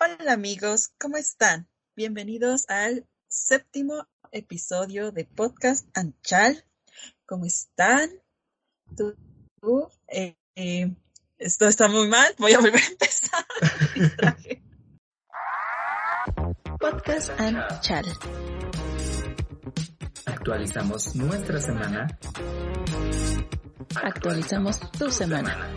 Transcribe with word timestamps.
Hola 0.00 0.34
amigos, 0.34 0.92
¿cómo 0.96 1.16
están? 1.16 1.66
Bienvenidos 1.96 2.66
al 2.68 3.08
séptimo 3.26 4.06
episodio 4.30 5.10
de 5.10 5.24
Podcast 5.24 5.88
Anchal. 5.92 6.64
¿Cómo 7.26 7.46
están? 7.46 8.08
¿Tú? 8.96 9.16
Eh, 10.06 10.36
eh, 10.54 10.94
esto 11.38 11.66
está 11.66 11.88
muy 11.88 12.06
mal, 12.06 12.32
voy 12.38 12.52
a 12.52 12.60
volver 12.60 12.80
a 12.80 12.86
empezar. 12.86 13.44
Podcast 16.78 17.30
Anchal. 17.40 18.04
Actualizamos 20.26 21.16
nuestra 21.16 21.60
semana. 21.60 22.06
Actualizamos 24.00 24.78
tu 24.92 25.10
semana. 25.10 25.74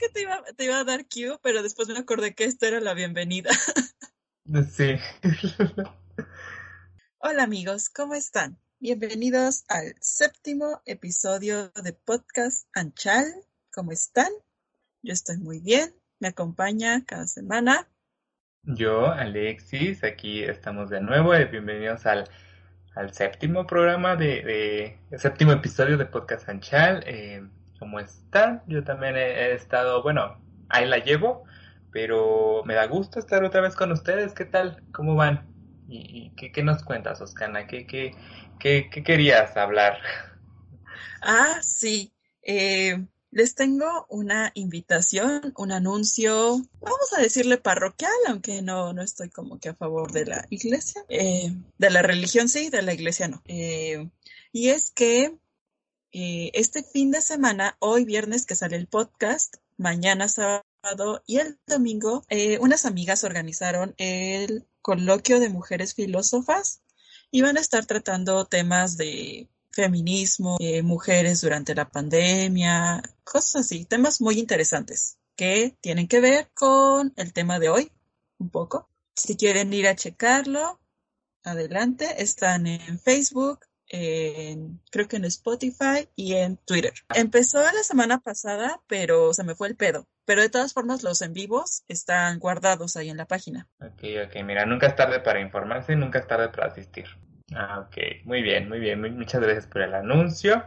Que 0.00 0.08
te 0.08 0.22
iba, 0.22 0.42
te 0.56 0.64
iba 0.64 0.78
a 0.78 0.84
dar 0.84 1.06
cue, 1.06 1.38
pero 1.42 1.62
después 1.62 1.88
me 1.88 1.98
acordé 1.98 2.34
que 2.34 2.44
esta 2.44 2.66
era 2.66 2.80
la 2.80 2.94
bienvenida. 2.94 3.50
Sí. 4.72 4.96
Hola 7.18 7.44
amigos, 7.44 7.88
¿cómo 7.88 8.14
están? 8.14 8.58
Bienvenidos 8.80 9.64
al 9.68 9.94
séptimo 10.00 10.82
episodio 10.86 11.68
de 11.68 11.92
Podcast 11.92 12.66
Anchal. 12.74 13.26
¿Cómo 13.72 13.92
están? 13.92 14.26
Yo 15.02 15.12
estoy 15.12 15.36
muy 15.36 15.60
bien. 15.60 15.94
Me 16.18 16.28
acompaña 16.28 17.04
cada 17.04 17.28
semana. 17.28 17.88
Yo, 18.64 19.06
Alexis, 19.06 20.02
aquí 20.02 20.42
estamos 20.42 20.90
de 20.90 21.00
nuevo. 21.00 21.36
y 21.36 21.44
bienvenidos 21.44 22.06
al, 22.06 22.28
al 22.96 23.14
séptimo 23.14 23.68
programa 23.68 24.16
de, 24.16 24.42
de 24.42 24.98
el 25.12 25.20
séptimo 25.20 25.52
episodio 25.52 25.96
de 25.96 26.06
Podcast 26.06 26.48
Anchal. 26.48 27.04
Eh, 27.06 27.48
¿Cómo 27.80 27.98
están? 27.98 28.62
Yo 28.68 28.84
también 28.84 29.16
he, 29.16 29.54
estado, 29.54 30.02
bueno, 30.02 30.38
ahí 30.68 30.86
la 30.86 30.98
llevo, 30.98 31.44
pero 31.90 32.62
me 32.66 32.74
da 32.74 32.86
gusto 32.86 33.18
estar 33.18 33.42
otra 33.42 33.62
vez 33.62 33.74
con 33.74 33.90
ustedes. 33.90 34.34
¿Qué 34.34 34.44
tal? 34.44 34.84
¿Cómo 34.92 35.14
van? 35.14 35.48
¿Y, 35.88 36.30
qué, 36.36 36.62
nos 36.62 36.84
cuentas, 36.84 37.22
Oscana? 37.22 37.66
¿Qué, 37.66 37.86
qué, 37.86 38.14
qué, 38.58 38.90
qué 38.92 39.02
querías 39.02 39.56
hablar? 39.56 39.98
Ah, 41.22 41.58
sí. 41.62 42.12
Eh, 42.42 43.02
les 43.30 43.54
tengo 43.54 44.06
una 44.10 44.50
invitación, 44.54 45.54
un 45.56 45.72
anuncio, 45.72 46.58
vamos 46.80 47.12
a 47.16 47.22
decirle 47.22 47.56
parroquial, 47.56 48.12
aunque 48.28 48.60
no, 48.60 48.92
no 48.92 49.00
estoy 49.00 49.30
como 49.30 49.58
que 49.58 49.70
a 49.70 49.74
favor 49.74 50.12
de 50.12 50.26
la 50.26 50.46
iglesia. 50.50 51.02
Eh, 51.08 51.50
de 51.78 51.90
la 51.90 52.02
religión 52.02 52.50
sí, 52.50 52.68
de 52.68 52.82
la 52.82 52.92
iglesia 52.92 53.28
no. 53.28 53.42
Eh, 53.46 54.10
y 54.52 54.68
es 54.68 54.90
que 54.90 55.34
eh, 56.12 56.50
este 56.54 56.82
fin 56.82 57.10
de 57.10 57.20
semana, 57.20 57.76
hoy 57.78 58.04
viernes 58.04 58.44
que 58.44 58.56
sale 58.56 58.76
el 58.76 58.88
podcast, 58.88 59.56
mañana 59.76 60.28
sábado 60.28 61.22
y 61.26 61.38
el 61.38 61.58
domingo, 61.66 62.24
eh, 62.28 62.58
unas 62.58 62.84
amigas 62.84 63.22
organizaron 63.22 63.94
el 63.96 64.66
coloquio 64.82 65.38
de 65.38 65.48
mujeres 65.48 65.94
filósofas 65.94 66.82
y 67.30 67.42
van 67.42 67.56
a 67.58 67.60
estar 67.60 67.86
tratando 67.86 68.44
temas 68.44 68.96
de 68.96 69.48
feminismo, 69.70 70.56
eh, 70.58 70.82
mujeres 70.82 71.40
durante 71.42 71.74
la 71.74 71.88
pandemia, 71.88 73.02
cosas 73.22 73.66
así, 73.66 73.84
temas 73.84 74.20
muy 74.20 74.38
interesantes 74.38 75.18
que 75.36 75.76
tienen 75.80 76.08
que 76.08 76.20
ver 76.20 76.50
con 76.54 77.12
el 77.16 77.32
tema 77.32 77.58
de 77.60 77.68
hoy, 77.68 77.92
un 78.38 78.50
poco. 78.50 78.90
Si 79.14 79.36
quieren 79.36 79.72
ir 79.72 79.86
a 79.86 79.94
checarlo, 79.94 80.80
adelante, 81.44 82.22
están 82.22 82.66
en 82.66 82.98
Facebook, 82.98 83.60
en, 83.90 84.80
creo 84.90 85.08
que 85.08 85.16
en 85.16 85.24
Spotify 85.26 86.08
y 86.16 86.34
en 86.34 86.56
Twitter. 86.56 86.92
Empezó 87.14 87.58
la 87.58 87.82
semana 87.82 88.20
pasada, 88.20 88.80
pero 88.86 89.34
se 89.34 89.44
me 89.44 89.54
fue 89.54 89.68
el 89.68 89.76
pedo. 89.76 90.06
Pero 90.24 90.42
de 90.42 90.48
todas 90.48 90.72
formas, 90.72 91.02
los 91.02 91.22
en 91.22 91.32
vivos 91.32 91.82
están 91.88 92.38
guardados 92.38 92.96
ahí 92.96 93.10
en 93.10 93.16
la 93.16 93.26
página. 93.26 93.66
Ok, 93.80 94.04
ok, 94.26 94.44
mira, 94.44 94.64
nunca 94.64 94.86
es 94.86 94.96
tarde 94.96 95.20
para 95.20 95.40
informarse, 95.40 95.96
nunca 95.96 96.20
es 96.20 96.26
tarde 96.26 96.48
para 96.48 96.68
asistir. 96.68 97.06
Ah, 97.52 97.80
ok, 97.80 98.24
muy 98.24 98.42
bien, 98.42 98.68
muy 98.68 98.78
bien, 98.78 99.00
muchas 99.16 99.40
gracias 99.40 99.66
por 99.66 99.82
el 99.82 99.94
anuncio. 99.94 100.64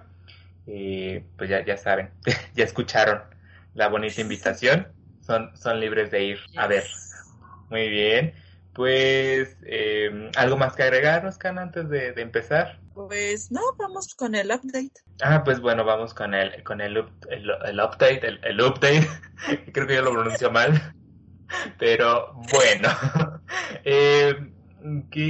Eh, 0.67 1.25
pues 1.37 1.49
ya, 1.49 1.63
ya 1.65 1.77
saben, 1.77 2.11
ya 2.55 2.65
escucharon 2.65 3.21
la 3.73 3.87
bonita 3.87 4.19
invitación. 4.19 4.87
Son, 5.21 5.55
son 5.55 5.79
libres 5.79 6.11
de 6.11 6.23
ir 6.25 6.39
a 6.57 6.67
ver. 6.67 6.83
Muy 7.69 7.89
bien. 7.89 8.33
Pues, 8.73 9.55
eh, 9.63 10.29
¿algo 10.35 10.57
más 10.57 10.75
que 10.75 10.83
agregar, 10.83 11.25
Oscar, 11.25 11.57
antes 11.57 11.87
de, 11.89 12.11
de 12.11 12.21
empezar? 12.21 12.82
Pues 12.93 13.51
no, 13.51 13.61
vamos 13.77 14.13
con 14.15 14.35
el 14.35 14.47
update. 14.47 14.91
Ah, 15.21 15.43
pues 15.43 15.59
bueno, 15.59 15.83
vamos 15.83 16.13
con 16.13 16.33
el, 16.33 16.63
con 16.63 16.79
el, 16.79 16.97
el, 17.29 17.51
el 17.65 17.79
update, 17.79 18.27
el, 18.27 18.39
el, 18.43 18.61
update. 18.61 19.07
Creo 19.73 19.87
que 19.87 19.95
yo 19.95 20.01
lo 20.03 20.11
pronuncio 20.11 20.51
mal. 20.51 20.93
Pero 21.79 22.33
bueno. 22.51 22.89
eh, 23.83 24.35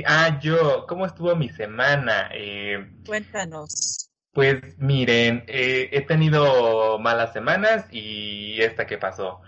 ah, 0.06 0.40
yo, 0.42 0.86
¿cómo 0.88 1.06
estuvo 1.06 1.36
mi 1.36 1.50
semana? 1.50 2.30
Eh, 2.34 2.92
Cuéntanos. 3.06 4.10
Pues 4.34 4.78
miren, 4.78 5.44
eh, 5.48 5.90
he 5.92 6.02
tenido 6.02 6.98
malas 7.00 7.34
semanas 7.34 7.86
y 7.92 8.62
esta 8.62 8.86
que 8.86 8.98
pasó. 8.98 9.42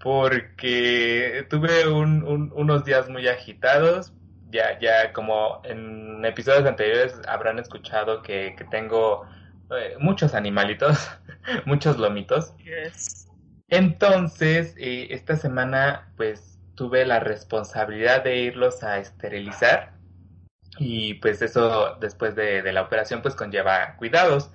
Porque 0.00 1.46
tuve 1.48 1.86
un, 1.86 2.24
un, 2.24 2.52
unos 2.56 2.84
días 2.84 3.08
muy 3.08 3.28
agitados, 3.28 4.12
ya, 4.52 4.78
ya 4.78 5.12
como 5.12 5.60
en 5.64 6.24
episodios 6.24 6.64
anteriores 6.66 7.20
habrán 7.26 7.58
escuchado 7.58 8.22
que, 8.22 8.54
que 8.56 8.64
tengo 8.64 9.26
eh, 9.76 9.96
muchos 9.98 10.34
animalitos, 10.34 11.10
muchos 11.66 11.98
lomitos. 11.98 12.54
Entonces, 13.68 14.74
eh, 14.78 15.08
esta 15.10 15.36
semana 15.36 16.12
pues 16.16 16.60
tuve 16.74 17.04
la 17.06 17.20
responsabilidad 17.20 18.22
de 18.22 18.38
irlos 18.38 18.82
a 18.82 18.98
esterilizar 18.98 19.94
y 20.78 21.14
pues 21.14 21.42
eso 21.42 21.96
después 22.00 22.34
de, 22.34 22.62
de 22.62 22.72
la 22.72 22.82
operación 22.82 23.22
pues 23.22 23.34
conlleva 23.34 23.96
cuidados. 23.96 24.50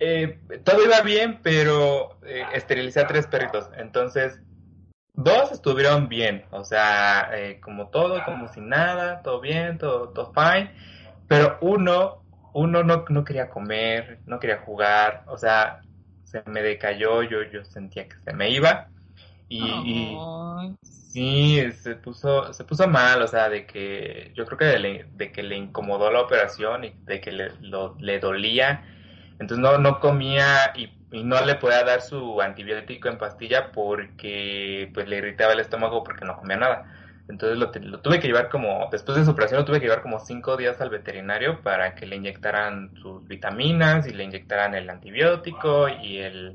Eh, 0.00 0.38
todo 0.64 0.84
iba 0.84 1.00
bien, 1.00 1.40
pero 1.42 2.18
eh, 2.24 2.44
esterilizé 2.54 3.00
a 3.00 3.06
tres 3.06 3.26
perritos. 3.26 3.68
Entonces, 3.76 4.40
Dos 5.18 5.50
estuvieron 5.50 6.08
bien, 6.08 6.44
o 6.52 6.64
sea, 6.64 7.30
eh, 7.32 7.58
como 7.58 7.88
todo, 7.88 8.24
como 8.24 8.46
sin 8.46 8.68
nada, 8.68 9.20
todo 9.20 9.40
bien, 9.40 9.76
todo, 9.76 10.10
todo 10.10 10.32
fine. 10.32 10.70
Pero 11.26 11.58
uno, 11.60 12.22
uno 12.52 12.84
no, 12.84 13.04
no 13.08 13.24
quería 13.24 13.50
comer, 13.50 14.20
no 14.26 14.38
quería 14.38 14.58
jugar, 14.58 15.24
o 15.26 15.36
sea, 15.36 15.80
se 16.22 16.40
me 16.46 16.62
decayó, 16.62 17.24
yo, 17.24 17.42
yo 17.42 17.64
sentía 17.64 18.08
que 18.08 18.14
se 18.24 18.32
me 18.32 18.50
iba. 18.50 18.90
Y, 19.48 20.16
sí, 20.82 21.68
se 21.72 21.96
puso, 21.96 22.52
se 22.52 22.62
puso 22.62 22.86
mal, 22.86 23.20
o 23.20 23.26
sea, 23.26 23.48
de 23.48 23.66
que 23.66 24.30
yo 24.36 24.46
creo 24.46 24.58
que 24.58 24.78
le, 24.78 25.04
de 25.14 25.32
que 25.32 25.42
le 25.42 25.56
incomodó 25.56 26.12
la 26.12 26.20
operación 26.20 26.84
y 26.84 26.94
de 27.06 27.20
que 27.20 27.32
le, 27.32 27.56
lo, 27.60 27.96
le 27.98 28.20
dolía. 28.20 28.84
Entonces 29.40 29.58
no, 29.58 29.78
no 29.78 29.98
comía 29.98 30.72
y 30.76 30.97
y 31.10 31.24
no 31.24 31.44
le 31.44 31.54
podía 31.54 31.84
dar 31.84 32.02
su 32.02 32.40
antibiótico 32.40 33.08
en 33.08 33.18
pastilla 33.18 33.72
porque 33.72 34.90
pues 34.92 35.08
le 35.08 35.16
irritaba 35.18 35.52
el 35.52 35.60
estómago 35.60 36.04
porque 36.04 36.24
no 36.24 36.36
comía 36.36 36.56
nada. 36.56 36.94
Entonces 37.28 37.58
lo, 37.58 37.70
lo, 37.90 38.00
tuve 38.00 38.20
que 38.20 38.26
llevar 38.26 38.48
como, 38.48 38.88
después 38.90 39.18
de 39.18 39.24
su 39.24 39.30
operación 39.30 39.60
lo 39.60 39.66
tuve 39.66 39.80
que 39.80 39.86
llevar 39.86 40.02
como 40.02 40.18
cinco 40.18 40.56
días 40.56 40.80
al 40.80 40.90
veterinario 40.90 41.60
para 41.62 41.94
que 41.94 42.06
le 42.06 42.16
inyectaran 42.16 42.94
sus 42.96 43.26
vitaminas 43.26 44.06
y 44.06 44.12
le 44.12 44.24
inyectaran 44.24 44.74
el 44.74 44.88
antibiótico 44.88 45.88
y 45.88 46.18
el 46.18 46.54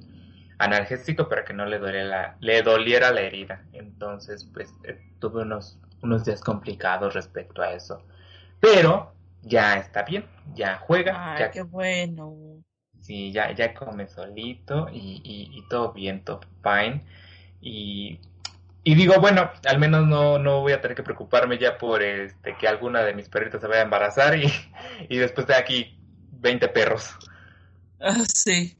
analgésico 0.57 1.29
para 1.29 1.43
que 1.45 1.53
no 1.53 1.65
le 1.65 1.77
doliera, 1.77 2.37
le 2.39 2.61
doliera 2.63 3.11
la 3.11 3.21
herida. 3.21 3.63
Entonces 3.73 4.49
pues 4.51 4.73
eh, 4.83 4.99
tuve 5.19 5.43
unos, 5.43 5.79
unos 6.01 6.25
días 6.25 6.41
complicados 6.41 7.13
respecto 7.13 7.61
a 7.61 7.73
eso. 7.73 8.03
Pero 8.59 9.13
ya 9.43 9.77
está 9.77 10.03
bien, 10.03 10.25
ya 10.53 10.77
juega. 10.77 11.33
Ay, 11.33 11.39
ya, 11.39 11.51
qué 11.51 11.61
bueno. 11.61 12.52
Sí, 13.03 13.33
ya, 13.33 13.51
ya 13.53 13.73
come 13.73 14.07
solito 14.07 14.87
y, 14.89 15.21
y, 15.25 15.57
y 15.57 15.67
todo 15.67 15.91
bien, 15.91 16.23
todo 16.23 16.39
fine. 16.63 17.03
Y, 17.61 18.17
y 18.85 18.95
digo, 18.95 19.15
bueno, 19.19 19.51
al 19.65 19.77
menos 19.77 20.07
no, 20.07 20.39
no 20.39 20.61
voy 20.61 20.71
a 20.71 20.79
tener 20.79 20.95
que 20.95 21.03
preocuparme 21.03 21.57
ya 21.57 21.77
por 21.77 22.01
este 22.01 22.55
que 22.57 22.67
alguna 22.67 23.03
de 23.03 23.13
mis 23.13 23.27
perritas 23.27 23.59
se 23.59 23.67
vaya 23.67 23.81
a 23.81 23.83
embarazar 23.83 24.37
y, 24.39 24.49
y 25.09 25.17
después 25.17 25.47
de 25.47 25.55
aquí 25.55 25.97
20 26.31 26.69
perros. 26.69 27.13
Ah, 27.99 28.23
sí. 28.33 28.77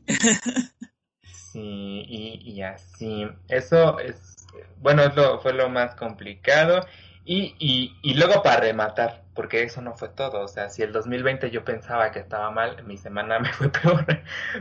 sí, 1.52 2.06
y, 2.08 2.40
y 2.46 2.62
así. 2.62 3.28
Eso 3.50 4.00
es, 4.00 4.36
bueno, 4.78 5.04
eso 5.04 5.40
fue 5.42 5.52
lo 5.54 5.70
más 5.70 5.96
complicado. 5.96 6.86
Y, 7.26 7.56
y, 7.60 7.98
y 8.02 8.14
luego 8.16 8.42
para 8.42 8.62
rematar, 8.62 9.23
porque 9.34 9.64
eso 9.64 9.82
no 9.82 9.96
fue 9.96 10.10
todo, 10.10 10.42
o 10.42 10.48
sea, 10.48 10.70
si 10.70 10.84
el 10.84 10.92
2020 10.92 11.50
yo 11.50 11.64
pensaba 11.64 12.12
que 12.12 12.20
estaba 12.20 12.52
mal, 12.52 12.84
mi 12.86 12.98
semana 12.98 13.40
me 13.40 13.52
fue 13.52 13.70
peor, 13.70 14.06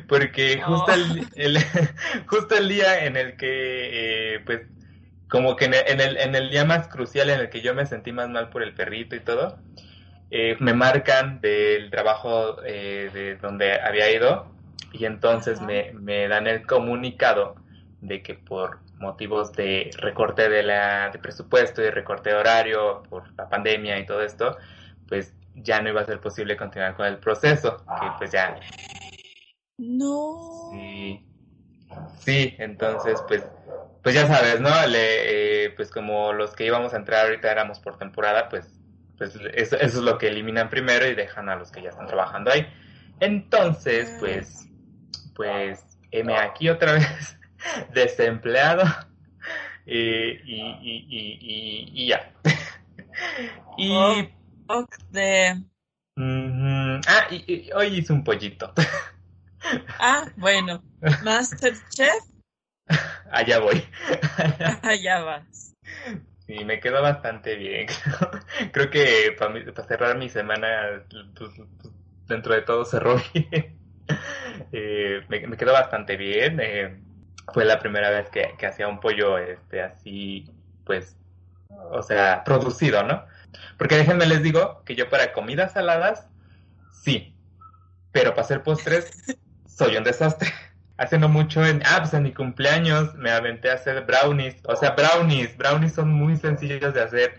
porque 0.08 0.60
justo, 0.62 0.92
el, 0.92 1.26
el, 1.34 1.58
justo 2.26 2.56
el 2.56 2.68
día 2.68 3.04
en 3.04 3.16
el 3.16 3.36
que, 3.36 4.34
eh, 4.34 4.40
pues, 4.44 4.62
como 5.28 5.56
que 5.56 5.64
en 5.66 5.74
el, 6.00 6.16
en 6.18 6.34
el, 6.34 6.50
día 6.50 6.64
más 6.64 6.88
crucial 6.88 7.30
en 7.30 7.40
el 7.40 7.48
que 7.48 7.62
yo 7.62 7.74
me 7.74 7.86
sentí 7.86 8.12
más 8.12 8.28
mal 8.28 8.50
por 8.50 8.62
el 8.62 8.74
perrito 8.74 9.16
y 9.16 9.20
todo, 9.20 9.58
eh, 10.30 10.56
me 10.60 10.74
marcan 10.74 11.40
del 11.40 11.90
trabajo 11.90 12.62
eh, 12.64 13.10
de 13.12 13.36
donde 13.36 13.80
había 13.80 14.10
ido 14.10 14.52
y 14.92 15.06
entonces 15.06 15.62
me, 15.62 15.92
me 15.94 16.28
dan 16.28 16.46
el 16.46 16.66
comunicado 16.66 17.56
de 18.02 18.22
que 18.22 18.34
por 18.34 18.80
motivos 19.02 19.52
de 19.52 19.90
recorte 19.98 20.48
de, 20.48 20.62
la, 20.62 21.10
de 21.10 21.18
presupuesto 21.18 21.82
y 21.82 21.90
recorte 21.90 22.30
de 22.30 22.36
horario, 22.36 23.02
por 23.10 23.30
la 23.36 23.48
pandemia 23.48 23.98
y 23.98 24.06
todo 24.06 24.22
esto, 24.22 24.56
pues 25.08 25.34
ya 25.54 25.82
no 25.82 25.90
iba 25.90 26.00
a 26.00 26.06
ser 26.06 26.20
posible 26.20 26.56
continuar 26.56 26.94
con 26.94 27.06
el 27.06 27.18
proceso, 27.18 27.76
que 27.76 28.06
pues 28.16 28.30
ya... 28.30 28.58
No. 29.76 30.70
Sí, 30.70 31.26
sí 32.20 32.54
entonces 32.58 33.22
pues, 33.26 33.44
pues 34.02 34.14
ya 34.14 34.26
sabes, 34.26 34.60
¿no? 34.60 34.70
Le, 34.86 35.64
eh, 35.64 35.70
pues 35.70 35.90
como 35.90 36.32
los 36.32 36.54
que 36.54 36.64
íbamos 36.64 36.94
a 36.94 36.96
entrar 36.96 37.26
ahorita 37.26 37.50
éramos 37.50 37.80
por 37.80 37.98
temporada, 37.98 38.48
pues, 38.48 38.80
pues 39.18 39.34
eso, 39.34 39.76
eso 39.76 39.76
es 39.76 39.94
lo 39.96 40.16
que 40.16 40.28
eliminan 40.28 40.70
primero 40.70 41.06
y 41.06 41.14
dejan 41.14 41.48
a 41.48 41.56
los 41.56 41.72
que 41.72 41.82
ya 41.82 41.90
están 41.90 42.06
trabajando 42.06 42.52
ahí. 42.52 42.66
Entonces, 43.18 44.16
pues, 44.20 44.68
pues, 45.34 45.84
M 46.12 46.34
aquí 46.36 46.68
otra 46.68 46.92
vez 46.94 47.38
desempleado 47.94 48.84
y, 49.86 49.98
y, 49.98 50.78
y, 50.82 51.06
y, 51.10 52.04
y 52.04 52.08
ya. 52.08 52.32
y... 53.78 53.92
Oh, 54.68 54.86
de... 55.10 55.62
Ah, 56.16 57.26
y, 57.30 57.70
hoy 57.72 57.98
hice 57.98 58.12
un 58.12 58.24
pollito. 58.24 58.72
ah, 59.98 60.26
bueno. 60.36 60.82
Masterchef. 61.22 62.24
Allá 63.30 63.58
voy. 63.58 63.84
Allá 64.82 65.22
vas. 65.22 65.74
Sí, 66.46 66.64
me 66.64 66.80
quedó 66.80 67.02
bastante 67.02 67.56
bien. 67.56 67.86
Creo 68.72 68.90
que 68.90 69.34
para, 69.38 69.54
para 69.72 69.88
cerrar 69.88 70.18
mi 70.18 70.28
semana, 70.28 71.04
pues, 71.36 71.52
pues, 71.56 71.88
dentro 72.26 72.54
de 72.54 72.62
todo 72.62 72.84
cerró 72.84 73.20
bien. 73.32 73.78
Eh, 74.72 75.24
me, 75.28 75.46
me, 75.46 75.56
quedó 75.56 75.72
bastante 75.72 76.16
bien. 76.16 76.58
Eh, 76.60 77.00
fue 77.52 77.64
la 77.64 77.78
primera 77.78 78.10
vez 78.10 78.28
que, 78.30 78.54
que, 78.58 78.66
hacía 78.66 78.88
un 78.88 79.00
pollo 79.00 79.38
este 79.38 79.82
así, 79.82 80.50
pues, 80.84 81.16
o 81.68 82.02
sea, 82.02 82.44
producido, 82.44 83.02
¿no? 83.02 83.24
Porque 83.76 83.96
déjenme 83.96 84.26
les 84.26 84.42
digo 84.42 84.82
que 84.84 84.94
yo 84.94 85.08
para 85.08 85.32
comidas 85.32 85.72
saladas, 85.72 86.28
sí, 86.90 87.34
pero 88.12 88.30
para 88.30 88.42
hacer 88.42 88.62
postres, 88.62 89.36
soy 89.66 89.96
un 89.96 90.04
desastre. 90.04 90.52
Hace 90.98 91.18
no 91.18 91.28
mucho, 91.28 91.64
en, 91.64 91.82
ah, 91.84 91.96
pues 91.98 92.14
en 92.14 92.22
mi 92.22 92.32
cumpleaños 92.32 93.14
me 93.14 93.30
aventé 93.30 93.70
a 93.70 93.74
hacer 93.74 94.04
brownies, 94.04 94.56
o 94.64 94.76
sea, 94.76 94.90
brownies, 94.90 95.56
brownies 95.56 95.94
son 95.94 96.10
muy 96.10 96.36
sencillos 96.36 96.94
de 96.94 97.02
hacer. 97.02 97.38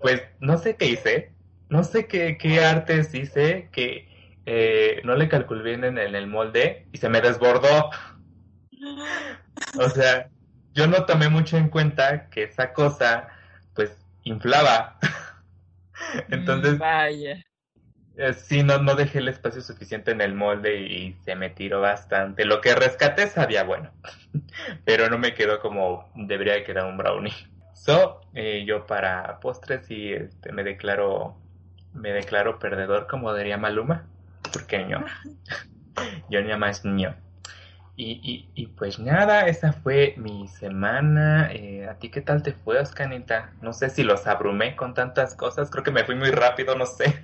Pues 0.00 0.22
no 0.40 0.58
sé 0.58 0.76
qué 0.76 0.86
hice, 0.86 1.32
no 1.68 1.84
sé 1.84 2.06
qué, 2.06 2.36
qué 2.38 2.64
artes 2.64 3.14
hice, 3.14 3.68
que 3.72 4.08
eh, 4.46 5.00
no 5.04 5.16
le 5.16 5.28
calculé 5.28 5.62
bien 5.62 5.84
en, 5.84 5.98
en 5.98 6.14
el 6.14 6.26
molde 6.26 6.86
y 6.92 6.98
se 6.98 7.08
me 7.08 7.20
desbordó. 7.20 7.90
O 9.78 9.88
sea, 9.88 10.28
yo 10.74 10.86
no 10.86 11.04
tomé 11.04 11.28
mucho 11.28 11.56
en 11.56 11.68
cuenta 11.68 12.28
que 12.30 12.44
esa 12.44 12.72
cosa, 12.72 13.28
pues, 13.74 13.96
inflaba. 14.24 14.98
Entonces, 16.30 16.78
Vaya. 16.78 17.42
Eh, 18.16 18.34
sí, 18.34 18.62
no, 18.62 18.78
no 18.78 18.94
dejé 18.94 19.18
el 19.18 19.28
espacio 19.28 19.62
suficiente 19.62 20.10
en 20.10 20.20
el 20.20 20.34
molde 20.34 20.80
y, 20.80 21.14
se 21.24 21.34
me 21.34 21.48
tiró 21.50 21.80
bastante. 21.80 22.44
Lo 22.44 22.60
que 22.60 22.74
rescaté 22.74 23.26
sabía 23.28 23.64
bueno, 23.64 23.90
pero 24.84 25.08
no 25.08 25.18
me 25.18 25.34
quedó 25.34 25.60
como 25.60 26.10
debería 26.14 26.54
de 26.54 26.64
quedar 26.64 26.86
un 26.86 26.98
brownie. 26.98 27.32
So, 27.74 28.20
eh, 28.34 28.64
yo 28.66 28.86
para 28.86 29.40
postres 29.40 29.86
sí 29.86 30.12
este, 30.12 30.52
me 30.52 30.62
declaro 30.62 31.36
me 31.94 32.12
declaro 32.12 32.58
perdedor 32.58 33.06
como 33.06 33.34
diría 33.34 33.56
Maluma, 33.56 34.06
porque 34.52 34.86
yo, 34.90 34.98
yo 36.28 36.42
ni 36.42 36.54
más 36.56 36.84
niño. 36.84 37.16
Y, 37.94 38.12
y, 38.22 38.50
y, 38.54 38.66
pues 38.68 38.98
nada, 38.98 39.46
esa 39.46 39.72
fue 39.72 40.14
mi 40.16 40.48
semana. 40.48 41.52
Eh, 41.52 41.86
¿A 41.86 41.98
ti 41.98 42.10
qué 42.10 42.22
tal 42.22 42.42
te 42.42 42.52
fue, 42.52 42.80
Oscanita? 42.80 43.52
No 43.60 43.74
sé 43.74 43.90
si 43.90 44.02
los 44.02 44.26
abrumé 44.26 44.76
con 44.76 44.94
tantas 44.94 45.34
cosas, 45.34 45.70
creo 45.70 45.84
que 45.84 45.90
me 45.90 46.04
fui 46.04 46.14
muy 46.14 46.30
rápido, 46.30 46.74
no 46.74 46.86
sé. 46.86 47.22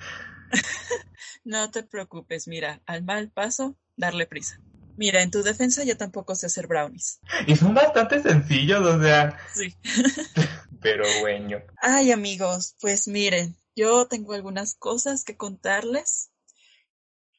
no 1.45 1.71
te 1.71 1.83
preocupes, 1.85 2.49
mira, 2.49 2.83
al 2.85 3.03
mal 3.03 3.31
paso, 3.31 3.77
darle 3.97 4.27
prisa. 4.27 4.61
Mira, 4.99 5.23
en 5.23 5.31
tu 5.31 5.43
defensa 5.43 5.85
yo 5.85 5.97
tampoco 5.97 6.35
sé 6.35 6.47
hacer 6.47 6.67
brownies. 6.67 7.21
Y 7.47 7.57
son 7.57 7.73
bastante 7.73 8.21
sencillos, 8.21 8.85
o 8.85 9.01
sea. 9.01 9.39
Sí. 9.55 9.75
Pero 10.83 11.05
bueno. 11.21 11.63
Ay, 11.81 12.13
amigos, 12.13 12.77
pues 12.81 13.09
miren, 13.09 13.57
yo 13.75 14.07
tengo 14.07 14.35
algunas 14.35 14.75
cosas 14.75 15.25
que 15.25 15.37
contarles. 15.37 16.31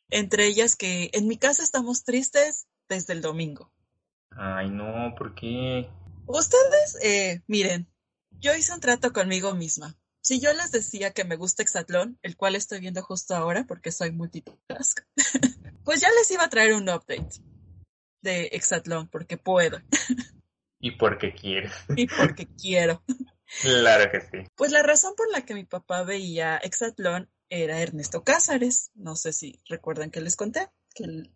Entre 0.09 0.47
ellas 0.47 0.75
que 0.75 1.11
en 1.13 1.27
mi 1.27 1.37
casa 1.37 1.61
estamos 1.61 2.03
tristes 2.03 2.68
desde 2.89 3.13
el 3.13 3.21
domingo. 3.21 3.71
Ay, 4.31 4.69
no, 4.69 5.13
¿por 5.17 5.35
qué? 5.35 5.89
Ustedes, 6.25 6.97
eh, 7.01 7.41
miren, 7.47 7.87
yo 8.31 8.53
hice 8.55 8.73
un 8.73 8.81
trato 8.81 9.13
conmigo 9.13 9.53
misma. 9.55 9.95
Si 10.21 10.39
yo 10.39 10.53
les 10.53 10.71
decía 10.71 11.11
que 11.11 11.23
me 11.23 11.37
gusta 11.37 11.63
Exatlón, 11.63 12.19
el 12.21 12.35
cual 12.35 12.55
estoy 12.55 12.81
viendo 12.81 13.01
justo 13.01 13.35
ahora 13.35 13.65
porque 13.65 13.91
soy 13.91 14.11
multitask, 14.11 14.99
pues 15.85 16.01
ya 16.01 16.09
les 16.11 16.29
iba 16.31 16.43
a 16.43 16.49
traer 16.49 16.73
un 16.73 16.89
update 16.89 17.41
de 18.21 18.49
Exatlón 18.51 19.07
porque 19.07 19.37
puedo. 19.37 19.79
y 20.79 20.91
porque 20.91 21.33
quieres. 21.33 21.71
y 21.95 22.07
porque 22.07 22.47
quiero. 22.47 23.03
Claro 23.61 24.11
que 24.11 24.21
sí. 24.21 24.47
Pues 24.55 24.71
la 24.71 24.83
razón 24.83 25.13
por 25.15 25.31
la 25.31 25.45
que 25.45 25.55
mi 25.55 25.63
papá 25.63 26.03
veía 26.03 26.57
Exatlón 26.57 27.31
era 27.49 27.81
Ernesto 27.81 28.23
Cázares. 28.23 28.91
No 28.93 29.15
sé 29.15 29.33
si 29.33 29.61
recuerdan 29.67 30.11
que 30.11 30.21
les 30.21 30.35
conté, 30.35 30.69
que 30.93 31.05
él 31.05 31.33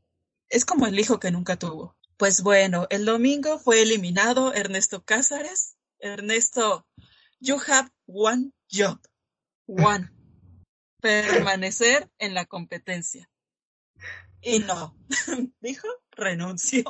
es 0.53 0.65
como 0.65 0.85
el 0.85 0.99
hijo 0.99 1.19
que 1.19 1.31
nunca 1.31 1.57
tuvo. 1.57 1.97
Pues 2.15 2.43
bueno, 2.43 2.85
el 2.91 3.05
domingo 3.05 3.57
fue 3.57 3.81
eliminado 3.81 4.53
Ernesto 4.53 5.03
Cázares. 5.03 5.77
Ernesto, 5.97 6.85
you 7.39 7.59
have 7.67 7.89
one 8.05 8.51
job. 8.71 8.99
One. 9.65 10.11
Permanecer 11.01 12.07
en 12.19 12.35
la 12.35 12.45
competencia. 12.45 13.27
Y 14.41 14.59
no, 14.59 14.95
dijo, 15.59 15.87
renunció. 16.11 16.83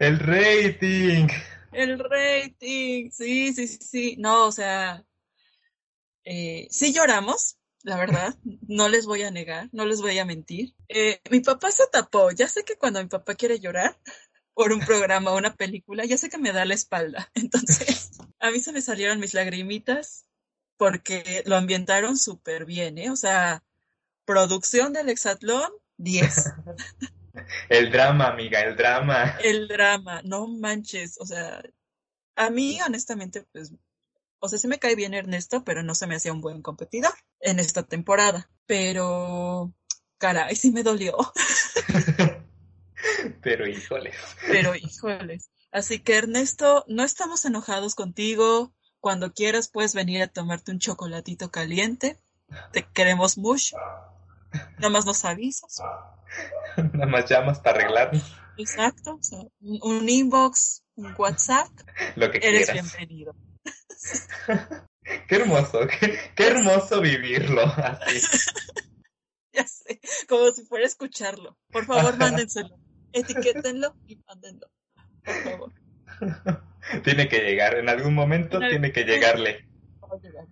El 0.00 0.18
rating. 0.18 1.28
El 1.72 1.98
rating, 2.00 3.10
sí, 3.12 3.52
sí, 3.54 3.68
sí, 3.68 3.78
sí. 3.80 4.16
No, 4.18 4.46
o 4.46 4.52
sea, 4.52 5.04
eh, 6.24 6.66
sí 6.72 6.92
lloramos, 6.92 7.56
la 7.86 7.96
verdad, 7.96 8.34
no 8.66 8.88
les 8.88 9.06
voy 9.06 9.22
a 9.22 9.30
negar, 9.30 9.68
no 9.70 9.86
les 9.86 10.00
voy 10.00 10.18
a 10.18 10.24
mentir. 10.24 10.74
Eh, 10.88 11.20
mi 11.30 11.38
papá 11.38 11.70
se 11.70 11.84
tapó, 11.86 12.32
ya 12.32 12.48
sé 12.48 12.64
que 12.64 12.76
cuando 12.76 13.00
mi 13.00 13.08
papá 13.08 13.36
quiere 13.36 13.60
llorar 13.60 13.96
por 14.54 14.72
un 14.72 14.80
programa 14.80 15.30
o 15.30 15.38
una 15.38 15.54
película, 15.54 16.04
ya 16.04 16.18
sé 16.18 16.28
que 16.28 16.36
me 16.36 16.50
da 16.50 16.64
la 16.64 16.74
espalda. 16.74 17.30
Entonces, 17.34 18.10
a 18.40 18.50
mí 18.50 18.58
se 18.58 18.72
me 18.72 18.82
salieron 18.82 19.20
mis 19.20 19.34
lagrimitas 19.34 20.26
porque 20.76 21.44
lo 21.46 21.54
ambientaron 21.54 22.18
súper 22.18 22.64
bien, 22.64 22.98
¿eh? 22.98 23.10
O 23.10 23.16
sea, 23.16 23.62
producción 24.24 24.92
del 24.92 25.08
Exatlón, 25.08 25.70
10. 25.98 26.54
El 27.68 27.92
drama, 27.92 28.28
amiga, 28.28 28.62
el 28.62 28.74
drama. 28.76 29.36
El 29.44 29.68
drama, 29.68 30.22
no 30.24 30.48
manches, 30.48 31.20
o 31.20 31.26
sea, 31.26 31.62
a 32.34 32.48
mí 32.48 32.80
honestamente, 32.80 33.42
pues 33.52 33.72
o 34.38 34.48
sea, 34.48 34.58
sí 34.58 34.68
me 34.68 34.78
cae 34.78 34.96
bien 34.96 35.12
Ernesto, 35.12 35.62
pero 35.62 35.82
no 35.82 35.94
se 35.94 36.06
me 36.06 36.16
hacía 36.16 36.32
un 36.32 36.40
buen 36.40 36.62
competidor 36.62 37.12
en 37.40 37.58
esta 37.58 37.82
temporada. 37.82 38.50
Pero, 38.66 39.72
caray, 40.18 40.56
sí 40.56 40.70
me 40.70 40.82
dolió. 40.82 41.16
pero 43.42 43.66
híjoles. 43.66 44.16
Pero 44.46 44.74
híjoles. 44.74 45.50
Así 45.70 45.98
que 45.98 46.16
Ernesto, 46.16 46.84
no 46.88 47.04
estamos 47.04 47.44
enojados 47.44 47.94
contigo. 47.94 48.72
Cuando 49.00 49.32
quieras 49.32 49.68
puedes 49.68 49.94
venir 49.94 50.22
a 50.22 50.28
tomarte 50.28 50.72
un 50.72 50.78
chocolatito 50.78 51.50
caliente. 51.50 52.18
Te 52.72 52.86
queremos 52.92 53.38
mucho. 53.38 53.76
Nada 54.78 54.90
más 54.90 55.04
nos 55.04 55.24
avisas. 55.24 55.80
Nada 56.76 57.06
más 57.06 57.28
llamas 57.28 57.60
para 57.60 57.78
arreglarnos. 57.78 58.36
Exacto. 58.56 59.16
O 59.16 59.22
sea, 59.22 59.40
un 59.60 60.08
inbox, 60.08 60.82
un 60.94 61.14
WhatsApp. 61.16 61.68
Lo 62.16 62.30
que 62.30 62.38
Eres 62.38 62.70
quieras. 62.70 62.96
bienvenido. 62.96 63.34
qué 65.28 65.36
hermoso, 65.36 65.80
qué, 65.86 66.18
qué, 66.34 66.46
hermoso 66.48 67.00
vivirlo 67.00 67.62
así. 67.62 68.20
ya 69.52 69.66
sé, 69.66 70.00
como 70.28 70.50
si 70.50 70.64
fuera 70.64 70.84
a 70.84 70.88
escucharlo. 70.88 71.56
Por 71.70 71.86
favor, 71.86 72.16
mándenselo. 72.18 72.78
Etiquétenlo 73.12 73.94
y 74.06 74.16
mándenlo. 74.26 74.70
Por 75.24 75.34
favor. 75.42 75.72
Tiene 77.04 77.28
que 77.28 77.40
llegar, 77.40 77.76
en 77.76 77.88
algún 77.88 78.14
momento 78.14 78.62
en 78.62 78.68
tiene 78.68 78.92
que 78.92 79.02
llegarle. 79.02 79.68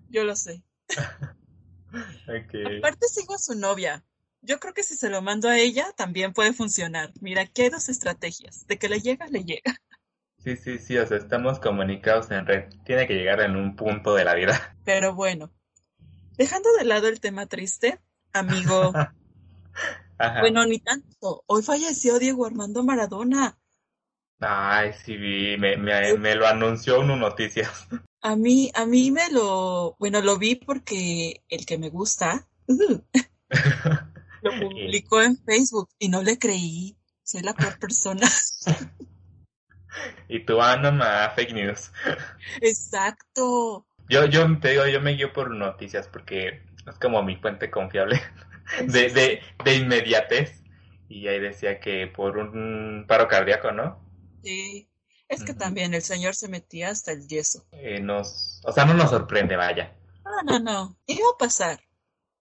Yo 0.09 0.25
lo 0.25 0.35
sé. 0.35 0.65
okay. 2.23 2.79
Aparte 2.79 3.07
sigo 3.07 3.35
a 3.35 3.39
su 3.39 3.55
novia. 3.55 4.05
Yo 4.41 4.59
creo 4.59 4.75
que 4.75 4.83
si 4.83 4.97
se 4.97 5.11
lo 5.11 5.23
mando 5.23 5.49
a 5.49 5.59
ella, 5.59 5.93
también 5.97 6.33
puede 6.33 6.53
funcionar. 6.53 7.13
Mira, 7.21 7.43
aquí 7.43 7.63
hay 7.63 7.71
dos 7.71 7.89
estrategias. 7.89 8.67
De 8.67 8.79
que 8.79 8.89
le 8.89 9.01
llega, 9.01 9.27
le 9.29 9.45
llega. 9.45 9.81
Sí, 10.45 10.59
sí, 10.59 10.79
sí, 10.79 10.99
o 10.99 11.07
sea, 11.07 11.17
estamos 11.17 11.59
comunicados 11.59 12.31
en 12.31 12.47
red. 12.47 12.65
Tiene 12.85 13.07
que 13.07 13.15
llegar 13.15 13.41
en 13.41 13.57
un 13.57 13.77
punto 13.77 14.15
de 14.15 14.27
la 14.27 14.35
vida. 14.35 14.77
Pero 14.85 15.15
bueno, 15.15 15.51
dejando 16.37 16.71
de 16.75 16.85
lado 16.85 17.09
el 17.09 17.19
tema 17.19 17.47
triste, 17.47 17.99
amigo. 18.31 18.93
Ajá. 20.19 20.41
Bueno, 20.41 20.67
ni 20.67 20.79
tanto. 20.81 21.43
Hoy 21.47 21.63
falleció 21.63 22.19
Diego 22.19 22.45
Armando 22.45 22.85
Maradona. 22.85 23.59
Ay, 24.39 24.93
sí 24.93 25.17
vi, 25.17 25.57
me, 25.57 25.79
me, 25.79 26.19
me 26.19 26.35
lo 26.35 26.47
anunció 26.47 27.01
uno 27.01 27.17
noticias. 27.17 27.89
A 28.21 28.37
mí, 28.37 28.71
a 28.73 28.87
mí 28.87 29.11
me 29.11 29.31
lo, 29.31 29.97
bueno, 29.99 30.23
lo 30.23 30.39
vi 30.39 30.55
porque 30.55 31.43
el 31.51 31.67
que 31.67 31.77
me 31.77 31.91
gusta 31.91 32.49
lo 32.67 34.51
publicó 34.59 35.21
en 35.21 35.37
Facebook 35.37 35.91
y 35.99 36.09
no 36.09 36.23
le 36.23 36.39
creí. 36.39 36.97
Soy 37.23 37.43
la 37.43 37.53
peor 37.53 37.79
persona. 37.79 38.27
Y 40.29 40.45
tú, 40.45 40.61
ah, 40.61 40.77
no 40.77 40.93
fake 41.35 41.53
news. 41.53 41.93
Exacto. 42.61 43.87
Yo, 44.09 44.27
yo 44.27 44.47
te 44.61 44.71
digo, 44.71 44.87
yo 44.87 45.01
me 45.01 45.13
guío 45.13 45.33
por 45.33 45.51
noticias 45.51 46.09
porque 46.09 46.63
es 46.87 46.99
como 47.01 47.23
mi 47.23 47.37
fuente 47.37 47.71
confiable 47.71 48.21
de, 48.87 49.11
de, 49.11 49.41
de 49.65 49.75
inmediatez. 49.75 50.63
Y 51.09 51.29
ahí 51.29 51.39
decía 51.39 51.81
que 51.81 52.07
por 52.07 52.39
un 52.39 53.05
paro 53.07 53.29
cardíaco, 53.29 53.73
¿no? 53.73 54.01
Sí. 54.43 54.89
Es 55.29 55.43
que 55.43 55.55
también 55.55 55.95
el 55.95 56.03
señor 56.03 56.35
se 56.35 56.49
metía 56.49 56.91
hasta 56.91 57.13
el 57.13 57.27
yeso. 57.27 57.65
Eh, 57.73 58.01
nos, 58.01 58.61
o 58.65 58.73
sea, 58.73 58.85
no 58.85 58.95
nos 58.95 59.11
sorprende, 59.11 59.57
vaya. 59.57 59.95
No, 60.25 60.43
no, 60.43 60.59
no. 60.59 60.97
Iba 61.07 61.29
a 61.35 61.39
pasar. 61.39 61.81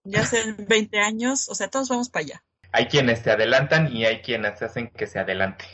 Ya 0.04 0.22
hace 0.22 0.54
20 0.58 1.00
años, 1.00 1.48
o 1.50 1.56
sea, 1.56 1.70
todos 1.70 1.90
vamos 1.90 2.10
para 2.10 2.26
allá. 2.26 2.44
Hay 2.72 2.88
quienes 2.88 3.20
se 3.20 3.32
adelantan 3.32 3.96
y 3.96 4.06
hay 4.06 4.22
quienes 4.22 4.62
hacen 4.62 4.90
que 4.90 5.08
se 5.08 5.20
adelante. 5.20 5.66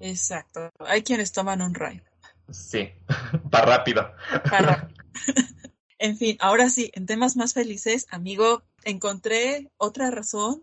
Exacto. 0.00 0.70
Hay 0.80 1.02
quienes 1.02 1.32
toman 1.32 1.62
un 1.62 1.74
ride. 1.74 2.02
Sí, 2.50 2.90
para 3.50 3.78
rápido. 3.78 4.12
Para 4.48 4.76
rápido. 4.76 5.04
en 5.98 6.16
fin, 6.16 6.36
ahora 6.40 6.68
sí, 6.70 6.90
en 6.94 7.06
temas 7.06 7.36
más 7.36 7.54
felices, 7.54 8.06
amigo, 8.10 8.62
encontré 8.84 9.70
otra 9.76 10.10
razón 10.10 10.62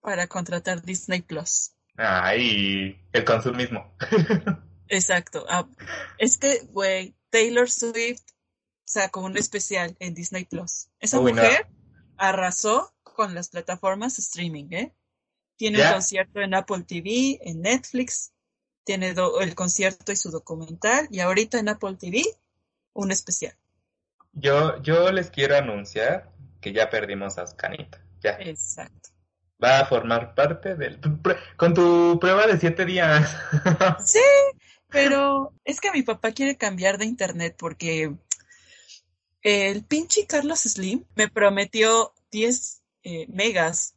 para 0.00 0.28
contratar 0.28 0.82
Disney 0.82 1.22
Plus. 1.22 1.72
Ah, 1.98 2.36
y 2.36 2.98
el 3.12 3.24
consumismo. 3.24 3.94
Exacto. 4.88 5.44
Ah, 5.48 5.66
es 6.18 6.38
que, 6.38 6.60
güey, 6.70 7.16
Taylor 7.30 7.70
Swift 7.70 8.22
sacó 8.84 9.20
un 9.20 9.36
especial 9.36 9.96
en 9.98 10.14
Disney 10.14 10.44
Plus. 10.44 10.88
Esa 11.00 11.20
mujer 11.20 11.66
arrasó 12.16 12.94
con 13.02 13.34
las 13.34 13.48
plataformas 13.48 14.18
streaming, 14.18 14.66
¿eh? 14.70 14.94
Tiene 15.56 15.82
un 15.82 15.92
concierto 15.92 16.40
en 16.40 16.54
Apple 16.54 16.84
TV, 16.86 17.40
en 17.42 17.62
Netflix, 17.62 18.32
tiene 18.86 19.14
el 19.40 19.54
concierto 19.56 20.12
y 20.12 20.16
su 20.16 20.30
documental, 20.30 21.08
y 21.10 21.18
ahorita 21.18 21.58
en 21.58 21.68
Apple 21.68 21.96
TV, 21.98 22.22
un 22.92 23.10
especial. 23.10 23.54
Yo, 24.32 24.80
yo 24.80 25.10
les 25.10 25.28
quiero 25.28 25.56
anunciar 25.56 26.30
que 26.60 26.72
ya 26.72 26.88
perdimos 26.88 27.36
a 27.36 27.46
Scanita. 27.48 28.00
Ya. 28.22 28.36
Exacto. 28.38 29.10
Va 29.62 29.80
a 29.80 29.86
formar 29.86 30.34
parte 30.36 30.76
del... 30.76 31.00
Con 31.56 31.74
tu 31.74 32.18
prueba 32.20 32.46
de 32.46 32.58
siete 32.60 32.84
días. 32.84 33.28
sí, 34.04 34.20
pero 34.88 35.52
es 35.64 35.80
que 35.80 35.90
mi 35.90 36.02
papá 36.02 36.30
quiere 36.30 36.56
cambiar 36.56 36.96
de 36.96 37.06
internet 37.06 37.56
porque 37.58 38.14
el 39.42 39.84
pinche 39.84 40.26
Carlos 40.26 40.60
Slim 40.60 41.04
me 41.16 41.28
prometió 41.28 42.14
10 42.30 42.82
eh, 43.02 43.26
megas 43.30 43.96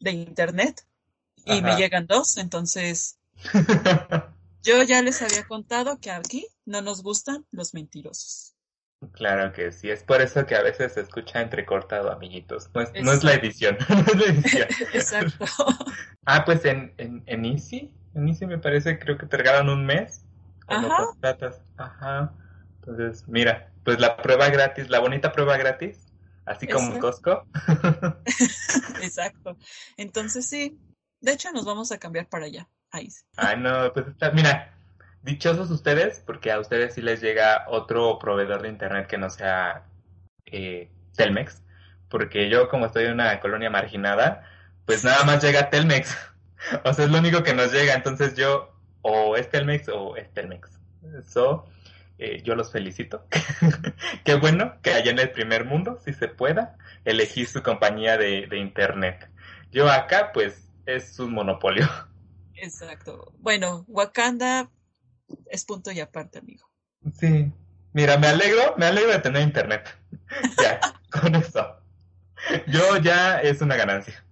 de 0.00 0.12
internet 0.12 0.86
y 1.44 1.62
me 1.62 1.76
llegan 1.76 2.06
dos, 2.06 2.36
entonces 2.36 3.17
yo 4.62 4.82
ya 4.82 5.02
les 5.02 5.22
había 5.22 5.46
contado 5.46 5.98
que 6.00 6.10
aquí 6.10 6.46
no 6.64 6.82
nos 6.82 7.02
gustan 7.02 7.46
los 7.50 7.74
mentirosos. 7.74 8.54
Claro 9.12 9.52
que 9.52 9.70
sí, 9.70 9.90
es 9.90 10.02
por 10.02 10.20
eso 10.20 10.44
que 10.44 10.56
a 10.56 10.62
veces 10.62 10.94
se 10.94 11.00
escucha 11.00 11.40
entrecortado, 11.40 12.10
amiguitos. 12.10 12.68
No 12.74 12.80
es, 12.80 12.92
no 13.00 13.12
es 13.12 13.22
la 13.22 13.34
edición, 13.34 13.78
no 13.88 14.00
es 14.00 14.16
la 14.16 14.24
edición. 14.26 14.68
Exacto. 14.92 15.44
ah, 16.24 16.44
pues 16.44 16.64
en, 16.64 16.92
en, 16.98 17.22
en 17.26 17.44
Easy, 17.44 17.92
en 18.14 18.28
Easy 18.28 18.46
me 18.46 18.58
parece, 18.58 18.98
creo 18.98 19.16
que 19.16 19.26
te 19.26 19.36
regalan 19.36 19.68
un 19.68 19.86
mes. 19.86 20.24
Ajá. 20.66 21.10
Ajá. 21.76 22.34
Entonces, 22.80 23.26
mira, 23.28 23.72
pues 23.84 24.00
la 24.00 24.16
prueba 24.16 24.48
gratis, 24.50 24.90
la 24.90 24.98
bonita 24.98 25.32
prueba 25.32 25.56
gratis, 25.56 26.12
así 26.44 26.66
como 26.66 26.92
en 26.94 27.00
Costco. 27.00 27.46
Exacto. 29.02 29.56
Entonces 29.96 30.46
sí, 30.46 30.78
de 31.20 31.32
hecho 31.32 31.52
nos 31.52 31.64
vamos 31.64 31.92
a 31.92 31.98
cambiar 31.98 32.28
para 32.28 32.46
allá. 32.46 32.68
Ahí. 32.90 33.08
Ay, 33.36 33.56
no, 33.58 33.92
pues 33.92 34.08
está, 34.08 34.30
mira, 34.30 34.74
dichosos 35.22 35.70
ustedes, 35.70 36.22
porque 36.26 36.50
a 36.52 36.58
ustedes 36.58 36.94
sí 36.94 37.02
les 37.02 37.20
llega 37.20 37.64
otro 37.68 38.18
proveedor 38.18 38.62
de 38.62 38.68
internet 38.68 39.06
que 39.06 39.18
no 39.18 39.30
sea 39.30 39.84
eh, 40.46 40.90
Telmex, 41.16 41.62
porque 42.08 42.48
yo 42.48 42.68
como 42.68 42.86
estoy 42.86 43.04
en 43.04 43.12
una 43.12 43.38
colonia 43.40 43.70
marginada, 43.70 44.44
pues 44.86 45.04
nada 45.04 45.24
más 45.24 45.42
llega 45.42 45.70
Telmex. 45.70 46.16
O 46.84 46.92
sea, 46.92 47.04
es 47.04 47.10
lo 47.12 47.18
único 47.18 47.44
que 47.44 47.54
nos 47.54 47.72
llega, 47.72 47.94
entonces 47.94 48.34
yo 48.34 48.74
o 49.02 49.36
es 49.36 49.48
Telmex 49.48 49.88
o 49.90 50.16
es 50.16 50.28
Telmex. 50.34 50.68
Eso 51.16 51.64
eh, 52.18 52.42
yo 52.42 52.56
los 52.56 52.72
felicito. 52.72 53.24
Qué 54.24 54.34
bueno 54.34 54.74
que 54.82 54.90
allá 54.90 55.12
en 55.12 55.20
el 55.20 55.30
primer 55.30 55.64
mundo, 55.64 55.98
si 56.04 56.12
se 56.12 56.28
pueda, 56.28 56.76
elegir 57.04 57.46
su 57.46 57.62
compañía 57.62 58.16
de, 58.16 58.48
internet. 58.58 59.30
Yo 59.70 59.90
acá, 59.90 60.32
pues, 60.32 60.68
es 60.86 61.18
un 61.20 61.32
monopolio. 61.32 61.88
Exacto. 62.60 63.32
Bueno, 63.38 63.84
Wakanda 63.88 64.70
es 65.46 65.64
punto 65.64 65.90
y 65.90 66.00
aparte, 66.00 66.38
amigo. 66.38 66.68
Sí. 67.18 67.52
Mira, 67.92 68.18
me 68.18 68.28
alegro, 68.28 68.74
me 68.76 68.86
alegro 68.86 69.10
de 69.10 69.18
tener 69.18 69.42
internet. 69.42 69.88
ya, 70.62 70.80
con 71.10 71.34
eso. 71.34 71.76
Yo 72.66 72.96
ya 72.98 73.40
es 73.40 73.60
una 73.60 73.76
ganancia. 73.76 74.24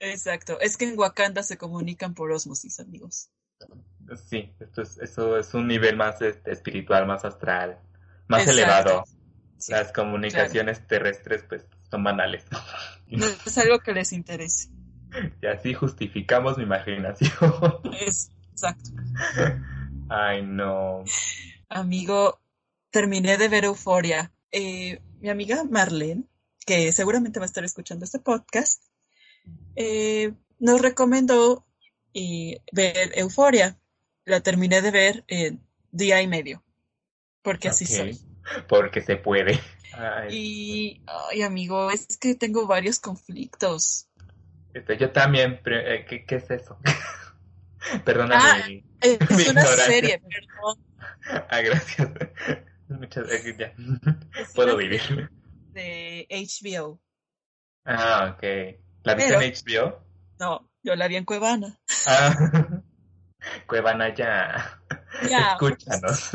Exacto. 0.00 0.60
Es 0.60 0.76
que 0.76 0.84
en 0.86 0.98
Wakanda 0.98 1.42
se 1.42 1.58
comunican 1.58 2.14
por 2.14 2.30
osmosis, 2.30 2.78
amigos. 2.80 3.30
Sí, 4.28 4.54
esto 4.60 4.82
es, 4.82 4.98
eso 4.98 5.36
es 5.36 5.52
un 5.54 5.66
nivel 5.66 5.96
más 5.96 6.22
este, 6.22 6.52
espiritual, 6.52 7.06
más 7.06 7.24
astral, 7.24 7.78
más 8.28 8.46
elevado. 8.46 9.04
Las 9.68 9.92
comunicaciones 9.92 10.86
terrestres 10.86 11.42
pues 11.48 11.66
son 11.90 12.04
banales. 12.04 12.44
No 13.08 13.26
es 13.26 13.58
algo 13.58 13.80
que 13.80 13.92
les 13.92 14.12
interese. 14.12 14.68
Y 15.42 15.46
así 15.46 15.74
justificamos 15.74 16.56
mi 16.58 16.64
imaginación. 16.64 17.52
exacto. 18.00 18.90
Ay, 20.08 20.42
no. 20.42 21.04
Amigo, 21.68 22.40
terminé 22.90 23.36
de 23.36 23.48
ver 23.48 23.64
Euforia. 23.64 24.32
Eh, 24.50 25.00
mi 25.20 25.28
amiga 25.28 25.64
Marlene, 25.64 26.24
que 26.64 26.90
seguramente 26.92 27.40
va 27.40 27.44
a 27.44 27.46
estar 27.46 27.64
escuchando 27.64 28.04
este 28.04 28.18
podcast, 28.18 28.82
eh, 29.76 30.32
nos 30.58 30.80
recomendó 30.80 31.66
y 32.12 32.58
ver 32.72 33.12
Euforia. 33.14 33.78
La 34.24 34.40
terminé 34.40 34.82
de 34.82 34.90
ver 34.90 35.24
en 35.28 35.62
día 35.90 36.20
y 36.20 36.26
medio, 36.26 36.62
porque 37.42 37.68
así 37.68 37.86
soy. 37.86 38.18
Porque 38.68 39.00
se 39.00 39.16
puede. 39.16 39.60
Y, 40.30 41.02
ay, 41.06 41.42
amigo, 41.42 41.90
es 41.90 42.18
que 42.18 42.34
tengo 42.34 42.66
varios 42.66 43.00
conflictos. 43.00 44.07
Este, 44.78 44.96
yo 44.96 45.10
también, 45.10 45.60
eh, 45.64 46.06
¿qué, 46.08 46.24
¿qué, 46.24 46.36
es 46.36 46.50
eso? 46.50 46.78
Perdona 48.04 48.38
ah, 48.40 48.68
Es 49.00 49.18
una 49.50 49.64
serie, 49.64 50.20
perdón. 50.30 51.46
Ah, 51.48 51.60
gracias. 51.60 52.08
Muchas 52.88 53.26
gracias, 53.26 53.56
ya. 53.58 53.74
Puedo 54.54 54.76
vivir. 54.76 55.30
De 55.72 56.26
HBO. 56.30 57.00
Ah, 57.84 58.34
ok. 58.34 58.42
¿La 59.02 59.14
viste 59.14 59.34
en 59.34 59.52
HBO? 59.52 60.00
No, 60.38 60.70
yo 60.84 60.94
la 60.94 61.08
vi 61.08 61.16
en 61.16 61.24
Cuevana. 61.24 61.80
Ah, 62.06 62.34
Cuevana 63.66 64.14
ya. 64.14 64.80
ya 65.28 65.52
Escúchanos. 65.52 66.34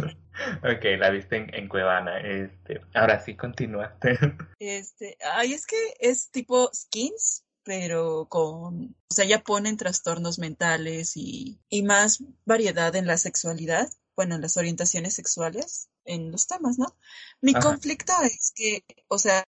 Ok, 0.64 0.84
la 0.98 1.12
viste 1.12 1.38
en, 1.38 1.70
Cuevana. 1.70 2.20
Este, 2.20 2.82
ahora 2.94 3.20
sí, 3.20 3.36
continúate. 3.36 4.18
Este, 4.60 5.18
ay, 5.34 5.54
es 5.54 5.66
que 5.66 5.94
es 6.00 6.30
tipo 6.32 6.70
skins, 6.74 7.43
pero 7.64 8.28
con, 8.30 8.96
o 9.10 9.14
sea, 9.14 9.26
ya 9.26 9.44
ponen 9.44 9.78
trastornos 9.78 10.40
mentales 10.40 11.16
y, 11.16 11.60
y 11.70 11.84
más 11.84 12.24
variedad 12.46 12.96
en 12.96 13.08
la 13.08 13.18
sexualidad, 13.18 13.92
bueno, 14.16 14.36
en 14.36 14.42
las 14.42 14.58
orientaciones 14.58 15.14
sexuales, 15.14 15.90
en 16.06 16.32
los 16.32 16.48
temas, 16.48 16.78
¿no? 16.78 16.96
Mi 17.42 17.54
conflicto 17.54 18.14
es 18.24 18.52
que, 18.56 18.84
o 19.08 19.18
sea, 19.18 19.46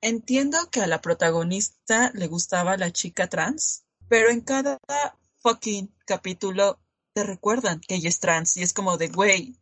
entiendo 0.00 0.70
que 0.70 0.80
a 0.80 0.86
la 0.86 1.00
protagonista 1.00 2.10
le 2.14 2.26
gustaba 2.26 2.76
la 2.76 2.90
chica 2.90 3.28
trans, 3.28 3.84
pero 4.08 4.30
en 4.30 4.40
cada 4.40 4.78
fucking 5.38 5.94
capítulo 6.06 6.80
te 7.12 7.24
recuerdan 7.24 7.80
que 7.80 7.94
ella 7.94 8.08
es 8.08 8.20
trans 8.20 8.56
y 8.56 8.62
es 8.62 8.72
como 8.72 8.98
de, 8.98 9.08
güey, 9.08 9.58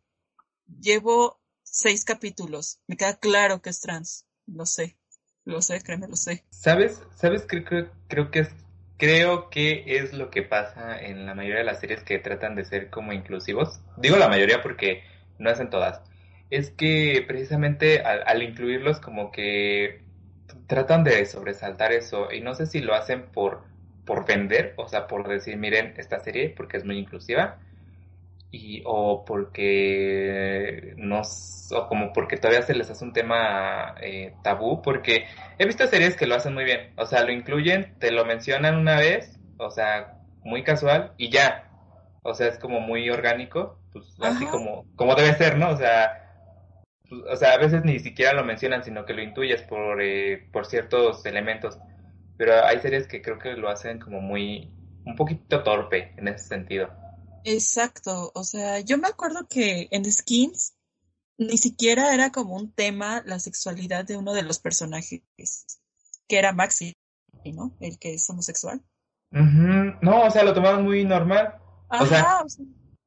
llevo 0.79 1.39
seis 1.63 2.03
capítulos, 2.03 2.79
me 2.87 2.97
queda 2.97 3.17
claro 3.17 3.61
que 3.61 3.69
es 3.69 3.79
trans, 3.79 4.25
lo 4.45 4.65
sé, 4.65 4.97
lo 5.45 5.61
sé, 5.61 5.81
créeme, 5.81 6.07
lo 6.07 6.15
sé. 6.15 6.43
¿Sabes? 6.49 7.01
¿Sabes? 7.15 7.45
Creo, 7.47 7.89
creo 8.07 8.31
que 8.31 8.39
es 8.39 8.49
creo 8.97 9.49
que 9.49 9.83
es 9.97 10.13
lo 10.13 10.29
que 10.29 10.41
pasa 10.41 10.99
en 10.99 11.25
la 11.25 11.35
mayoría 11.35 11.59
de 11.59 11.65
las 11.65 11.79
series 11.79 12.03
que 12.03 12.19
tratan 12.19 12.55
de 12.55 12.65
ser 12.65 12.89
como 12.89 13.13
inclusivos. 13.13 13.79
Digo 13.97 14.17
la 14.17 14.29
mayoría 14.29 14.61
porque 14.61 15.03
no 15.37 15.49
hacen 15.49 15.69
todas. 15.69 16.01
Es 16.49 16.71
que 16.71 17.23
precisamente 17.27 18.01
al, 18.01 18.23
al, 18.25 18.43
incluirlos 18.43 18.99
como 18.99 19.31
que 19.31 20.01
tratan 20.67 21.03
de 21.03 21.25
sobresaltar 21.25 21.91
eso 21.91 22.31
y 22.31 22.41
no 22.41 22.55
sé 22.55 22.65
si 22.67 22.79
lo 22.79 22.93
hacen 22.93 23.25
por 23.31 23.63
por 24.05 24.25
vender, 24.27 24.75
o 24.77 24.87
sea, 24.87 25.07
por 25.07 25.27
decir, 25.27 25.57
miren 25.57 25.95
esta 25.97 26.19
serie 26.19 26.53
porque 26.55 26.77
es 26.77 26.85
muy 26.85 26.97
inclusiva. 26.97 27.57
Y 28.55 28.81
o 28.85 29.25
porque 29.25 30.93
no 30.97 31.21
o 31.71 31.87
como 31.87 32.13
porque 32.13 32.37
todavía 32.37 32.61
se 32.61 32.73
les 32.73 32.89
hace 32.89 33.03
un 33.03 33.11
tema 33.11 33.95
eh, 34.01 34.33
tabú 34.43 34.81
porque 34.81 35.25
he 35.57 35.65
visto 35.65 35.85
series 35.87 36.15
que 36.15 36.25
lo 36.25 36.35
hacen 36.35 36.53
muy 36.53 36.63
bien 36.63 36.93
o 36.95 37.05
sea 37.05 37.23
lo 37.23 37.33
incluyen 37.33 37.95
te 37.99 38.11
lo 38.11 38.23
mencionan 38.23 38.77
una 38.77 38.95
vez 38.95 39.39
o 39.57 39.69
sea 39.71 40.19
muy 40.43 40.63
casual 40.63 41.13
y 41.17 41.29
ya. 41.29 41.69
O 42.21 42.33
sea 42.33 42.47
es 42.47 42.57
como 42.57 42.79
muy 42.79 43.09
orgánico 43.09 43.79
pues 43.91 44.05
así 44.21 44.45
como 44.45 44.85
como 44.95 45.15
debe 45.15 45.33
ser 45.33 45.57
no 45.57 45.69
o 45.69 45.77
sea 45.77 46.21
pues, 47.09 47.21
o 47.29 47.35
sea 47.35 47.53
a 47.53 47.57
veces 47.57 47.83
ni 47.83 47.99
siquiera 47.99 48.33
lo 48.33 48.43
mencionan 48.43 48.83
sino 48.83 49.05
que 49.05 49.13
lo 49.13 49.21
intuyes 49.21 49.61
por 49.63 50.01
eh, 50.01 50.47
por 50.51 50.65
ciertos 50.65 51.25
elementos. 51.25 51.77
Pero 52.37 52.65
hay 52.65 52.79
series 52.79 53.07
que 53.07 53.21
creo 53.21 53.37
que 53.37 53.53
lo 53.53 53.69
hacen 53.69 53.99
como 53.99 54.21
muy 54.21 54.71
un 55.05 55.15
poquito 55.15 55.63
torpe 55.63 56.13
en 56.17 56.27
ese 56.27 56.47
sentido 56.47 56.89
Exacto, 57.45 58.31
o 58.33 58.43
sea, 58.43 58.79
yo 58.79 58.97
me 58.97 59.07
acuerdo 59.07 59.47
que 59.47 59.87
en 59.91 60.11
Skins 60.11 60.75
ni 61.37 61.57
siquiera 61.57 62.13
era 62.13 62.31
como 62.31 62.55
un 62.55 62.71
tema 62.71 63.21
la 63.23 63.39
sexualidad 63.39 64.03
de 64.03 64.17
uno 64.17 64.33
de 64.33 64.41
los 64.41 64.57
personajes, 64.57 65.21
que 66.27 66.37
era 66.37 66.53
Maxi, 66.53 66.97
¿no? 67.45 67.77
El 67.79 67.99
que 67.99 68.15
es 68.15 68.27
homosexual. 68.29 68.81
No, 69.29 70.23
o 70.23 70.31
sea, 70.31 70.43
lo 70.43 70.55
tomaban 70.55 70.83
muy 70.83 71.05
normal. 71.05 71.55
o, 71.89 72.05
sea, 72.07 72.43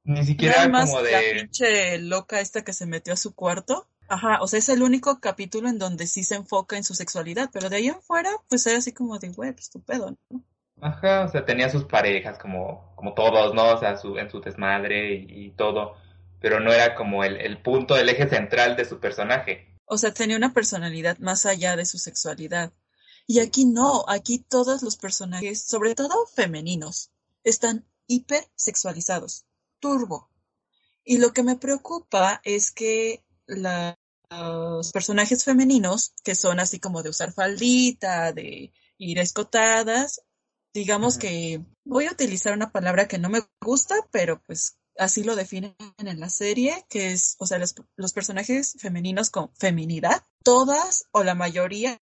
ni 0.04 0.24
siquiera 0.24 0.70
como 0.70 1.02
de... 1.02 1.12
La 1.12 1.20
pinche 1.40 1.98
loca 1.98 2.40
esta 2.40 2.62
que 2.62 2.72
se 2.72 2.86
metió 2.86 3.14
a 3.14 3.16
su 3.16 3.34
cuarto. 3.34 3.88
Ajá, 4.08 4.40
o 4.40 4.46
sea, 4.46 4.60
es 4.60 4.68
el 4.68 4.82
único 4.82 5.20
capítulo 5.20 5.68
en 5.68 5.78
donde 5.78 6.06
sí 6.06 6.22
se 6.22 6.36
enfoca 6.36 6.76
en 6.76 6.84
su 6.84 6.94
sexualidad, 6.94 7.50
pero 7.52 7.68
de 7.68 7.76
ahí 7.76 7.88
en 7.88 8.00
fuera, 8.02 8.30
pues 8.48 8.66
era 8.68 8.78
así 8.78 8.92
como 8.92 9.18
de, 9.18 9.30
güey, 9.30 9.50
estupendo, 9.50 10.16
¿no? 10.30 10.44
Ajá, 10.80 11.24
o 11.24 11.28
sea, 11.28 11.44
tenía 11.44 11.68
sus 11.70 11.84
parejas 11.84 12.38
como, 12.38 12.92
como 12.94 13.14
todos, 13.14 13.54
¿no? 13.54 13.74
O 13.74 13.78
sea, 13.78 13.96
su, 13.96 14.16
en 14.16 14.30
su 14.30 14.40
desmadre 14.40 15.14
y, 15.14 15.50
todo, 15.50 15.96
pero 16.40 16.60
no 16.60 16.72
era 16.72 16.94
como 16.94 17.24
el, 17.24 17.60
punto, 17.62 17.96
el 17.96 18.08
eje 18.08 18.28
central 18.28 18.76
de 18.76 18.84
su 18.84 19.00
personaje. 19.00 19.76
O 19.86 19.98
sea, 19.98 20.12
tenía 20.12 20.36
una 20.36 20.52
personalidad 20.52 21.18
más 21.18 21.46
allá 21.46 21.76
de 21.76 21.84
su 21.84 21.98
sexualidad. 21.98 22.72
Y 23.26 23.40
aquí 23.40 23.64
no, 23.64 24.04
aquí 24.08 24.38
todos 24.38 24.82
los 24.82 24.96
personajes, 24.96 25.62
sobre 25.62 25.94
todo 25.94 26.26
femeninos, 26.26 27.10
están 27.42 27.86
hipersexualizados, 28.06 29.44
turbo. 29.80 30.30
Y 31.04 31.18
lo 31.18 31.32
que 31.32 31.42
me 31.42 31.56
preocupa 31.56 32.40
es 32.44 32.70
que 32.70 33.24
los 33.46 34.92
personajes 34.92 35.44
femeninos, 35.44 36.12
que 36.22 36.34
son 36.34 36.60
así 36.60 36.78
como 36.78 37.02
de 37.02 37.10
usar 37.10 37.32
faldita, 37.32 38.32
de 38.32 38.72
ir 38.98 39.18
escotadas, 39.18 40.22
digamos 40.74 41.18
que 41.18 41.62
voy 41.84 42.06
a 42.06 42.12
utilizar 42.12 42.52
una 42.52 42.70
palabra 42.70 43.08
que 43.08 43.18
no 43.18 43.28
me 43.28 43.42
gusta, 43.60 43.94
pero 44.10 44.40
pues 44.42 44.78
así 44.98 45.22
lo 45.24 45.36
definen 45.36 45.74
en 45.98 46.20
la 46.20 46.28
serie, 46.28 46.84
que 46.88 47.12
es, 47.12 47.36
o 47.38 47.46
sea, 47.46 47.58
los, 47.58 48.12
personajes 48.12 48.76
femeninos 48.78 49.30
con 49.30 49.50
feminidad, 49.54 50.22
todas 50.42 51.04
o 51.12 51.24
la 51.24 51.34
mayoría 51.34 52.00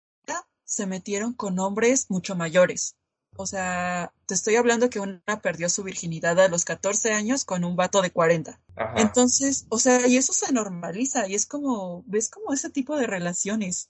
se 0.66 0.86
metieron 0.86 1.34
con 1.34 1.58
hombres 1.58 2.12
mucho 2.12 2.36
mayores. 2.36 2.96
O 3.36 3.48
sea, 3.48 4.14
te 4.28 4.36
estoy 4.36 4.56
hablando 4.56 4.90
que 4.90 5.00
una 5.00 5.42
perdió 5.42 5.68
su 5.70 5.84
virginidad 5.84 6.40
a 6.40 6.48
los 6.48 6.64
14 6.64 7.14
años 7.14 7.44
con 7.44 7.64
un 7.64 7.76
vato 7.76 8.04
de 8.04 8.12
40. 8.12 8.62
Entonces, 8.98 9.66
o 9.70 9.80
sea, 9.80 10.06
y 10.08 10.18
eso 10.18 10.32
se 10.32 10.52
normaliza 10.52 11.28
y 11.28 11.34
es 11.34 11.48
como, 11.48 12.04
ves 12.06 12.30
como 12.30 12.54
ese 12.54 12.70
tipo 12.70 12.98
de 12.98 13.08
relaciones. 13.08 13.90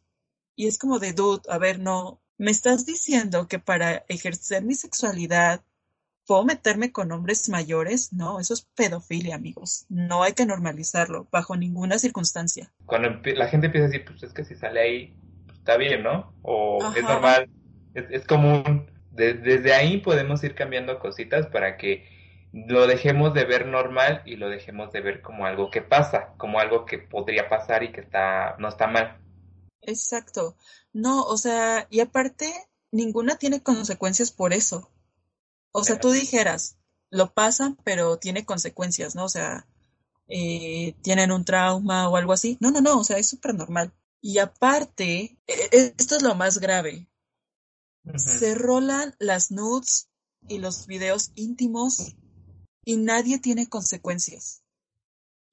Y 0.55 0.67
es 0.67 0.77
como 0.77 0.99
de, 0.99 1.13
dude, 1.13 1.41
a 1.49 1.57
ver, 1.57 1.79
no, 1.79 2.21
¿Me 2.39 2.51
estás 2.51 2.85
diciendo 2.85 3.49
que 3.49 3.59
para 3.59 4.05
ejercer 4.07 4.63
mi 4.63 4.73
sexualidad 4.73 5.59
puedo 6.25 6.45
meterme 6.45 6.93
con 6.93 7.11
hombres 7.11 7.49
mayores? 7.49 8.13
No, 8.13 8.39
eso 8.39 8.53
es 8.53 8.61
pedofilia, 8.77 9.35
amigos. 9.35 9.85
No 9.89 10.23
hay 10.23 10.31
que 10.31 10.45
normalizarlo 10.45 11.27
bajo 11.31 11.57
ninguna 11.57 11.99
circunstancia. 11.99 12.71
Cuando 12.85 13.09
la 13.25 13.49
gente 13.49 13.65
empieza 13.65 13.87
a 13.87 13.89
decir, 13.89 14.05
pues 14.05 14.23
es 14.23 14.31
que 14.31 14.45
si 14.45 14.55
sale 14.55 14.79
ahí, 14.79 15.13
pues, 15.47 15.57
está 15.57 15.75
bien, 15.75 16.01
¿no? 16.01 16.33
O 16.41 16.79
es 16.95 17.03
normal, 17.03 17.49
es, 17.93 18.25
común. 18.25 18.89
desde 19.11 19.73
ahí 19.73 19.97
podemos 19.97 20.41
ir 20.41 20.55
cambiando 20.55 20.97
cositas 20.99 21.47
para 21.47 21.75
que 21.75 22.07
lo 22.53 22.87
dejemos 22.87 23.33
de 23.33 23.43
ver 23.43 23.67
normal 23.67 24.21
y 24.25 24.37
lo 24.37 24.49
dejemos 24.49 24.93
de 24.93 25.01
ver 25.01 25.21
como 25.21 25.45
algo 25.45 25.69
que 25.69 25.81
pasa, 25.81 26.35
como 26.37 26.61
algo 26.61 26.85
que 26.85 26.99
podría 26.99 27.49
pasar 27.49 27.83
y 27.83 27.91
que 27.91 27.99
está 27.99 28.55
no 28.59 28.69
está 28.69 28.87
mal. 28.87 29.17
Exacto. 29.81 30.55
No, 30.93 31.23
o 31.23 31.37
sea, 31.37 31.87
y 31.89 31.99
aparte, 31.99 32.53
ninguna 32.91 33.37
tiene 33.37 33.61
consecuencias 33.61 34.31
por 34.31 34.53
eso. 34.53 34.91
O 35.71 35.83
sea, 35.83 35.99
tú 35.99 36.11
dijeras, 36.11 36.77
lo 37.09 37.33
pasan, 37.33 37.77
pero 37.83 38.17
tiene 38.17 38.45
consecuencias, 38.45 39.15
¿no? 39.15 39.25
O 39.25 39.29
sea, 39.29 39.67
eh, 40.27 40.95
tienen 41.01 41.31
un 41.31 41.45
trauma 41.45 42.09
o 42.09 42.15
algo 42.17 42.33
así. 42.33 42.57
No, 42.59 42.71
no, 42.71 42.81
no, 42.81 42.99
o 42.99 43.03
sea, 43.03 43.17
es 43.17 43.27
súper 43.27 43.53
normal. 43.53 43.93
Y 44.21 44.39
aparte, 44.39 45.39
e, 45.47 45.53
e, 45.71 45.93
esto 45.97 46.17
es 46.17 46.21
lo 46.21 46.35
más 46.35 46.59
grave. 46.59 47.07
Se 48.15 48.55
rolan 48.55 49.15
las 49.19 49.51
nudes 49.51 50.09
y 50.47 50.57
los 50.57 50.87
videos 50.87 51.31
íntimos 51.35 52.15
y 52.83 52.97
nadie 52.97 53.39
tiene 53.39 53.69
consecuencias. 53.69 54.63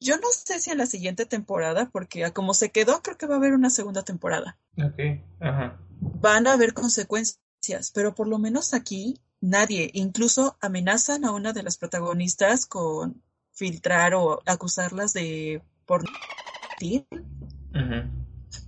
Yo 0.00 0.16
no 0.18 0.28
sé 0.30 0.60
si 0.60 0.70
en 0.70 0.78
la 0.78 0.86
siguiente 0.86 1.26
temporada, 1.26 1.88
porque 1.90 2.30
como 2.32 2.54
se 2.54 2.70
quedó, 2.70 3.02
creo 3.02 3.16
que 3.16 3.26
va 3.26 3.34
a 3.34 3.38
haber 3.38 3.54
una 3.54 3.70
segunda 3.70 4.02
temporada. 4.02 4.58
Ok, 4.76 5.22
ajá. 5.40 5.78
Van 6.00 6.46
a 6.46 6.52
haber 6.52 6.74
consecuencias, 6.74 7.90
pero 7.94 8.14
por 8.14 8.28
lo 8.28 8.38
menos 8.38 8.74
aquí 8.74 9.20
nadie, 9.40 9.90
incluso 9.94 10.56
amenazan 10.60 11.24
a 11.24 11.32
una 11.32 11.52
de 11.52 11.62
las 11.62 11.78
protagonistas 11.78 12.66
con 12.66 13.22
filtrar 13.52 14.14
o 14.14 14.42
acusarlas 14.44 15.12
de 15.12 15.62
por 15.86 16.04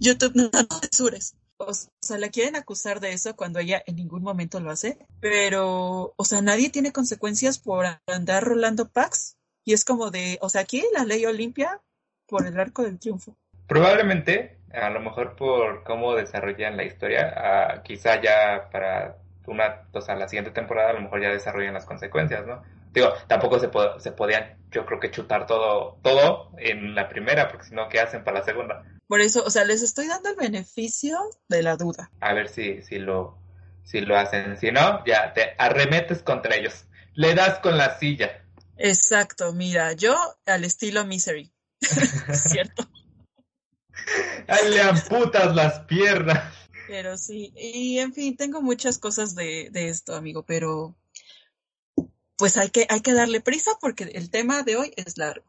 YouTube 0.01 0.33
no, 0.35 0.51
no 0.53 0.81
censures. 0.81 1.37
O 1.59 1.73
sea, 1.75 2.19
la 2.19 2.29
quieren 2.29 2.55
acusar 2.55 3.01
de 3.01 3.13
eso 3.13 3.35
cuando 3.35 3.59
ella 3.59 3.83
en 3.87 3.97
ningún 3.97 4.23
momento 4.23 4.61
lo 4.61 4.71
hace, 4.71 4.97
pero, 5.21 6.15
o 6.17 6.25
sea, 6.25 6.41
nadie 6.41 6.71
tiene 6.71 6.93
consecuencias 6.93 7.59
por 7.59 7.85
andar 8.07 8.45
rolando 8.45 8.89
packs 8.89 9.38
y 9.69 9.75
es 9.75 9.85
como 9.85 10.11
de, 10.11 10.39
o 10.41 10.49
sea, 10.49 10.63
aquí 10.63 10.83
la 10.95 11.05
ley 11.05 11.27
Olimpia 11.27 11.79
por 12.27 12.47
el 12.47 12.59
arco 12.59 12.85
del 12.85 12.99
triunfo. 12.99 13.37
Probablemente, 13.67 14.57
a 14.73 14.89
lo 14.89 14.99
mejor 14.99 15.37
por 15.37 15.85
cómo 15.85 16.15
desarrollan 16.15 16.79
la 16.79 16.85
historia, 16.85 17.35
ah, 17.37 17.83
quizá 17.83 18.19
ya 18.19 18.71
para 18.73 19.19
una, 19.47 19.83
o 19.93 20.01
sea, 20.01 20.15
la 20.15 20.27
siguiente 20.27 20.53
temporada 20.53 20.89
a 20.89 20.93
lo 20.95 21.03
mejor 21.03 21.21
ya 21.21 21.29
desarrollan 21.29 21.75
las 21.75 21.85
consecuencias, 21.85 22.47
¿no? 22.47 22.63
Digo, 22.95 23.13
tampoco 23.27 23.59
se, 23.59 23.69
se 23.99 24.13
podían, 24.13 24.57
yo 24.71 24.87
creo 24.87 25.01
que 25.01 25.11
chutar 25.11 25.45
todo, 25.45 25.99
todo 26.01 26.51
en 26.57 26.95
la 26.95 27.11
primera, 27.11 27.49
porque 27.49 27.67
si 27.67 27.75
no, 27.75 27.91
¿qué 27.91 28.01
hacen 28.01 28.25
para 28.25 28.39
la 28.39 28.45
segunda? 28.47 28.85
Por 29.07 29.21
eso, 29.21 29.45
o 29.45 29.51
sea, 29.51 29.67
les 29.67 29.83
estoy 29.83 30.07
dando 30.07 30.31
el 30.31 30.37
beneficio 30.37 31.19
de 31.51 31.63
la 31.63 31.77
duda. 31.77 32.11
A 32.21 32.33
ver 32.33 32.49
si, 32.49 32.81
si 32.81 32.99
lo, 32.99 33.37
si 33.85 34.01
lo 34.01 34.17
hacen. 34.17 34.57
Si 34.57 34.73
no, 34.73 35.05
ya 35.05 35.35
te 35.35 35.55
arremetes 35.59 36.23
contra 36.23 36.57
ellos. 36.57 36.87
Le 37.13 37.35
das 37.35 37.59
con 37.59 37.77
la 37.77 37.99
silla. 37.99 38.45
Exacto, 38.79 39.53
mira, 39.53 39.93
yo 39.93 40.17
al 40.47 40.65
estilo 40.65 41.05
Misery, 41.05 41.53
¿cierto? 42.33 42.89
Le 44.71 44.81
amputas 44.81 45.55
las 45.55 45.81
piernas. 45.81 46.55
Pero 46.87 47.19
sí, 47.19 47.53
y 47.57 47.99
en 47.99 48.15
fin, 48.15 48.37
tengo 48.37 48.63
muchas 48.63 48.99
cosas 48.99 49.35
de, 49.35 49.69
de 49.71 49.89
esto, 49.89 50.15
amigo, 50.15 50.45
pero 50.47 50.97
pues 52.37 52.57
hay 52.57 52.71
que, 52.71 52.87
hay 52.89 53.01
que 53.01 53.13
darle 53.13 53.41
prisa 53.41 53.73
porque 53.81 54.05
el 54.05 54.31
tema 54.31 54.63
de 54.63 54.77
hoy 54.77 54.95
es 54.97 55.19
largo. 55.19 55.45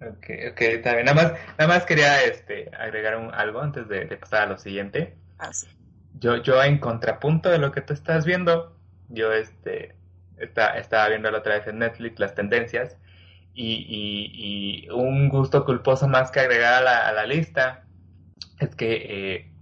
Ok, 0.00 0.30
ok, 0.52 0.60
está 0.62 0.94
bien. 0.94 1.04
Nada 1.04 1.22
más, 1.22 1.32
nada 1.58 1.66
más 1.66 1.84
quería 1.84 2.22
este, 2.24 2.70
agregar 2.74 3.16
un, 3.16 3.34
algo 3.34 3.60
antes 3.60 3.88
de, 3.88 4.06
pasar 4.16 4.42
a 4.42 4.46
lo 4.46 4.58
siguiente. 4.58 5.18
Ah, 5.38 5.52
sí. 5.52 5.66
Yo, 6.18 6.36
yo 6.36 6.62
en 6.62 6.78
contrapunto 6.78 7.50
de 7.50 7.58
lo 7.58 7.72
que 7.72 7.82
tú 7.82 7.92
estás 7.92 8.24
viendo, 8.24 8.78
yo 9.08 9.32
este, 9.32 9.96
está, 10.40 10.78
estaba 10.78 11.08
viendo 11.08 11.30
la 11.30 11.38
otra 11.38 11.54
vez 11.54 11.66
en 11.66 11.78
Netflix 11.78 12.18
las 12.18 12.34
tendencias 12.34 12.96
y, 13.54 14.88
un 14.90 15.28
gusto 15.28 15.64
culposo 15.64 16.08
más 16.08 16.30
que 16.30 16.40
agregar 16.40 16.74
a 16.74 16.80
la, 16.80 17.08
a 17.08 17.12
la 17.12 17.26
lista 17.26 17.84
es 18.58 18.74
que 18.74 19.06
eh, 19.08 19.52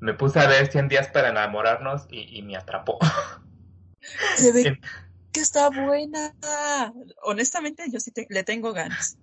me 0.00 0.14
puse 0.14 0.40
a 0.40 0.46
ver 0.46 0.70
100 0.70 0.88
días 0.88 1.08
para 1.08 1.28
enamorarnos 1.28 2.06
y, 2.10 2.42
me 2.42 2.56
atrapó. 2.56 2.98
Se 4.36 4.52
ve 4.52 4.80
que 5.32 5.40
está 5.40 5.70
buena. 5.70 6.34
Honestamente, 7.22 7.84
yo 7.90 8.00
sí 8.00 8.12
le 8.28 8.42
tengo 8.42 8.72
ganas. 8.72 9.18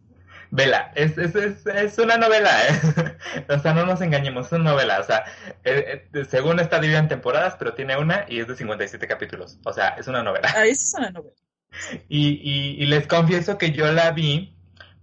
Vela, 0.50 0.92
es, 0.96 1.18
es, 1.18 1.66
es, 1.66 1.98
una 1.98 2.18
novela, 2.18 2.50
¿eh? 2.68 3.18
o 3.50 3.60
sea, 3.60 3.74
no 3.74 3.86
nos 3.86 4.02
engañemos, 4.02 4.48
es 4.48 4.54
una 4.54 4.72
novela, 4.72 5.00
o 5.00 5.04
sea, 5.04 5.26
eh, 5.64 6.08
eh, 6.14 6.26
según 6.26 6.60
está 6.60 6.80
dividida 6.80 7.00
en 7.00 7.10
temporadas, 7.10 7.56
pero 7.60 7.74
tiene 7.74 7.98
una 7.98 8.26
y 8.30 8.40
es 8.40 8.48
de 8.48 8.56
57 8.56 9.08
capítulos, 9.08 9.60
o 9.66 9.74
sea, 9.74 9.90
es 9.90 10.08
una 10.08 10.24
novela. 10.24 10.50
Ah, 10.56 10.66
es 10.66 10.94
una 10.98 11.12
novela. 11.12 11.36
Y, 12.10 12.82
y, 12.82 12.86
les 12.88 13.06
confieso 13.08 13.58
que 13.58 13.72
yo 13.72 13.92
la 13.92 14.12
vi 14.12 14.56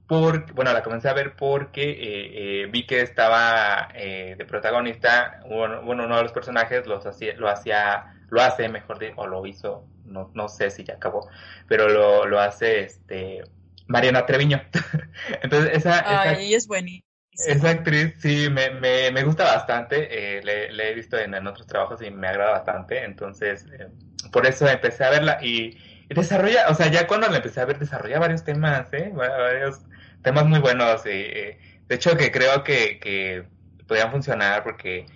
por, 0.09 0.51
bueno, 0.55 0.73
la 0.73 0.83
comencé 0.83 1.09
a 1.09 1.13
ver 1.13 1.37
porque 1.37 2.67
vi 2.73 2.87
que 2.87 3.03
estaba 3.03 3.91
de 3.95 4.45
protagonista, 4.49 5.41
bueno, 5.47 5.83
uno 5.85 6.17
de 6.17 6.23
los 6.23 6.33
personajes 6.33 6.87
los 6.87 7.07
hacía, 7.07 7.35
lo 7.37 7.49
hacía, 7.49 8.17
lo 8.31 8.43
hace, 8.43 8.69
mejor 8.71 8.99
dicho, 8.99 9.13
o 9.19 9.27
lo 9.27 9.47
hizo, 9.47 9.87
no, 10.07 10.31
no 10.35 10.49
sé 10.49 10.71
si 10.71 10.85
ya 10.85 10.95
acabó, 10.95 11.29
pero 11.69 11.89
lo, 11.89 12.27
lo 12.27 12.41
hace, 12.41 12.81
este, 12.81 13.45
Mariana 13.87 14.27
Treviño. 14.27 14.63
Entonces, 15.43 15.73
esa... 15.75 16.31
Ay, 16.31 16.55
es 16.55 16.67
buenísima. 16.67 17.09
Esa 17.33 17.71
actriz 17.71 18.15
sí 18.21 18.49
me, 18.49 18.71
me, 18.71 19.11
me 19.11 19.25
gusta 19.25 19.43
bastante, 19.43 20.39
eh, 20.39 20.41
le, 20.43 20.91
he 20.91 20.95
visto 20.95 21.19
en, 21.19 21.35
otros 21.47 21.67
trabajos 21.67 22.01
y 22.01 22.09
me 22.09 22.29
agrada 22.29 22.53
bastante, 22.53 23.03
entonces 23.03 23.67
eh, 23.77 23.89
por 24.31 24.47
eso 24.47 24.69
empecé 24.69 25.03
a 25.03 25.11
verla 25.11 25.39
y, 25.43 25.77
desarrolla, 26.09 26.69
o 26.69 26.75
sea, 26.75 26.87
ya 26.93 27.09
cuando 27.09 27.29
la 27.29 27.39
empecé 27.39 27.61
a 27.61 27.65
ver 27.65 27.81
desarrolla 27.81 28.21
varios 28.21 28.45
temas, 28.45 28.87
¿eh? 28.93 29.11
varios 29.13 29.81
temas 30.23 30.47
muy 30.47 30.61
buenos, 30.61 31.03
eh, 31.07 31.59
de 31.89 31.95
hecho 31.97 32.17
que 32.17 32.31
creo 32.31 32.63
que, 32.63 33.01
que 33.01 33.47
podrían 33.89 34.13
funcionar 34.13 34.63
porque 34.63 35.07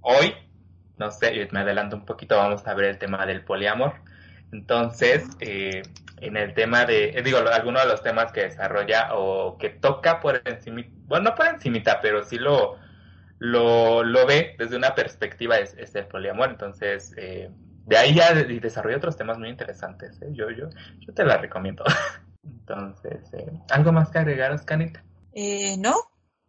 hoy, 0.00 0.32
no 0.96 1.10
sé, 1.10 1.48
me 1.50 1.58
adelanto 1.58 1.96
un 1.96 2.04
poquito, 2.04 2.36
vamos 2.36 2.64
a 2.68 2.74
ver 2.74 2.84
el 2.84 2.98
tema 2.98 3.26
del 3.26 3.42
poliamor, 3.42 3.94
entonces, 4.54 5.24
eh, 5.40 5.82
en 6.24 6.36
el 6.36 6.54
tema 6.54 6.84
de, 6.84 7.10
eh, 7.10 7.22
digo, 7.22 7.38
algunos 7.38 7.82
de 7.82 7.88
los 7.88 8.02
temas 8.02 8.32
que 8.32 8.42
desarrolla 8.42 9.14
o 9.14 9.58
que 9.58 9.70
toca 9.70 10.20
por 10.20 10.42
encima, 10.44 10.82
bueno, 11.06 11.30
no 11.30 11.34
por 11.34 11.46
encimita, 11.46 12.00
pero 12.00 12.24
sí 12.24 12.38
lo, 12.38 12.78
lo, 13.38 14.02
lo 14.02 14.26
ve 14.26 14.54
desde 14.58 14.76
una 14.76 14.94
perspectiva 14.94 15.58
es, 15.58 15.94
el 15.94 16.06
poliamor. 16.06 16.50
Entonces, 16.50 17.14
eh, 17.16 17.50
de 17.86 17.96
ahí 17.96 18.14
ya 18.14 18.32
desarrolla 18.34 18.96
otros 18.96 19.16
temas 19.16 19.38
muy 19.38 19.48
interesantes. 19.48 20.20
¿eh? 20.22 20.28
Yo, 20.32 20.50
yo, 20.50 20.68
yo 21.00 21.14
te 21.14 21.24
la 21.24 21.36
recomiendo. 21.36 21.84
Entonces, 22.42 23.30
¿algo 23.70 23.92
más 23.92 24.10
que 24.10 24.18
agregar, 24.18 24.52
Oscanita? 24.52 25.02
Eh, 25.32 25.76
no. 25.78 25.94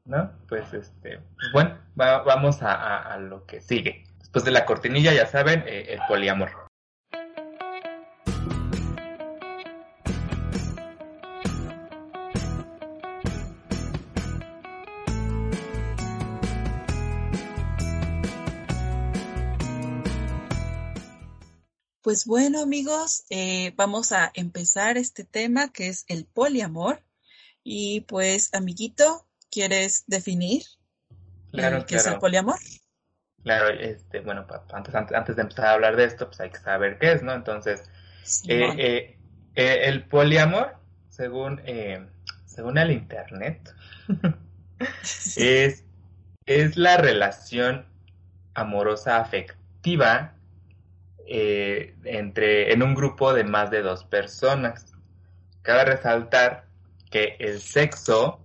¿No? 0.06 0.32
Pues, 0.48 0.74
este, 0.74 1.20
pues 1.36 1.52
bueno, 1.52 1.78
vamos 1.96 2.62
a, 2.62 3.14
a, 3.14 3.18
lo 3.18 3.46
que 3.46 3.60
sigue. 3.60 4.04
Después 4.20 4.46
de 4.46 4.52
la 4.52 4.66
cortinilla, 4.66 5.14
ya 5.14 5.26
saben, 5.26 5.64
el 5.68 6.00
poliamor. 6.08 6.65
Pues 22.06 22.28
bueno, 22.28 22.62
amigos, 22.62 23.26
eh, 23.32 23.74
vamos 23.78 24.12
a 24.12 24.32
empezar 24.36 24.96
este 24.96 25.24
tema 25.24 25.72
que 25.72 25.88
es 25.88 26.06
el 26.08 26.26
poliamor. 26.28 27.02
Y 27.64 28.02
pues, 28.02 28.54
amiguito, 28.54 29.26
¿quieres 29.50 30.04
definir 30.06 30.62
claro, 31.52 31.84
qué 31.88 31.96
es 31.96 32.06
el 32.06 32.20
poliamor? 32.20 32.60
Claro, 33.42 33.70
este, 33.70 34.20
bueno, 34.20 34.46
antes, 34.72 34.94
antes, 34.94 35.36
de 35.36 35.42
empezar 35.42 35.66
a 35.66 35.72
hablar 35.72 35.96
de 35.96 36.04
esto, 36.04 36.28
pues 36.28 36.40
hay 36.42 36.52
que 36.52 36.60
saber 36.60 37.00
qué 37.00 37.14
es, 37.14 37.24
¿no? 37.24 37.34
Entonces, 37.34 37.90
eh, 38.48 39.18
eh, 39.56 39.80
el 39.86 40.06
poliamor, 40.08 40.78
según, 41.10 41.60
según 42.46 42.78
el 42.78 42.92
Internet, 42.92 43.74
es, 45.38 45.84
es 46.46 46.78
la 46.78 46.98
relación 46.98 47.88
amorosa 48.54 49.18
afectiva 49.18 50.35
eh, 51.28 51.96
entre, 52.04 52.72
en 52.74 52.84
un 52.84 52.94
grupo 52.94 53.34
de 53.34 53.44
más 53.44 53.72
de 53.72 53.82
dos 53.82 54.04
personas. 54.04 54.94
Cabe 55.62 55.86
resaltar 55.86 56.66
que 57.10 57.36
el 57.40 57.60
sexo, 57.60 58.40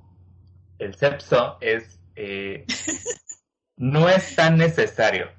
el 0.78 0.94
sexo 0.94 1.58
es, 1.60 2.00
eh, 2.16 2.64
no 3.76 4.08
es 4.08 4.34
tan 4.34 4.56
necesario. 4.56 5.30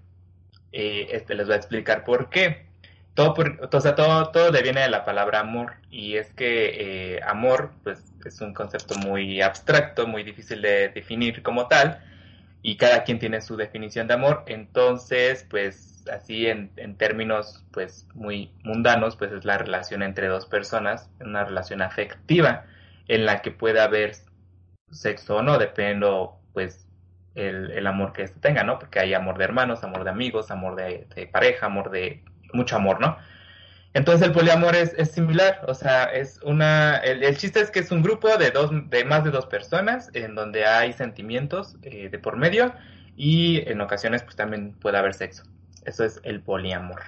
Eh, 0.71 1.07
este 1.11 1.35
les 1.35 1.47
voy 1.47 1.55
a 1.55 1.57
explicar 1.57 2.03
por 2.03 2.29
qué. 2.29 2.67
Todo, 3.13 3.35
o 3.71 3.81
sea, 3.81 3.95
todo, 3.95 4.31
todo 4.31 4.51
deviene 4.51 4.81
de 4.81 4.89
la 4.89 5.03
palabra 5.03 5.41
amor 5.41 5.73
y 5.89 6.15
es 6.15 6.31
que 6.33 7.19
amor 7.27 7.73
pues 7.83 7.99
es 8.25 8.39
un 8.39 8.53
concepto 8.53 8.95
muy 8.97 9.41
abstracto, 9.41 10.07
muy 10.07 10.23
difícil 10.23 10.61
de 10.61 10.89
definir 10.89 11.43
como 11.43 11.67
tal 11.67 12.01
y 12.61 12.77
cada 12.77 13.03
quien 13.03 13.19
tiene 13.19 13.41
su 13.41 13.57
definición 13.57 14.07
de 14.07 14.13
amor, 14.13 14.43
entonces 14.47 15.45
pues 15.49 15.90
así 16.07 16.47
en, 16.47 16.71
en, 16.77 16.95
términos 16.97 17.65
pues 17.71 18.07
muy 18.13 18.51
mundanos, 18.63 19.15
pues 19.15 19.31
es 19.31 19.45
la 19.45 19.57
relación 19.57 20.03
entre 20.03 20.27
dos 20.27 20.45
personas, 20.45 21.09
una 21.19 21.43
relación 21.43 21.81
afectiva 21.81 22.65
en 23.07 23.25
la 23.25 23.41
que 23.41 23.51
puede 23.51 23.81
haber 23.81 24.13
sexo 24.91 25.37
o 25.37 25.41
no, 25.41 25.57
dependiendo 25.57 26.39
pues 26.53 26.87
el, 27.35 27.71
el 27.71 27.87
amor 27.87 28.13
que 28.13 28.23
éste 28.23 28.39
tenga, 28.39 28.63
¿no? 28.63 28.79
Porque 28.79 28.99
hay 28.99 29.13
amor 29.13 29.37
de 29.37 29.45
hermanos, 29.45 29.83
amor 29.83 30.03
de 30.03 30.09
amigos, 30.09 30.51
amor 30.51 30.75
de, 30.75 31.29
pareja, 31.31 31.67
amor 31.67 31.91
de 31.91 32.23
mucho 32.53 32.75
amor, 32.75 32.99
¿no? 32.99 33.17
Entonces 33.93 34.25
el 34.25 34.33
poliamor 34.33 34.75
es, 34.75 34.93
es 34.97 35.11
similar, 35.11 35.65
o 35.67 35.73
sea, 35.73 36.05
es 36.05 36.39
una, 36.43 36.97
el, 36.97 37.23
el, 37.23 37.37
chiste 37.37 37.59
es 37.59 37.71
que 37.71 37.79
es 37.79 37.91
un 37.91 38.01
grupo 38.01 38.37
de 38.37 38.51
dos, 38.51 38.71
de 38.89 39.03
más 39.03 39.25
de 39.25 39.31
dos 39.31 39.47
personas 39.47 40.09
en 40.13 40.33
donde 40.33 40.65
hay 40.65 40.93
sentimientos 40.93 41.75
eh, 41.83 42.07
de 42.09 42.19
por 42.19 42.37
medio 42.37 42.73
y 43.17 43.69
en 43.69 43.81
ocasiones 43.81 44.23
pues 44.23 44.37
también 44.37 44.73
puede 44.79 44.97
haber 44.97 45.13
sexo. 45.13 45.43
Eso 45.85 46.03
es 46.03 46.19
el 46.23 46.41
poliamor. 46.41 47.01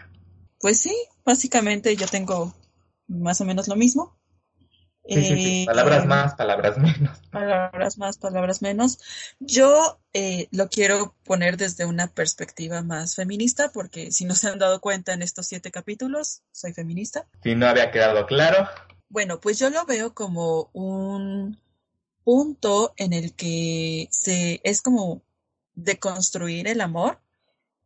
Pues 0.59 0.79
sí, 0.79 0.95
básicamente 1.25 1.95
yo 1.95 2.07
tengo 2.07 2.53
más 3.07 3.41
o 3.41 3.45
menos 3.45 3.67
lo 3.67 3.75
mismo. 3.75 4.17
Eh, 5.05 5.65
palabras 5.65 6.05
más, 6.05 6.35
palabras 6.35 6.77
menos. 6.77 7.19
Palabras 7.29 7.97
más, 7.97 8.17
palabras 8.17 8.61
menos. 8.61 8.99
Yo 9.39 9.99
eh, 10.13 10.47
lo 10.51 10.69
quiero 10.69 11.15
poner 11.25 11.57
desde 11.57 11.85
una 11.85 12.07
perspectiva 12.07 12.81
más 12.81 13.15
feminista, 13.15 13.69
porque 13.73 14.11
si 14.11 14.23
no 14.23 14.33
se 14.33 14.47
han 14.47 14.59
dado 14.59 14.79
cuenta 14.79 15.13
en 15.13 15.21
estos 15.21 15.47
siete 15.47 15.71
capítulos, 15.71 16.41
soy 16.53 16.71
feminista. 16.73 17.27
Si 17.43 17.53
no 17.55 17.67
había 17.67 17.91
quedado 17.91 18.25
claro. 18.25 18.69
Bueno, 19.09 19.41
pues 19.41 19.59
yo 19.59 19.69
lo 19.69 19.85
veo 19.85 20.13
como 20.13 20.69
un 20.71 21.59
punto 22.23 22.93
en 22.95 23.11
el 23.11 23.35
que 23.35 24.07
se 24.09 24.61
es 24.63 24.81
como 24.81 25.21
deconstruir 25.75 26.67
el 26.67 26.79
amor 26.79 27.19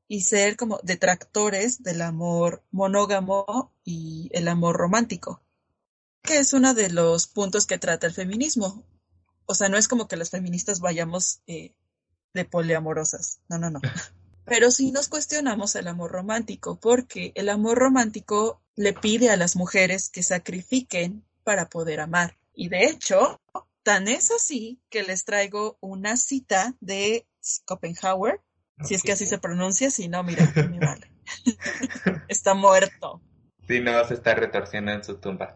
y 0.07 0.21
ser 0.21 0.55
como 0.55 0.79
detractores 0.83 1.83
del 1.83 2.01
amor 2.01 2.63
monógamo 2.71 3.71
y 3.83 4.29
el 4.33 4.47
amor 4.47 4.77
romántico, 4.77 5.41
que 6.21 6.37
es 6.37 6.53
uno 6.53 6.73
de 6.73 6.89
los 6.89 7.27
puntos 7.27 7.65
que 7.65 7.77
trata 7.77 8.07
el 8.07 8.13
feminismo. 8.13 8.83
O 9.45 9.55
sea, 9.55 9.69
no 9.69 9.77
es 9.77 9.87
como 9.87 10.07
que 10.07 10.17
las 10.17 10.29
feministas 10.29 10.79
vayamos 10.79 11.41
eh, 11.47 11.73
de 12.33 12.45
poliamorosas, 12.45 13.39
no, 13.49 13.57
no, 13.57 13.69
no. 13.69 13.81
Pero 14.45 14.71
sí 14.71 14.91
nos 14.91 15.09
cuestionamos 15.09 15.75
el 15.75 15.87
amor 15.87 16.11
romántico, 16.11 16.79
porque 16.79 17.33
el 17.35 17.49
amor 17.49 17.77
romántico 17.77 18.61
le 18.75 18.93
pide 18.93 19.29
a 19.29 19.35
las 19.35 19.57
mujeres 19.57 20.09
que 20.09 20.23
sacrifiquen 20.23 21.25
para 21.43 21.67
poder 21.67 21.99
amar. 21.99 22.37
Y 22.53 22.69
de 22.69 22.85
hecho, 22.85 23.41
tan 23.83 24.07
es 24.07 24.31
así 24.31 24.79
que 24.89 25.03
les 25.03 25.25
traigo 25.25 25.77
una 25.81 26.15
cita 26.15 26.75
de 26.79 27.27
Schopenhauer, 27.41 28.41
si 28.83 28.95
es 28.95 29.03
que 29.03 29.11
así 29.11 29.25
se 29.25 29.37
pronuncia, 29.37 29.89
si 29.89 30.07
no, 30.07 30.23
mira, 30.23 30.51
me 30.69 30.79
vale. 30.79 31.11
está 32.27 32.53
muerto. 32.53 33.21
Sí, 33.67 33.79
no, 33.79 34.03
se 34.05 34.13
está 34.13 34.35
retorciendo 34.35 34.91
en 34.91 35.03
su 35.03 35.17
tumba. 35.17 35.55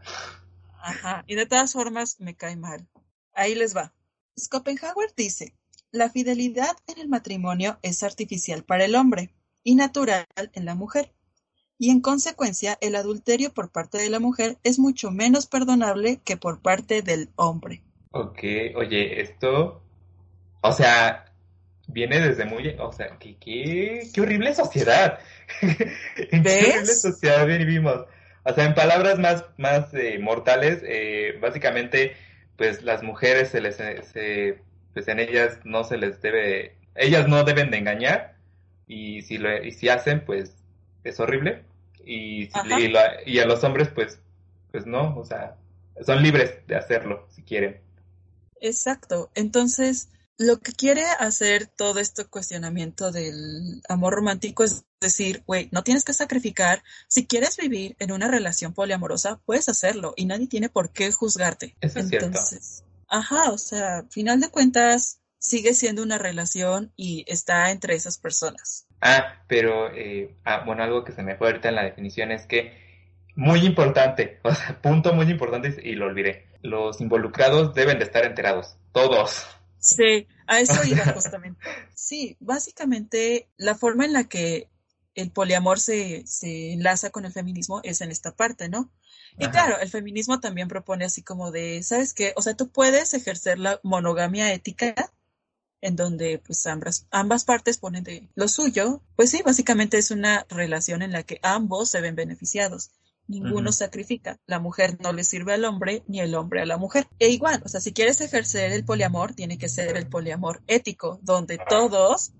Ajá, 0.81 1.23
y 1.27 1.35
de 1.35 1.45
todas 1.45 1.73
formas 1.73 2.19
me 2.19 2.35
cae 2.35 2.55
mal. 2.55 2.87
Ahí 3.33 3.55
les 3.55 3.75
va. 3.75 3.93
Schopenhauer 4.37 5.13
dice, 5.15 5.53
la 5.91 6.09
fidelidad 6.09 6.75
en 6.87 6.99
el 6.99 7.09
matrimonio 7.09 7.77
es 7.81 8.03
artificial 8.03 8.63
para 8.63 8.85
el 8.85 8.95
hombre 8.95 9.33
y 9.63 9.75
natural 9.75 10.25
en 10.53 10.65
la 10.65 10.75
mujer. 10.75 11.13
Y 11.77 11.89
en 11.89 12.01
consecuencia, 12.01 12.77
el 12.81 12.95
adulterio 12.95 13.53
por 13.53 13.71
parte 13.71 13.97
de 13.97 14.09
la 14.09 14.19
mujer 14.19 14.57
es 14.63 14.77
mucho 14.77 15.11
menos 15.11 15.47
perdonable 15.47 16.21
que 16.23 16.37
por 16.37 16.61
parte 16.61 17.01
del 17.01 17.29
hombre. 17.35 17.83
Ok, 18.11 18.39
oye, 18.75 19.21
esto, 19.21 19.81
o 20.61 20.71
sea, 20.73 21.30
viene 21.91 22.19
desde 22.19 22.45
muy, 22.45 22.75
o 22.79 22.91
sea, 22.91 23.17
qué, 23.19 23.35
qué, 23.37 24.07
qué 24.13 24.21
horrible 24.21 24.53
sociedad. 24.53 25.19
¿En 25.61 25.75
qué 26.43 26.59
horrible 26.69 26.85
sociedad 26.85 27.45
vivimos? 27.45 28.05
O 28.43 28.53
sea, 28.53 28.65
en 28.65 28.73
palabras 28.73 29.19
más, 29.19 29.45
más 29.57 29.93
eh, 29.93 30.17
mortales, 30.19 30.81
eh, 30.85 31.37
básicamente, 31.39 32.15
pues 32.57 32.81
las 32.81 33.03
mujeres 33.03 33.49
se 33.49 33.61
les, 33.61 33.75
se, 33.75 34.59
pues 34.93 35.07
en 35.07 35.19
ellas 35.19 35.59
no 35.63 35.83
se 35.83 35.97
les 35.97 36.21
debe, 36.21 36.75
ellas 36.95 37.27
no 37.27 37.43
deben 37.43 37.69
de 37.69 37.77
engañar 37.77 38.35
y 38.87 39.21
si 39.21 39.37
lo, 39.37 39.63
y 39.63 39.71
si 39.71 39.89
hacen, 39.89 40.25
pues 40.25 40.55
es 41.03 41.19
horrible 41.19 41.63
y, 42.05 42.43
y, 42.43 42.93
y 43.25 43.39
a 43.39 43.45
los 43.45 43.63
hombres, 43.63 43.89
pues, 43.89 44.19
pues 44.71 44.85
no, 44.85 45.15
o 45.17 45.25
sea, 45.25 45.55
son 46.05 46.23
libres 46.23 46.65
de 46.67 46.75
hacerlo 46.75 47.27
si 47.29 47.43
quieren. 47.43 47.79
Exacto. 48.59 49.29
Entonces, 49.35 50.09
lo 50.41 50.59
que 50.59 50.73
quiere 50.73 51.03
hacer 51.19 51.67
todo 51.67 51.99
este 51.99 52.25
cuestionamiento 52.25 53.11
del 53.11 53.81
amor 53.87 54.15
romántico 54.15 54.63
es 54.63 54.83
decir, 54.99 55.43
güey, 55.45 55.69
no 55.71 55.83
tienes 55.83 56.03
que 56.03 56.13
sacrificar. 56.13 56.83
Si 57.07 57.27
quieres 57.27 57.57
vivir 57.57 57.95
en 57.99 58.11
una 58.11 58.27
relación 58.27 58.73
poliamorosa, 58.73 59.39
puedes 59.45 59.69
hacerlo 59.69 60.13
y 60.17 60.25
nadie 60.25 60.47
tiene 60.47 60.69
por 60.69 60.91
qué 60.91 61.11
juzgarte. 61.11 61.75
Eso 61.79 61.99
es 61.99 62.11
Entonces, 62.11 62.83
ajá, 63.07 63.51
o 63.51 63.57
sea, 63.57 64.03
final 64.09 64.41
de 64.41 64.49
cuentas, 64.49 65.19
sigue 65.37 65.73
siendo 65.73 66.01
una 66.01 66.17
relación 66.17 66.91
y 66.95 67.23
está 67.27 67.71
entre 67.71 67.95
esas 67.95 68.17
personas. 68.17 68.87
Ah, 68.99 69.43
pero, 69.47 69.93
eh, 69.93 70.35
ah, 70.43 70.63
bueno, 70.65 70.83
algo 70.83 71.03
que 71.03 71.11
se 71.11 71.23
me 71.23 71.35
fue 71.35 71.47
ahorita 71.47 71.69
en 71.69 71.75
la 71.75 71.83
definición 71.83 72.31
es 72.31 72.45
que 72.47 72.73
muy 73.35 73.59
importante, 73.65 74.39
o 74.43 74.53
sea, 74.53 74.81
punto 74.81 75.13
muy 75.13 75.29
importante 75.29 75.75
y 75.83 75.93
lo 75.93 76.07
olvidé. 76.07 76.47
los 76.63 76.99
involucrados 77.01 77.73
deben 77.73 77.99
de 77.99 78.05
estar 78.05 78.25
enterados, 78.25 78.77
todos. 78.91 79.47
Sí, 79.81 80.27
a 80.47 80.61
eso 80.61 80.81
iba 80.85 81.03
justamente. 81.13 81.59
Sí, 81.93 82.37
básicamente 82.39 83.49
la 83.57 83.75
forma 83.75 84.05
en 84.05 84.13
la 84.13 84.23
que 84.25 84.69
el 85.15 85.31
poliamor 85.31 85.79
se, 85.79 86.25
se 86.25 86.71
enlaza 86.71 87.09
con 87.09 87.25
el 87.25 87.33
feminismo 87.33 87.81
es 87.83 87.99
en 87.99 88.11
esta 88.11 88.33
parte, 88.33 88.69
¿no? 88.69 88.89
Y 89.37 89.47
claro, 89.47 89.79
el 89.79 89.89
feminismo 89.89 90.39
también 90.39 90.67
propone 90.67 91.05
así 91.05 91.23
como 91.23 91.51
de, 91.51 91.83
¿sabes 91.83 92.13
qué? 92.13 92.33
O 92.35 92.41
sea, 92.41 92.53
tú 92.53 92.69
puedes 92.69 93.13
ejercer 93.13 93.59
la 93.59 93.79
monogamia 93.81 94.53
ética 94.53 94.93
en 95.81 95.95
donde 95.95 96.37
pues 96.37 96.65
ambas, 96.67 97.07
ambas 97.11 97.43
partes 97.43 97.77
ponen 97.77 98.03
de 98.03 98.29
lo 98.35 98.47
suyo, 98.47 99.01
pues 99.15 99.31
sí, 99.31 99.41
básicamente 99.43 99.97
es 99.97 100.11
una 100.11 100.45
relación 100.49 101.01
en 101.01 101.11
la 101.11 101.23
que 101.23 101.39
ambos 101.41 101.89
se 101.89 102.01
ven 102.01 102.15
beneficiados. 102.15 102.91
Ninguno 103.31 103.71
sacrifica. 103.71 104.37
La 104.45 104.59
mujer 104.59 104.97
no 105.01 105.13
le 105.13 105.23
sirve 105.23 105.53
al 105.53 105.63
hombre 105.63 106.03
ni 106.07 106.19
el 106.19 106.35
hombre 106.35 106.61
a 106.61 106.65
la 106.65 106.77
mujer. 106.77 107.07
E 107.17 107.29
igual, 107.29 107.61
o 107.65 107.69
sea, 107.69 107.79
si 107.79 107.93
quieres 107.93 108.19
ejercer 108.19 108.73
el 108.73 108.83
poliamor, 108.83 109.33
tiene 109.33 109.57
que 109.57 109.69
ser 109.69 109.95
el 109.95 110.07
poliamor 110.07 110.61
ético, 110.67 111.17
donde 111.21 111.57
todos 111.57 112.33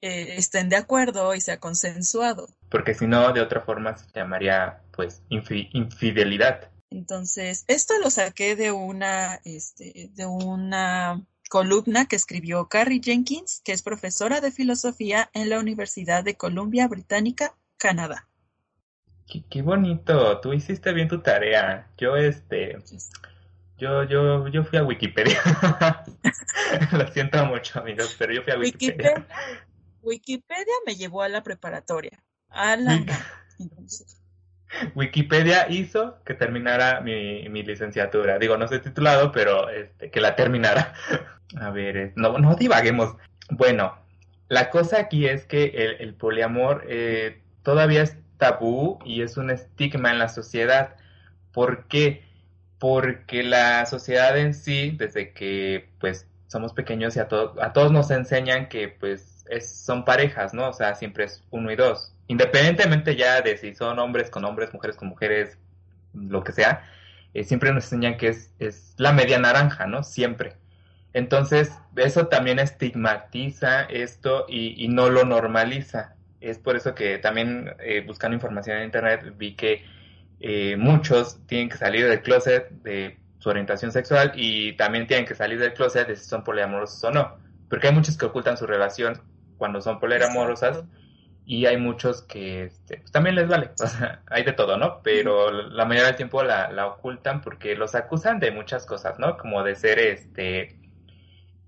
eh, 0.00 0.36
estén 0.36 0.68
de 0.68 0.76
acuerdo 0.76 1.34
y 1.34 1.40
sea 1.40 1.60
consensuado. 1.60 2.48
Porque 2.70 2.94
si 2.94 3.06
no, 3.06 3.32
de 3.32 3.42
otra 3.42 3.60
forma 3.60 3.96
se 3.96 4.06
llamaría 4.14 4.82
pues 4.94 5.22
infidelidad. 5.28 6.70
Entonces, 6.90 7.64
esto 7.68 7.94
lo 8.02 8.10
saqué 8.10 8.56
de 8.56 8.72
una, 8.72 9.40
este, 9.44 10.10
de 10.14 10.26
una 10.26 11.22
columna 11.50 12.06
que 12.06 12.16
escribió 12.16 12.68
Carrie 12.68 13.02
Jenkins, 13.02 13.60
que 13.64 13.72
es 13.72 13.82
profesora 13.82 14.40
de 14.40 14.50
filosofía 14.50 15.30
en 15.34 15.50
la 15.50 15.58
Universidad 15.58 16.24
de 16.24 16.36
Columbia 16.36 16.88
Británica, 16.88 17.54
Canadá. 17.76 18.28
Qué, 19.26 19.62
bonito, 19.62 20.40
tú 20.40 20.52
hiciste 20.52 20.92
bien 20.92 21.08
tu 21.08 21.20
tarea. 21.20 21.88
Yo, 21.98 22.16
este, 22.16 22.78
yo, 23.76 24.04
yo, 24.04 24.46
yo 24.48 24.64
fui 24.64 24.78
a 24.78 24.84
Wikipedia. 24.84 25.40
Lo 26.92 27.06
siento 27.08 27.44
mucho, 27.44 27.80
amigos, 27.80 28.14
pero 28.18 28.32
yo 28.32 28.42
fui 28.42 28.52
a 28.52 28.58
Wikipedia. 28.58 29.26
Wikipedia, 30.02 30.74
me 30.86 30.94
llevó 30.94 31.22
a 31.22 31.28
la 31.28 31.42
preparatoria. 31.42 32.22
A 32.48 32.76
la... 32.76 33.04
Wikipedia 34.94 35.68
hizo 35.68 36.22
que 36.24 36.34
terminara 36.34 37.00
mi, 37.00 37.48
mi, 37.48 37.64
licenciatura. 37.64 38.38
Digo, 38.38 38.56
no 38.56 38.68
soy 38.68 38.80
titulado, 38.80 39.32
pero 39.32 39.68
este, 39.70 40.10
que 40.10 40.20
la 40.20 40.36
terminara. 40.36 40.94
A 41.60 41.70
ver, 41.70 42.12
no, 42.16 42.38
no 42.38 42.54
divaguemos. 42.54 43.16
Bueno, 43.50 43.96
la 44.48 44.70
cosa 44.70 45.00
aquí 45.00 45.26
es 45.26 45.46
que 45.46 45.64
el, 45.64 45.96
el 46.00 46.14
poliamor 46.14 46.84
eh, 46.88 47.42
todavía 47.62 48.02
es 48.02 48.16
tabú 48.38 48.98
y 49.04 49.22
es 49.22 49.36
un 49.36 49.50
estigma 49.50 50.10
en 50.10 50.18
la 50.18 50.28
sociedad. 50.28 50.96
¿Por 51.52 51.86
qué? 51.88 52.24
Porque 52.78 53.42
la 53.42 53.86
sociedad 53.86 54.36
en 54.38 54.54
sí, 54.54 54.92
desde 54.92 55.32
que 55.32 55.88
pues 56.00 56.26
somos 56.48 56.72
pequeños 56.72 57.16
y 57.16 57.20
a, 57.20 57.28
a 57.60 57.72
todos 57.72 57.92
nos 57.92 58.10
enseñan 58.10 58.68
que 58.68 58.88
pues 58.88 59.44
es, 59.48 59.68
son 59.70 60.04
parejas, 60.04 60.54
¿no? 60.54 60.68
O 60.68 60.72
sea, 60.72 60.94
siempre 60.94 61.24
es 61.24 61.44
uno 61.50 61.70
y 61.72 61.76
dos. 61.76 62.14
Independientemente 62.28 63.16
ya 63.16 63.40
de 63.42 63.56
si 63.56 63.74
son 63.74 63.98
hombres 63.98 64.30
con 64.30 64.44
hombres, 64.44 64.72
mujeres 64.74 64.96
con 64.96 65.08
mujeres, 65.08 65.58
lo 66.14 66.44
que 66.44 66.52
sea, 66.52 66.82
eh, 67.34 67.44
siempre 67.44 67.72
nos 67.72 67.84
enseñan 67.84 68.16
que 68.16 68.28
es, 68.28 68.52
es 68.58 68.94
la 68.98 69.12
media 69.12 69.38
naranja, 69.38 69.86
¿no? 69.86 70.02
Siempre. 70.02 70.56
Entonces, 71.12 71.72
eso 71.96 72.28
también 72.28 72.58
estigmatiza 72.58 73.84
esto 73.84 74.46
y, 74.48 74.82
y 74.84 74.88
no 74.88 75.08
lo 75.10 75.24
normaliza 75.24 76.15
es 76.48 76.58
por 76.58 76.76
eso 76.76 76.94
que 76.94 77.18
también 77.18 77.74
eh, 77.80 78.02
buscando 78.06 78.34
información 78.34 78.78
en 78.78 78.84
internet 78.84 79.34
vi 79.36 79.54
que 79.54 79.84
eh, 80.40 80.76
muchos 80.76 81.38
tienen 81.46 81.68
que 81.68 81.76
salir 81.76 82.06
del 82.06 82.22
closet 82.22 82.70
de 82.82 83.18
su 83.38 83.48
orientación 83.48 83.92
sexual 83.92 84.32
y 84.34 84.76
también 84.76 85.06
tienen 85.06 85.26
que 85.26 85.34
salir 85.34 85.58
del 85.58 85.72
closet 85.72 86.08
de 86.08 86.16
si 86.16 86.24
son 86.24 86.44
poliamorosos 86.44 87.02
o 87.04 87.10
no. 87.10 87.36
Porque 87.68 87.88
hay 87.88 87.94
muchos 87.94 88.16
que 88.16 88.26
ocultan 88.26 88.56
su 88.56 88.66
relación 88.66 89.20
cuando 89.58 89.80
son 89.80 89.98
poliamorosas 89.98 90.84
y 91.44 91.66
hay 91.66 91.76
muchos 91.76 92.22
que 92.22 92.64
este, 92.64 92.98
pues, 92.98 93.12
también 93.12 93.36
les 93.36 93.48
vale. 93.48 93.70
O 93.82 93.86
sea, 93.86 94.22
hay 94.30 94.44
de 94.44 94.52
todo, 94.52 94.76
¿no? 94.76 95.00
Pero 95.02 95.50
la 95.50 95.84
mayoría 95.84 96.08
del 96.08 96.16
tiempo 96.16 96.42
la, 96.42 96.70
la 96.70 96.86
ocultan 96.86 97.40
porque 97.40 97.76
los 97.76 97.94
acusan 97.94 98.40
de 98.40 98.50
muchas 98.50 98.84
cosas, 98.84 99.18
¿no? 99.18 99.36
Como 99.38 99.62
de 99.62 99.76
ser 99.76 99.98
este 99.98 100.85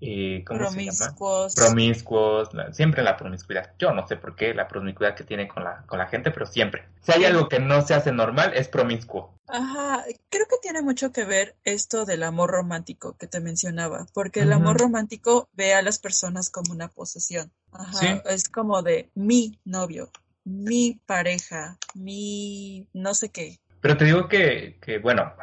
eh, 0.01 0.43
¿cómo 0.45 0.59
promiscuos. 0.59 1.53
Se 1.53 1.61
llama? 1.61 1.73
Promiscuos, 1.73 2.49
siempre 2.71 3.03
la 3.03 3.17
promiscuidad. 3.17 3.73
Yo 3.77 3.93
no 3.93 4.07
sé 4.07 4.15
por 4.15 4.35
qué 4.35 4.53
la 4.53 4.67
promiscuidad 4.67 5.15
que 5.15 5.23
tiene 5.23 5.47
con 5.47 5.63
la, 5.63 5.83
con 5.85 5.99
la 5.99 6.07
gente, 6.07 6.31
pero 6.31 6.45
siempre. 6.45 6.85
Si 7.01 7.11
hay 7.11 7.25
algo 7.25 7.49
que 7.49 7.59
no 7.59 7.81
se 7.81 7.93
hace 7.93 8.11
normal, 8.11 8.53
es 8.55 8.67
promiscuo. 8.67 9.35
Ajá, 9.47 10.05
creo 10.29 10.45
que 10.47 10.57
tiene 10.61 10.81
mucho 10.81 11.11
que 11.11 11.25
ver 11.25 11.55
esto 11.63 12.05
del 12.05 12.23
amor 12.23 12.51
romántico 12.51 13.17
que 13.17 13.27
te 13.27 13.39
mencionaba, 13.39 14.05
porque 14.13 14.41
el 14.41 14.53
amor 14.53 14.79
romántico 14.79 15.49
ve 15.53 15.73
a 15.73 15.81
las 15.81 15.97
personas 15.97 16.49
como 16.49 16.71
una 16.71 16.87
posesión. 16.87 17.51
Ajá, 17.71 18.21
es 18.29 18.47
como 18.47 18.83
de 18.83 19.09
mi 19.15 19.59
novio, 19.65 20.11
mi 20.43 20.99
pareja, 21.05 21.77
mi 21.95 22.87
no 22.93 23.13
sé 23.15 23.29
qué. 23.29 23.59
Pero 23.81 23.97
te 23.97 24.05
digo 24.05 24.27
que, 24.27 24.77
que 24.81 24.99
bueno, 24.99 25.33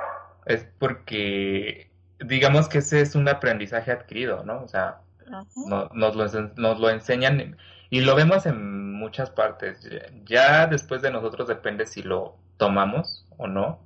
es 0.45 0.65
porque 0.79 1.91
digamos 2.21 2.69
que 2.69 2.79
ese 2.79 3.01
es 3.01 3.15
un 3.15 3.29
aprendizaje 3.29 3.93
adquirido, 3.93 4.45
¿no? 4.45 4.63
O 4.63 4.69
sea, 4.69 5.01
nos, 5.29 6.15
lo, 6.15 6.27
nos 6.57 6.81
lo 6.81 6.91
enseñan 6.91 7.57
y 7.91 8.01
lo 8.01 8.15
vemos 8.15 8.47
en 8.47 8.93
muchas 8.93 9.31
partes. 9.31 9.89
Ya 10.25 10.67
después 10.67 11.03
de 11.03 11.11
nosotros 11.11 11.49
depende 11.49 11.87
si 11.87 12.03
lo 12.03 12.37
tomamos 12.57 13.27
o 13.37 13.47
no, 13.47 13.81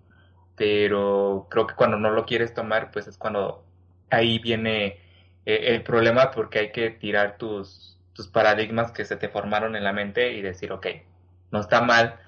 pero 0.57 1.47
creo 1.51 1.67
que 1.67 1.75
cuando 1.75 1.99
no 1.99 2.11
lo 2.11 2.25
quieres 2.25 2.55
tomar, 2.55 2.91
pues 2.91 3.07
es 3.07 3.17
cuando 3.17 3.65
ahí 4.11 4.39
viene 4.39 4.99
eh, 5.47 5.75
el 5.75 5.83
problema 5.83 6.31
porque 6.31 6.59
hay 6.59 6.73
que 6.73 6.91
tirar 6.91 7.37
tus, 7.37 7.99
tus 8.13 8.29
paradigmas 8.29 8.93
que 8.93 9.05
se 9.05 9.17
te 9.17 9.29
formaron 9.29 9.77
en 9.77 9.85
la 9.85 9.93
mente 9.93 10.33
y 10.33 10.43
decir, 10.43 10.73
ok, 10.73 10.87
no 11.51 11.61
está 11.61 11.81
mal, 11.81 12.21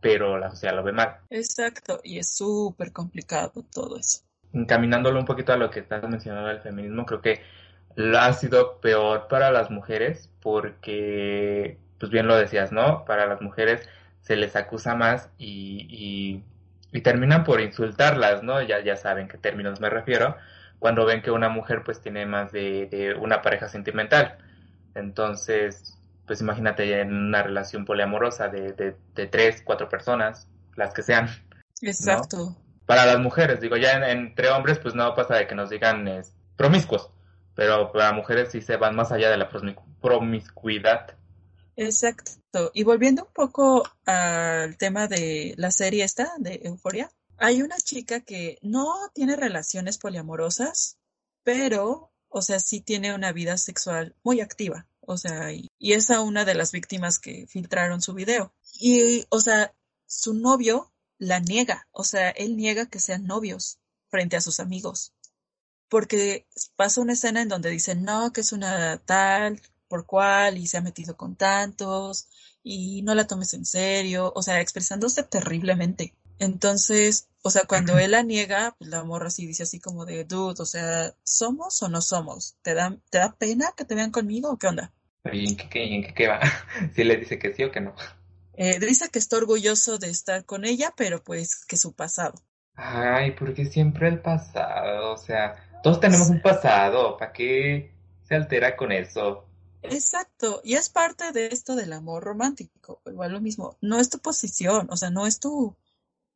pero 0.00 0.38
la 0.38 0.50
sociedad 0.50 0.74
lo 0.74 0.82
ve 0.82 0.92
mal. 0.92 1.18
Exacto, 1.28 2.00
y 2.02 2.18
es 2.18 2.34
súper 2.34 2.92
complicado 2.92 3.64
todo 3.72 3.98
eso 3.98 4.29
encaminándolo 4.52 5.18
un 5.18 5.26
poquito 5.26 5.52
a 5.52 5.56
lo 5.56 5.70
que 5.70 5.80
estás 5.80 6.02
mencionando 6.08 6.48
del 6.48 6.60
feminismo, 6.60 7.06
creo 7.06 7.20
que 7.20 7.42
ha 8.18 8.32
sido 8.32 8.80
peor 8.80 9.28
para 9.28 9.50
las 9.50 9.70
mujeres 9.70 10.30
porque, 10.40 11.78
pues 11.98 12.10
bien 12.10 12.26
lo 12.26 12.36
decías, 12.36 12.72
¿no? 12.72 13.04
Para 13.04 13.26
las 13.26 13.40
mujeres 13.40 13.88
se 14.22 14.36
les 14.36 14.56
acusa 14.56 14.94
más 14.94 15.30
y, 15.38 16.42
y, 16.92 17.00
terminan 17.02 17.44
por 17.44 17.60
insultarlas, 17.60 18.42
¿no? 18.42 18.60
Ya, 18.62 18.80
ya 18.80 18.96
saben 18.96 19.28
qué 19.28 19.38
términos 19.38 19.80
me 19.80 19.90
refiero, 19.90 20.36
cuando 20.78 21.04
ven 21.04 21.22
que 21.22 21.30
una 21.30 21.48
mujer 21.48 21.82
pues 21.84 22.00
tiene 22.00 22.26
más 22.26 22.52
de, 22.52 23.16
una 23.20 23.42
pareja 23.42 23.68
sentimental. 23.68 24.38
Entonces, 24.94 25.98
pues 26.26 26.40
imagínate 26.40 27.00
en 27.00 27.14
una 27.14 27.42
relación 27.42 27.84
poliamorosa 27.84 28.48
de 28.48 28.96
tres, 29.30 29.62
cuatro 29.64 29.88
personas, 29.88 30.48
las 30.76 30.92
que 30.92 31.02
sean. 31.02 31.28
Exacto 31.82 32.56
para 32.90 33.06
las 33.06 33.20
mujeres. 33.20 33.60
Digo, 33.60 33.76
ya 33.76 33.92
entre 34.10 34.50
hombres, 34.50 34.80
pues 34.80 34.96
no 34.96 35.14
pasa 35.14 35.36
de 35.36 35.46
que 35.46 35.54
nos 35.54 35.70
digan 35.70 36.24
promiscuos, 36.56 37.08
pero 37.54 37.92
para 37.92 38.12
mujeres 38.12 38.50
sí 38.50 38.62
se 38.62 38.76
van 38.76 38.96
más 38.96 39.12
allá 39.12 39.30
de 39.30 39.36
la 39.36 39.48
promiscuidad. 40.00 41.16
Exacto. 41.76 42.72
Y 42.74 42.82
volviendo 42.82 43.26
un 43.26 43.32
poco 43.32 43.88
al 44.06 44.76
tema 44.76 45.06
de 45.06 45.54
la 45.56 45.70
serie 45.70 46.02
esta, 46.02 46.32
de 46.38 46.62
Euforia, 46.64 47.08
hay 47.38 47.62
una 47.62 47.76
chica 47.76 48.22
que 48.22 48.58
no 48.60 48.92
tiene 49.14 49.36
relaciones 49.36 49.96
poliamorosas, 49.96 50.98
pero, 51.44 52.10
o 52.28 52.42
sea, 52.42 52.58
sí 52.58 52.80
tiene 52.80 53.14
una 53.14 53.30
vida 53.30 53.56
sexual 53.56 54.16
muy 54.24 54.40
activa. 54.40 54.88
O 55.02 55.16
sea, 55.16 55.52
y 55.52 55.92
es 55.92 56.10
a 56.10 56.22
una 56.22 56.44
de 56.44 56.56
las 56.56 56.72
víctimas 56.72 57.20
que 57.20 57.46
filtraron 57.46 58.02
su 58.02 58.14
video. 58.14 58.52
Y, 58.80 59.26
o 59.28 59.38
sea, 59.38 59.72
su 60.06 60.34
novio 60.34 60.90
la 61.20 61.38
niega, 61.38 61.86
o 61.92 62.02
sea, 62.02 62.30
él 62.30 62.56
niega 62.56 62.86
que 62.86 62.98
sean 62.98 63.26
novios 63.26 63.78
frente 64.08 64.36
a 64.36 64.40
sus 64.40 64.58
amigos, 64.58 65.12
porque 65.88 66.46
pasa 66.76 67.02
una 67.02 67.12
escena 67.12 67.42
en 67.42 67.48
donde 67.48 67.70
dicen, 67.70 68.02
no, 68.02 68.32
que 68.32 68.40
es 68.40 68.52
una 68.52 68.98
tal 68.98 69.60
por 69.86 70.06
cual 70.06 70.56
y 70.56 70.66
se 70.66 70.78
ha 70.78 70.80
metido 70.80 71.16
con 71.16 71.36
tantos 71.36 72.28
y 72.62 73.02
no 73.02 73.14
la 73.14 73.26
tomes 73.26 73.52
en 73.54 73.66
serio, 73.66 74.32
o 74.34 74.42
sea, 74.42 74.60
expresándose 74.60 75.22
terriblemente. 75.22 76.14
Entonces, 76.38 77.28
o 77.42 77.50
sea, 77.50 77.62
cuando 77.68 77.98
él 77.98 78.12
la 78.12 78.22
niega, 78.22 78.74
pues 78.78 78.88
la 78.88 79.04
morra 79.04 79.30
sí 79.30 79.46
dice 79.46 79.64
así 79.64 79.78
como 79.78 80.06
de, 80.06 80.24
dude, 80.24 80.62
o 80.62 80.66
sea, 80.66 81.14
¿somos 81.22 81.82
o 81.82 81.88
no 81.88 82.00
somos? 82.00 82.56
¿Te 82.62 82.72
da, 82.72 82.96
¿te 83.10 83.18
da 83.18 83.36
pena 83.36 83.72
que 83.76 83.84
te 83.84 83.94
vean 83.94 84.10
conmigo 84.10 84.50
o 84.50 84.58
qué 84.58 84.68
onda? 84.68 84.92
¿Y 85.30 85.50
en 85.50 85.56
qué, 85.56 85.96
en 85.96 86.02
qué, 86.02 86.14
qué 86.14 86.28
va? 86.28 86.40
si 86.94 87.04
le 87.04 87.18
dice 87.18 87.38
que 87.38 87.52
sí 87.52 87.64
o 87.64 87.70
que 87.70 87.82
no. 87.82 87.94
Eh, 88.54 88.78
dice 88.78 89.08
que 89.10 89.18
está 89.18 89.36
orgulloso 89.36 89.98
de 89.98 90.10
estar 90.10 90.44
con 90.44 90.64
ella, 90.64 90.92
pero 90.96 91.22
pues 91.22 91.64
que 91.66 91.76
su 91.76 91.94
pasado. 91.94 92.34
Ay, 92.74 93.32
porque 93.32 93.66
siempre 93.66 94.08
el 94.08 94.20
pasado, 94.20 95.12
o 95.12 95.16
sea, 95.16 95.80
todos 95.82 96.00
tenemos 96.00 96.30
un 96.30 96.40
pasado, 96.40 97.16
¿para 97.16 97.32
qué 97.32 97.92
se 98.22 98.34
altera 98.34 98.76
con 98.76 98.92
eso? 98.92 99.46
Exacto, 99.82 100.60
y 100.62 100.74
es 100.74 100.88
parte 100.88 101.32
de 101.32 101.46
esto 101.46 101.74
del 101.74 101.92
amor 101.92 102.22
romántico, 102.22 103.00
igual 103.06 103.32
lo 103.32 103.40
mismo, 103.40 103.76
no 103.80 103.98
es 103.98 104.10
tu 104.10 104.18
posición, 104.18 104.88
o 104.90 104.96
sea, 104.96 105.10
no 105.10 105.26
es 105.26 105.40
tu, 105.40 105.74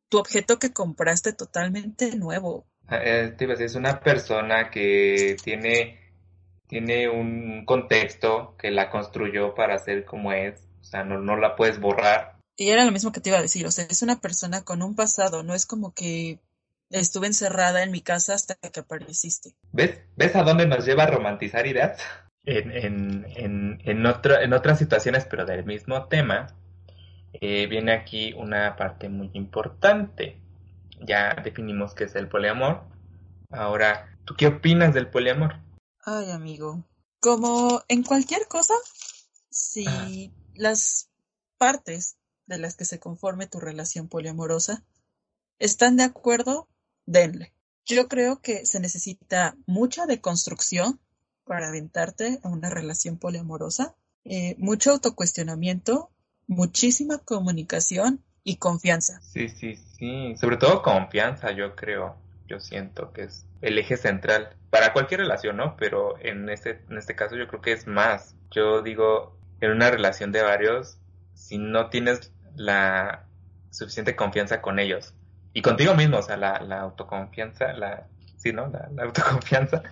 tu 0.09 0.17
objeto 0.17 0.57
que 0.57 0.73
compraste 0.73 1.31
totalmente 1.33 2.15
nuevo, 2.15 2.65
Ah, 2.87 2.97
es 3.03 3.75
una 3.75 3.99
persona 3.99 4.69
que 4.69 5.37
tiene, 5.43 5.99
tiene 6.67 7.09
un 7.09 7.65
contexto 7.65 8.55
que 8.59 8.69
la 8.69 8.91
construyó 8.91 9.55
para 9.55 9.79
ser 9.79 10.05
como 10.05 10.31
es, 10.31 10.61
o 10.85 10.87
sea, 10.87 11.03
no, 11.03 11.19
no 11.19 11.35
la 11.35 11.55
puedes 11.55 11.79
borrar. 11.79 12.37
Y 12.55 12.69
era 12.69 12.85
lo 12.85 12.91
mismo 12.91 13.11
que 13.11 13.19
te 13.19 13.29
iba 13.29 13.39
a 13.39 13.41
decir, 13.41 13.65
o 13.65 13.71
sea, 13.71 13.87
es 13.89 14.03
una 14.03 14.21
persona 14.21 14.63
con 14.63 14.83
un 14.83 14.95
pasado, 14.95 15.41
no 15.41 15.55
es 15.55 15.65
como 15.65 15.95
que 15.95 16.39
estuve 16.91 17.25
encerrada 17.25 17.81
en 17.81 17.89
mi 17.89 18.01
casa 18.01 18.35
hasta 18.35 18.53
que 18.53 18.79
apareciste. 18.79 19.55
¿Ves? 19.71 19.99
¿Ves 20.15 20.35
a 20.35 20.43
dónde 20.43 20.67
nos 20.67 20.85
lleva 20.85 21.03
a 21.03 21.07
romantizar 21.07 21.65
ideas? 21.65 21.99
En, 22.43 22.71
en, 22.71 23.25
en, 23.35 23.81
en, 23.83 24.05
en 24.13 24.53
otras 24.53 24.77
situaciones, 24.77 25.25
pero 25.25 25.45
del 25.45 25.65
mismo 25.65 26.05
tema, 26.07 26.55
eh, 27.33 27.65
viene 27.65 27.93
aquí 27.93 28.33
una 28.33 28.75
parte 28.75 29.09
muy 29.09 29.31
importante. 29.33 30.39
Ya 31.01 31.33
definimos 31.43 31.95
qué 31.95 32.03
es 32.03 32.13
el 32.13 32.27
poliamor. 32.27 32.83
Ahora, 33.49 34.15
¿tú 34.23 34.35
qué 34.35 34.45
opinas 34.45 34.93
del 34.93 35.07
poliamor? 35.07 35.55
Ay, 36.05 36.29
amigo. 36.29 36.85
Como 37.19 37.81
en 37.87 38.03
cualquier 38.03 38.47
cosa, 38.47 38.75
si 39.49 40.31
las 40.55 41.09
partes 41.57 42.17
de 42.45 42.57
las 42.57 42.75
que 42.75 42.85
se 42.85 42.99
conforme 42.99 43.47
tu 43.47 43.59
relación 43.59 44.07
poliamorosa 44.07 44.83
están 45.59 45.97
de 45.97 46.03
acuerdo, 46.03 46.67
denle. 47.05 47.53
Yo 47.85 48.07
creo 48.07 48.41
que 48.41 48.65
se 48.65 48.79
necesita 48.79 49.55
mucha 49.67 50.05
deconstrucción 50.05 50.99
para 51.43 51.69
aventarte 51.69 52.39
a 52.43 52.49
una 52.49 52.69
relación 52.69 53.17
poliamorosa, 53.17 53.95
eh, 54.23 54.55
mucho 54.57 54.91
autocuestionamiento 54.91 56.11
muchísima 56.47 57.19
comunicación 57.19 58.23
y 58.43 58.57
confianza. 58.57 59.19
Sí, 59.21 59.49
sí, 59.49 59.75
sí. 59.75 60.35
Sobre 60.37 60.57
todo 60.57 60.81
confianza, 60.81 61.51
yo 61.51 61.75
creo. 61.75 62.15
Yo 62.47 62.59
siento 62.59 63.11
que 63.11 63.23
es 63.23 63.47
el 63.61 63.79
eje 63.79 63.97
central 63.97 64.55
para 64.69 64.93
cualquier 64.93 65.21
relación, 65.21 65.57
¿no? 65.57 65.75
Pero 65.77 66.19
en 66.19 66.47
este, 66.49 66.81
en 66.89 66.97
este 66.97 67.15
caso 67.15 67.35
yo 67.35 67.47
creo 67.47 67.61
que 67.61 67.71
es 67.71 67.87
más. 67.87 68.35
Yo 68.51 68.83
digo, 68.83 69.34
en 69.61 69.71
una 69.71 69.91
relación 69.91 70.31
de 70.31 70.41
varios, 70.41 70.97
si 71.33 71.57
no 71.57 71.89
tienes 71.89 72.31
la 72.55 73.25
suficiente 73.71 74.15
confianza 74.15 74.61
con 74.61 74.79
ellos 74.79 75.13
y 75.53 75.61
contigo 75.61 75.95
mismo, 75.95 76.17
o 76.17 76.21
sea, 76.21 76.37
la, 76.37 76.59
la 76.61 76.81
autoconfianza, 76.81 77.73
la, 77.73 78.07
sí, 78.37 78.51
¿no? 78.51 78.67
La, 78.67 78.89
la 78.93 79.03
autoconfianza. 79.03 79.83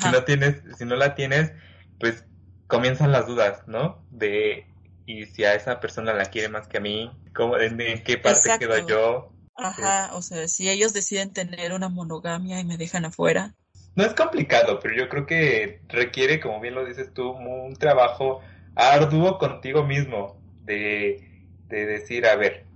Si 0.00 0.10
no 0.10 0.24
tienes, 0.24 0.62
si 0.76 0.84
no 0.84 0.96
la 0.96 1.14
tienes, 1.14 1.52
pues 2.00 2.24
comienzan 2.66 3.12
las 3.12 3.26
dudas, 3.26 3.62
¿no? 3.66 4.04
De 4.10 4.66
y 5.06 5.26
si 5.26 5.44
a 5.44 5.54
esa 5.54 5.80
persona 5.80 6.14
la 6.14 6.26
quiere 6.26 6.48
más 6.48 6.66
que 6.66 6.78
a 6.78 6.80
mí, 6.80 7.10
¿cómo, 7.34 7.58
en, 7.58 7.76
qué 8.02 8.18
parte 8.18 8.50
quedo 8.58 8.86
yo? 8.86 9.32
Ajá, 9.54 10.10
o 10.14 10.22
sea, 10.22 10.48
si 10.48 10.68
ellos 10.68 10.92
deciden 10.92 11.32
tener 11.32 11.72
una 11.72 11.88
monogamia 11.88 12.58
y 12.58 12.64
me 12.64 12.76
dejan 12.76 13.04
afuera. 13.04 13.54
No 13.94 14.04
es 14.04 14.14
complicado, 14.14 14.80
pero 14.80 14.96
yo 14.96 15.08
creo 15.08 15.26
que 15.26 15.80
requiere, 15.88 16.40
como 16.40 16.60
bien 16.60 16.74
lo 16.74 16.84
dices 16.84 17.12
tú, 17.14 17.30
un 17.30 17.76
trabajo 17.76 18.40
arduo 18.74 19.38
contigo 19.38 19.84
mismo, 19.84 20.40
de, 20.64 21.46
de 21.68 21.86
decir, 21.86 22.26
a 22.26 22.36
ver, 22.36 22.66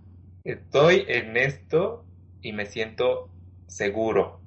estoy 0.44 1.04
en 1.08 1.36
esto 1.36 2.04
y 2.42 2.52
me 2.52 2.66
siento 2.66 3.30
seguro, 3.66 4.40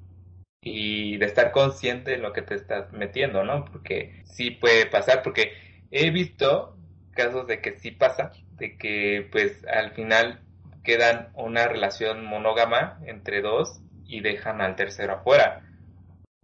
y 0.62 1.16
de 1.18 1.26
estar 1.26 1.50
consciente 1.50 2.14
en 2.14 2.22
lo 2.22 2.32
que 2.32 2.42
te 2.42 2.54
estás 2.54 2.92
metiendo, 2.92 3.44
¿no? 3.44 3.64
Porque 3.64 4.22
sí 4.24 4.52
puede 4.52 4.86
pasar, 4.86 5.22
porque 5.22 5.52
he 5.90 6.10
visto 6.10 6.76
casos 7.10 7.46
de 7.46 7.60
que 7.60 7.78
sí 7.78 7.90
pasa, 7.90 8.30
de 8.52 8.78
que 8.78 9.28
pues 9.30 9.64
al 9.66 9.92
final 9.92 10.40
quedan 10.84 11.30
una 11.34 11.66
relación 11.66 12.24
monógama 12.24 13.00
entre 13.06 13.42
dos 13.42 13.80
y 14.06 14.20
dejan 14.20 14.60
al 14.60 14.76
tercero 14.76 15.14
afuera. 15.14 15.68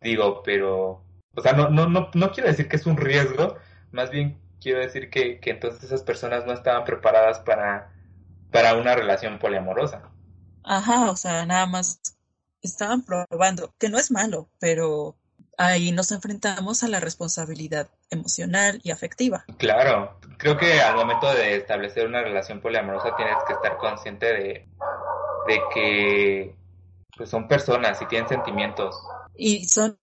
Digo, 0.01 0.43
pero, 0.45 1.05
o 1.35 1.41
sea, 1.41 1.53
no, 1.53 1.71
no, 1.71 1.89
no, 1.89 2.11
no 2.13 2.33
quiero 2.33 2.49
decir 2.49 2.69
que 2.69 2.77
es 2.77 2.87
un 2.87 2.97
riesgo, 2.97 3.57
más 3.93 4.11
bien 4.11 4.37
quiero 4.61 4.81
decir 4.81 5.11
que, 5.11 5.41
que 5.41 5.51
entonces 5.51 5.85
esas 5.85 6.03
personas 6.03 6.47
no 6.47 6.53
estaban 6.53 6.85
preparadas 6.85 7.41
para, 7.41 7.93
para 8.51 8.75
una 8.75 8.95
relación 8.95 9.39
poliamorosa. 9.39 10.03
Ajá, 10.65 11.11
o 11.11 11.17
sea, 11.17 11.47
nada 11.47 11.67
más 11.67 12.01
estaban 12.63 13.03
probando, 13.03 13.73
que 13.79 13.89
no 13.89 13.99
es 13.99 14.11
malo, 14.11 14.49
pero 14.59 15.17
ahí 15.57 15.93
nos 15.93 16.13
enfrentamos 16.13 16.83
a 16.83 16.89
la 16.89 17.01
responsabilidad 17.01 17.89
emocional 18.11 18.81
y 18.83 18.91
afectiva. 18.91 19.45
Claro, 19.59 20.19
creo 20.39 20.57
que 20.57 20.81
al 20.81 20.95
momento 20.95 21.33
de 21.33 21.57
establecer 21.57 22.07
una 22.07 22.23
relación 22.23 22.61
poliamorosa 22.61 23.17
tienes 23.17 23.37
que 23.47 23.55
estar 23.55 23.77
consciente 23.77 24.27
de, 24.27 24.69
de 25.47 25.61
que 25.75 26.55
pues, 27.17 27.29
son 27.29 27.49
personas 27.49 28.01
y 28.01 28.07
tienen 28.07 28.29
sentimientos. 28.29 28.97
Y 29.35 29.67
son 29.67 29.99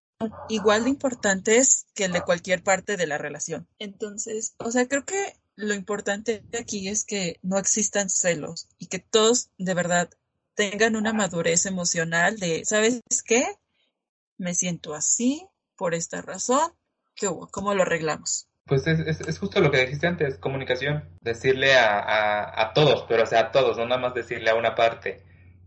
igual 0.50 0.84
de 0.86 0.90
importantes 0.90 1.86
que 1.94 2.06
el 2.06 2.12
de 2.12 2.22
cualquier 2.22 2.64
parte 2.64 2.98
de 2.98 3.08
la 3.08 3.18
relación. 3.18 3.68
Entonces, 3.80 4.56
o 4.60 4.72
sea, 4.72 4.88
creo 4.88 5.06
que 5.06 5.38
lo 5.56 5.74
importante 5.74 6.44
aquí 6.58 6.88
es 6.88 7.06
que 7.06 7.40
no 7.42 7.58
existan 7.58 8.10
celos 8.10 8.68
y 8.78 8.88
que 8.88 9.00
todos 9.00 9.50
de 9.58 9.74
verdad 9.74 10.10
tengan 10.54 10.96
una 10.96 11.14
madurez 11.14 11.66
emocional 11.66 12.38
de, 12.38 12.64
¿sabes 12.66 13.02
qué? 13.26 13.46
me 14.38 14.54
siento 14.54 14.94
así 14.94 15.48
por 15.76 15.94
esta 15.94 16.22
razón. 16.22 16.72
¿Qué 17.16 17.28
hubo? 17.28 17.48
¿Cómo 17.48 17.74
lo 17.74 17.84
arreglamos? 17.84 18.48
Pues 18.66 18.88
es, 18.88 19.22
es, 19.22 19.40
justo 19.40 19.62
lo 19.62 19.72
que 19.72 19.82
dijiste 19.82 20.08
antes, 20.08 20.38
comunicación. 20.38 21.08
Decirle 21.22 21.76
a, 21.76 22.62
a, 22.62 22.74
todos, 22.74 23.06
pero 23.08 23.24
o 23.24 23.26
sea, 23.26 23.40
a 23.40 23.52
todos, 23.52 23.78
no 23.78 23.86
nada 23.86 24.02
más 24.02 24.14
decirle 24.14 24.50
a 24.50 24.56
una 24.56 24.76
parte. 24.76 25.24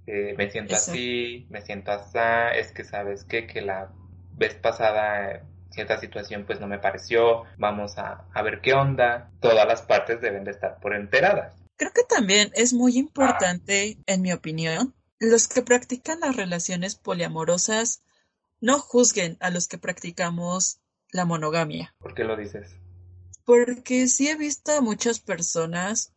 Eh, 0.07 0.35
me 0.37 0.51
siento 0.51 0.75
así, 0.75 1.47
me 1.51 1.61
siento 1.63 1.93
así, 1.93 2.19
es 2.59 2.73
que 2.73 2.85
sabes 2.85 3.25
qué, 3.25 3.47
que 3.47 3.61
la 3.61 3.93
vez 4.39 4.55
pasada 4.55 5.43
cierta 5.71 5.99
situación 6.01 6.45
pues 6.47 6.61
no 6.61 6.67
me 6.67 6.79
pareció, 6.79 7.45
vamos 7.59 7.99
a, 7.99 8.27
a 8.33 8.43
ver 8.43 8.61
qué 8.61 8.73
onda. 8.73 9.31
Todas 9.41 9.67
las 9.67 9.83
partes 9.83 10.21
deben 10.21 10.45
de 10.45 10.53
estar 10.53 10.81
por 10.81 10.95
enteradas. 10.95 11.55
Creo 11.77 11.93
que 11.93 12.03
también 12.03 12.51
es 12.55 12.73
muy 12.73 12.99
importante, 12.99 13.99
en 14.07 14.23
mi 14.23 14.33
opinión, 14.33 14.95
los 15.21 15.47
que 15.47 15.63
practican 15.63 16.21
las 16.21 16.35
relaciones 16.35 16.97
poliamorosas 16.97 18.03
no 18.61 18.81
juzguen 18.81 19.37
a 19.41 19.51
los 19.51 19.69
que 19.69 19.79
practicamos 19.79 20.81
la 21.13 21.25
monogamia. 21.25 21.95
¿Por 21.99 22.15
qué 22.15 22.25
lo 22.25 22.37
dices? 22.37 22.75
Porque 23.45 24.09
sí 24.09 24.29
he 24.29 24.37
visto 24.37 24.73
a 24.73 24.81
muchas 24.81 25.21
personas, 25.21 26.13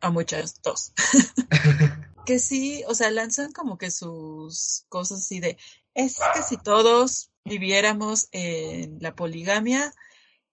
a 0.00 0.10
muchas, 0.10 0.62
dos, 0.62 0.92
que 2.26 2.38
sí, 2.38 2.82
o 2.86 2.94
sea, 2.94 3.10
lanzan 3.10 3.52
como 3.52 3.76
que 3.76 3.90
sus 3.90 4.84
cosas 4.88 5.18
así 5.18 5.40
de, 5.40 5.58
es 5.94 6.18
que 6.34 6.42
si 6.42 6.56
todos 6.56 7.30
viviéramos 7.44 8.28
en 8.32 8.98
la 9.00 9.14
poligamia, 9.14 9.92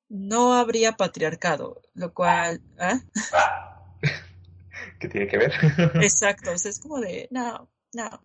no 0.10 0.54
habría 0.54 0.94
patriarcado, 0.94 1.82
lo 1.94 2.14
cual... 2.14 2.62
¿ah? 2.80 3.00
¿Qué 5.00 5.08
tiene 5.08 5.28
que 5.28 5.38
ver? 5.38 5.54
Exacto, 6.02 6.52
o 6.52 6.58
sea, 6.58 6.72
es 6.72 6.80
como 6.80 7.00
de, 7.00 7.28
no, 7.30 7.70
no. 7.94 8.22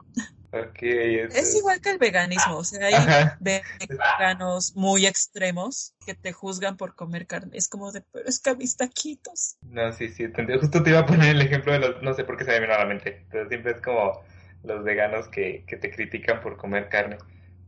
es, 0.52 1.54
igual 1.54 1.80
que 1.80 1.90
el 1.90 1.98
veganismo, 1.98 2.58
o 2.58 2.64
sea, 2.64 2.86
hay 2.86 3.30
veganos 3.40 4.74
muy 4.76 5.06
extremos 5.06 5.94
que 6.06 6.14
te 6.14 6.32
juzgan 6.32 6.76
por 6.76 6.94
comer 6.94 7.26
carne. 7.26 7.56
Es 7.56 7.68
como 7.68 7.92
de, 7.92 8.02
pero 8.12 8.28
es 8.28 8.40
que 8.40 8.54
mis 8.54 8.76
taquitos. 8.76 9.56
No, 9.62 9.92
sí, 9.92 10.08
sí, 10.08 10.26
justo 10.60 10.82
te 10.82 10.90
iba 10.90 11.00
a 11.00 11.06
poner 11.06 11.30
el 11.30 11.42
ejemplo 11.42 11.72
de 11.72 11.78
los, 11.78 12.02
no 12.02 12.14
sé 12.14 12.24
por 12.24 12.36
qué 12.36 12.44
se 12.44 12.52
me 12.52 12.60
vino 12.60 12.74
a 12.74 12.78
la 12.78 12.86
mente, 12.86 13.26
pero 13.30 13.48
siempre 13.48 13.72
es 13.72 13.82
como 13.82 14.22
los 14.64 14.84
veganos 14.84 15.28
que, 15.28 15.64
que 15.66 15.76
te 15.76 15.90
critican 15.90 16.40
por 16.40 16.56
comer 16.56 16.88
carne. 16.88 17.18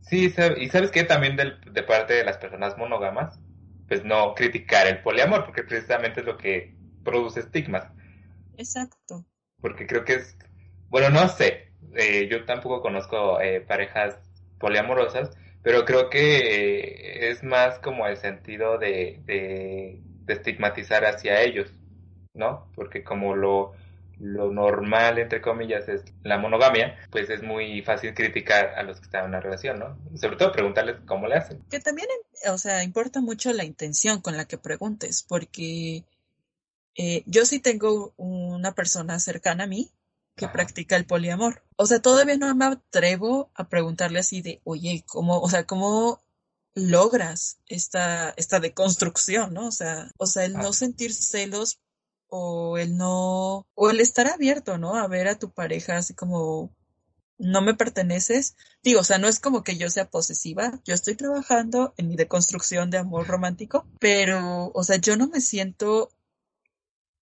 Sí, 0.01 0.33
y 0.57 0.69
sabes 0.69 0.91
que 0.91 1.03
también 1.03 1.35
de 1.35 1.83
parte 1.83 2.13
de 2.13 2.23
las 2.23 2.37
personas 2.37 2.77
monógamas, 2.77 3.39
pues 3.87 4.03
no 4.03 4.35
criticar 4.35 4.87
el 4.87 5.01
poliamor, 5.01 5.45
porque 5.45 5.63
precisamente 5.63 6.19
es 6.19 6.25
lo 6.25 6.37
que 6.37 6.75
produce 7.03 7.39
estigmas. 7.39 7.87
Exacto. 8.57 9.25
Porque 9.61 9.87
creo 9.87 10.05
que 10.05 10.15
es, 10.15 10.37
bueno, 10.89 11.09
no 11.09 11.27
sé, 11.27 11.71
eh, 11.95 12.27
yo 12.29 12.45
tampoco 12.45 12.81
conozco 12.81 13.39
eh, 13.41 13.61
parejas 13.61 14.17
poliamorosas, 14.59 15.35
pero 15.63 15.85
creo 15.85 16.09
que 16.09 16.37
eh, 16.37 17.29
es 17.29 17.43
más 17.43 17.79
como 17.79 18.05
el 18.07 18.17
sentido 18.17 18.77
de, 18.77 19.21
de, 19.25 19.99
estigmatizar 20.27 21.05
hacia 21.05 21.41
ellos, 21.41 21.71
¿no? 22.33 22.69
Porque 22.75 23.03
como 23.03 23.35
lo, 23.35 23.73
lo 24.19 24.51
normal, 24.51 25.19
entre 25.19 25.41
comillas, 25.41 25.87
es 25.87 26.03
la 26.23 26.37
monogamia, 26.37 26.97
pues 27.11 27.29
es 27.29 27.43
muy 27.43 27.81
fácil 27.81 28.13
criticar 28.13 28.75
a 28.75 28.83
los 28.83 28.99
que 28.99 29.05
están 29.05 29.23
en 29.23 29.29
una 29.29 29.39
relación, 29.39 29.79
¿no? 29.79 29.97
sobre 30.17 30.37
todo 30.37 30.51
preguntarles 30.51 30.97
cómo 31.05 31.27
le 31.27 31.35
hacen. 31.35 31.63
Que 31.69 31.79
también, 31.79 32.07
o 32.49 32.57
sea, 32.57 32.83
importa 32.83 33.21
mucho 33.21 33.51
la 33.53 33.63
intención 33.63 34.21
con 34.21 34.37
la 34.37 34.45
que 34.45 34.57
preguntes, 34.57 35.23
porque 35.27 36.03
yo 37.25 37.45
sí 37.45 37.59
tengo 37.59 38.13
una 38.17 38.73
persona 38.73 39.19
cercana 39.19 39.65
a 39.65 39.67
mí 39.67 39.91
que 40.35 40.47
practica 40.47 40.95
el 40.95 41.05
poliamor. 41.05 41.63
O 41.77 41.85
sea, 41.85 42.01
todavía 42.01 42.37
no 42.37 42.53
me 42.55 42.65
atrevo 42.65 43.51
a 43.55 43.69
preguntarle 43.69 44.19
así 44.19 44.41
de, 44.41 44.61
oye, 44.63 45.03
¿cómo, 45.07 45.39
o 45.39 45.49
sea, 45.49 45.65
cómo 45.65 46.21
logras 46.73 47.57
esta, 47.67 48.33
esta 48.35 48.59
deconstrucción, 48.59 49.53
¿no? 49.53 49.67
O 49.67 49.71
sea, 49.71 50.11
o 50.17 50.25
sea, 50.25 50.43
el 50.45 50.53
no 50.53 50.73
sentir 50.73 51.13
celos 51.13 51.79
o 52.37 52.77
el 52.77 52.97
no, 52.97 53.65
o 53.75 53.89
el 53.89 54.01
estar 54.01 54.27
abierto, 54.27 54.77
¿no? 54.77 54.95
A 54.95 55.07
ver 55.07 55.27
a 55.27 55.39
tu 55.39 55.51
pareja 55.51 55.97
así 55.97 56.13
como 56.13 56.71
no 57.37 57.61
me 57.61 57.73
perteneces. 57.73 58.55
Digo, 58.83 59.01
o 59.01 59.03
sea, 59.03 59.17
no 59.17 59.27
es 59.27 59.39
como 59.39 59.63
que 59.63 59.77
yo 59.77 59.89
sea 59.89 60.09
posesiva, 60.09 60.79
yo 60.85 60.93
estoy 60.93 61.15
trabajando 61.15 61.93
en 61.97 62.07
mi 62.09 62.15
deconstrucción 62.15 62.89
de 62.89 62.97
amor 62.97 63.27
romántico, 63.27 63.87
pero, 63.99 64.71
o 64.73 64.83
sea, 64.83 64.97
yo 64.97 65.15
no 65.17 65.27
me 65.27 65.41
siento 65.41 66.09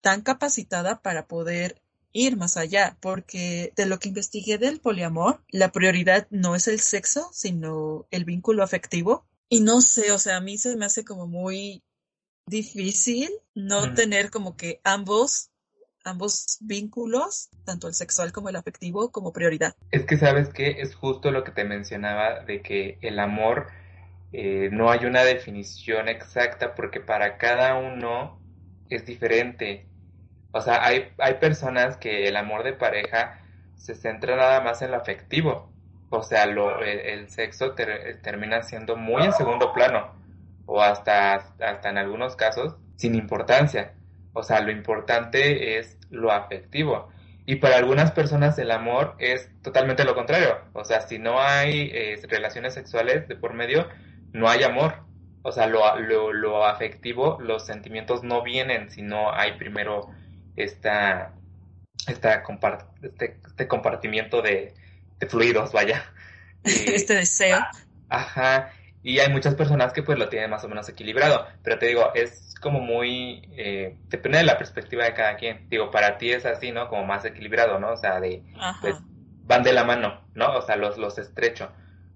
tan 0.01 0.21
capacitada 0.21 1.01
para 1.01 1.27
poder 1.27 1.81
ir 2.11 2.37
más 2.37 2.57
allá, 2.57 2.97
porque 3.01 3.73
de 3.75 3.85
lo 3.85 3.99
que 3.99 4.09
investigué 4.09 4.57
del 4.57 4.79
poliamor, 4.79 5.43
la 5.49 5.71
prioridad 5.71 6.27
no 6.29 6.55
es 6.55 6.67
el 6.67 6.79
sexo, 6.79 7.29
sino 7.33 8.05
el 8.11 8.25
vínculo 8.25 8.63
afectivo. 8.63 9.25
Y 9.49 9.61
no 9.61 9.81
sé, 9.81 10.11
o 10.11 10.19
sea, 10.19 10.37
a 10.37 10.41
mí 10.41 10.57
se 10.57 10.75
me 10.75 10.85
hace 10.85 11.03
como 11.03 11.27
muy 11.27 11.83
difícil 12.45 13.29
no 13.55 13.93
tener 13.93 14.29
como 14.29 14.55
que 14.57 14.79
ambos 14.83 15.49
ambos 16.03 16.57
vínculos, 16.61 17.49
tanto 17.65 17.87
el 17.87 17.93
sexual 17.93 18.31
como 18.31 18.49
el 18.49 18.55
afectivo, 18.55 19.11
como 19.11 19.31
prioridad. 19.31 19.75
Es 19.91 20.05
que 20.05 20.17
sabes 20.17 20.49
que 20.49 20.81
es 20.81 20.95
justo 20.95 21.31
lo 21.31 21.43
que 21.43 21.51
te 21.51 21.63
mencionaba 21.63 22.41
de 22.41 22.61
que 22.61 22.97
el 23.01 23.19
amor 23.19 23.67
eh, 24.33 24.69
no 24.71 24.91
hay 24.91 25.05
una 25.05 25.23
definición 25.23 26.09
exacta 26.09 26.75
porque 26.75 26.99
para 26.99 27.37
cada 27.37 27.75
uno 27.75 28.39
es 28.89 29.05
diferente. 29.05 29.87
O 30.51 30.61
sea, 30.61 30.85
hay, 30.85 31.09
hay 31.17 31.35
personas 31.35 31.97
que 31.97 32.27
el 32.27 32.35
amor 32.35 32.63
de 32.63 32.73
pareja 32.73 33.39
se 33.75 33.95
centra 33.95 34.35
nada 34.35 34.61
más 34.61 34.81
en 34.81 34.91
lo 34.91 34.97
afectivo. 34.97 35.71
O 36.09 36.21
sea, 36.21 36.45
lo, 36.45 36.79
el, 36.81 37.29
sexo 37.29 37.73
termina 38.21 38.61
siendo 38.61 38.95
muy 38.95 39.23
en 39.23 39.33
segundo 39.33 39.73
plano 39.73 40.22
o 40.65 40.81
hasta, 40.81 41.35
hasta 41.35 41.89
en 41.89 41.97
algunos 41.97 42.35
casos 42.35 42.75
sin 42.95 43.15
importancia. 43.15 43.93
O 44.33 44.43
sea, 44.43 44.61
lo 44.61 44.71
importante 44.71 45.77
es 45.77 45.97
lo 46.09 46.31
afectivo. 46.31 47.09
Y 47.45 47.55
para 47.55 47.77
algunas 47.77 48.11
personas 48.11 48.57
el 48.57 48.71
amor 48.71 49.15
es 49.19 49.49
totalmente 49.61 50.05
lo 50.05 50.15
contrario. 50.15 50.59
O 50.73 50.85
sea, 50.85 51.01
si 51.01 51.19
no 51.19 51.41
hay 51.41 51.91
eh, 51.93 52.19
relaciones 52.29 52.73
sexuales 52.73 53.27
de 53.27 53.35
por 53.35 53.53
medio, 53.53 53.87
no 54.31 54.49
hay 54.49 54.63
amor. 54.63 55.03
O 55.41 55.51
sea, 55.51 55.67
lo, 55.67 55.99
lo, 56.31 56.65
afectivo, 56.65 57.37
los 57.41 57.65
sentimientos 57.65 58.23
no 58.23 58.43
vienen 58.43 58.89
si 58.89 59.01
no 59.01 59.33
hay 59.33 59.57
primero 59.57 60.09
esta, 60.55 61.33
esta 62.07 62.43
este, 63.01 63.39
este 63.45 63.67
compartimiento 63.67 64.41
de, 64.41 64.73
de 65.19 65.27
fluidos, 65.27 65.73
vaya. 65.73 66.05
este 66.63 67.15
deseo. 67.15 67.59
Ajá. 68.07 68.71
Y 69.03 69.19
hay 69.19 69.29
muchas 69.31 69.55
personas 69.55 69.91
que 69.91 70.01
pues 70.01 70.17
lo 70.17 70.29
tienen 70.29 70.49
más 70.49 70.63
o 70.63 70.69
menos 70.69 70.87
equilibrado. 70.87 71.45
Pero 71.61 71.77
te 71.77 71.87
digo, 71.87 72.11
es 72.15 72.55
como 72.61 72.79
muy, 72.79 73.47
eh, 73.57 73.97
depende 74.07 74.37
de 74.37 74.45
la 74.45 74.57
perspectiva 74.57 75.03
de 75.03 75.13
cada 75.13 75.35
quien. 75.35 75.67
Digo, 75.69 75.91
para 75.91 76.17
ti 76.17 76.31
es 76.31 76.45
así, 76.45 76.71
¿no? 76.71 76.87
Como 76.87 77.05
más 77.05 77.25
equilibrado, 77.25 77.79
¿no? 77.79 77.91
O 77.91 77.97
sea, 77.97 78.21
de, 78.21 78.41
pues, 78.81 78.95
van 79.43 79.63
de 79.63 79.73
la 79.73 79.83
mano, 79.83 80.21
¿no? 80.33 80.55
O 80.55 80.61
sea, 80.61 80.77
los, 80.77 80.97
los 80.97 81.17
estrecho. 81.17 81.69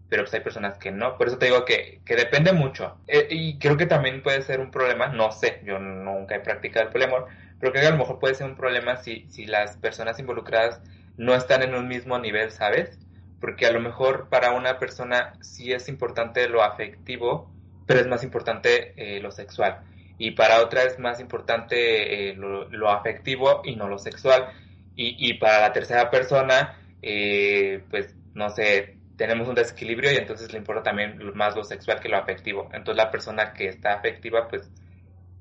Pero 0.09 0.23
pues 0.23 0.33
hay 0.33 0.39
personas 0.39 0.77
que 0.77 0.89
no. 0.89 1.17
Por 1.17 1.27
eso 1.27 1.37
te 1.37 1.47
digo 1.47 1.65
que, 1.65 1.99
que 2.05 2.15
depende 2.15 2.53
mucho. 2.53 2.97
Eh, 3.07 3.27
y 3.29 3.59
creo 3.59 3.75
que 3.75 3.85
también 3.85 4.23
puede 4.23 4.41
ser 4.41 4.61
un 4.61 4.71
problema, 4.71 5.07
no 5.07 5.33
sé, 5.33 5.61
yo 5.65 5.79
nunca 5.79 6.35
he 6.35 6.39
practicado 6.39 6.85
el 6.85 6.93
poliamor, 6.93 7.27
pero 7.59 7.73
creo 7.73 7.81
que 7.81 7.87
a 7.87 7.91
lo 7.91 7.97
mejor 7.97 8.19
puede 8.19 8.35
ser 8.35 8.47
un 8.47 8.55
problema 8.55 8.95
si, 8.95 9.27
si 9.29 9.45
las 9.45 9.75
personas 9.75 10.17
involucradas 10.19 10.81
no 11.17 11.35
están 11.35 11.61
en 11.61 11.75
un 11.75 11.89
mismo 11.89 12.17
nivel, 12.19 12.51
¿sabes? 12.51 12.97
Porque 13.39 13.65
a 13.65 13.71
lo 13.71 13.79
mejor 13.79 14.29
para 14.29 14.51
una 14.51 14.79
persona 14.79 15.33
sí 15.41 15.71
es 15.71 15.89
importante 15.89 16.47
lo 16.49 16.63
afectivo, 16.63 17.51
pero 17.85 17.99
es 17.99 18.07
más 18.07 18.23
importante 18.23 18.93
eh, 18.97 19.19
lo 19.19 19.31
sexual 19.31 19.83
y 20.17 20.31
para 20.31 20.61
otra 20.61 20.83
es 20.83 20.97
más 20.99 21.19
importante 21.19 22.29
eh, 22.29 22.35
lo, 22.35 22.89
afectivo 22.89 23.61
y 23.63 23.75
no 23.75 23.87
lo 23.87 23.99
sexual. 23.99 24.47
Y, 24.95 25.15
y 25.29 25.35
para 25.35 25.61
la 25.61 25.73
tercera 25.73 26.09
persona, 26.09 26.79
eh, 27.01 27.83
pues 27.91 28.15
no 28.33 28.49
sé, 28.49 28.97
tenemos 29.15 29.47
un 29.47 29.55
desequilibrio 29.55 30.11
y 30.11 30.15
entonces 30.15 30.51
le 30.51 30.57
importa 30.57 30.83
también 30.83 31.19
más 31.35 31.55
lo 31.55 31.63
sexual 31.63 31.99
que 31.99 32.09
lo 32.09 32.17
afectivo. 32.17 32.69
Entonces 32.73 32.97
la 32.97 33.11
persona 33.11 33.53
que 33.53 33.67
está 33.67 33.93
afectiva, 33.93 34.47
pues 34.47 34.71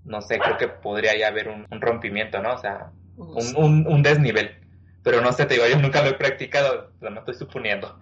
no 0.04 0.20
sé, 0.20 0.38
creo 0.38 0.58
que 0.58 0.68
podría 0.68 1.16
ya 1.18 1.28
haber 1.28 1.48
un, 1.48 1.66
rompimiento, 1.80 2.40
¿no? 2.42 2.54
O 2.54 2.58
sea, 2.58 2.90
un, 3.16 3.86
un, 3.86 4.02
desnivel. 4.02 4.56
Pero 5.06 5.20
no 5.20 5.32
sé, 5.32 5.46
te 5.46 5.54
digo, 5.54 5.68
yo 5.68 5.78
nunca 5.78 6.02
lo 6.02 6.08
he 6.08 6.14
practicado, 6.14 6.90
lo 7.00 7.18
estoy 7.20 7.34
suponiendo. 7.34 7.96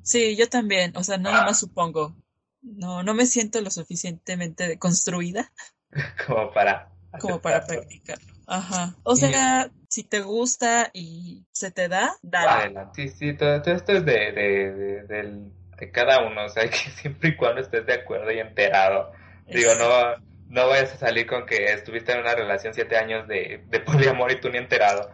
Sí, 0.00 0.34
yo 0.34 0.48
también, 0.48 0.96
o 0.96 1.04
sea, 1.04 1.18
nada 1.18 1.44
más 1.44 1.60
supongo. 1.60 2.16
No, 2.62 3.02
no 3.02 3.12
me 3.12 3.26
siento 3.26 3.60
lo 3.60 3.70
suficientemente 3.70 4.78
construida 4.78 5.52
como 6.26 6.50
para... 6.50 6.90
Como 7.20 7.38
para 7.42 7.66
practicarlo. 7.66 8.24
Ajá. 8.46 8.94
O 9.02 9.14
sea, 9.14 9.70
si 9.90 10.04
te 10.04 10.20
gusta 10.20 10.88
y 10.94 11.44
se 11.52 11.70
te 11.70 11.86
da, 11.86 12.14
dale. 12.22 12.74
Sí, 12.94 13.10
sí, 13.10 13.34
todo, 13.34 13.56
esto 13.56 13.92
es 13.92 14.06
de, 14.06 14.32
de, 14.32 15.02
de, 15.06 15.90
cada 15.92 16.26
uno. 16.26 16.46
O 16.46 16.48
sea, 16.48 16.64
que 16.64 16.78
siempre 17.02 17.28
y 17.28 17.36
cuando 17.36 17.60
estés 17.60 17.84
de 17.84 17.92
acuerdo 17.92 18.32
y 18.32 18.38
enterado. 18.38 19.12
Digo, 19.46 19.72
no, 19.74 20.16
no 20.48 20.66
vayas 20.66 20.94
a 20.94 20.96
salir 20.96 21.26
con 21.26 21.44
que 21.44 21.74
estuviste 21.74 22.12
en 22.12 22.20
una 22.20 22.34
relación 22.34 22.72
siete 22.72 22.96
años 22.96 23.28
de, 23.28 23.66
de 23.68 23.80
poliamor 23.80 24.32
y 24.32 24.40
tú 24.40 24.48
ni 24.48 24.56
enterado. 24.56 25.10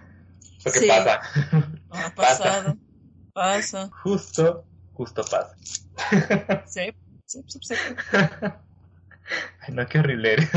Porque 0.64 0.80
sí. 0.80 0.88
pasa. 0.88 1.20
Ha 1.90 2.14
pasado. 2.14 2.76
Pasa. 3.32 3.90
Justo, 4.02 4.64
justo 4.94 5.22
pasa. 5.24 5.54
Sí, 6.66 6.92
sí, 7.26 7.44
sí. 7.46 7.58
sí. 7.62 7.74
Ay, 9.60 9.74
no, 9.74 9.86
qué 9.86 9.98
horrible 9.98 10.32
eres. 10.34 10.50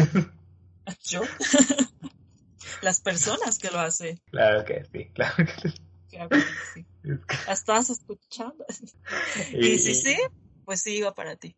¿Yo? 1.03 1.21
Las 2.81 3.01
personas 3.01 3.57
que 3.57 3.69
lo 3.69 3.79
hacen. 3.79 4.19
Claro 4.31 4.65
que 4.65 4.85
sí, 4.85 5.09
claro 5.13 5.35
que 5.37 5.69
sí. 5.69 5.81
Claro 6.09 6.29
que 6.29 6.41
sí. 6.73 6.85
Estás 7.49 7.89
escuchando. 7.89 8.65
Y, 9.51 9.77
si 9.79 9.95
sí, 9.95 10.17
pues 10.65 10.81
sí 10.81 10.97
iba 10.97 11.13
para 11.13 11.35
ti. 11.35 11.55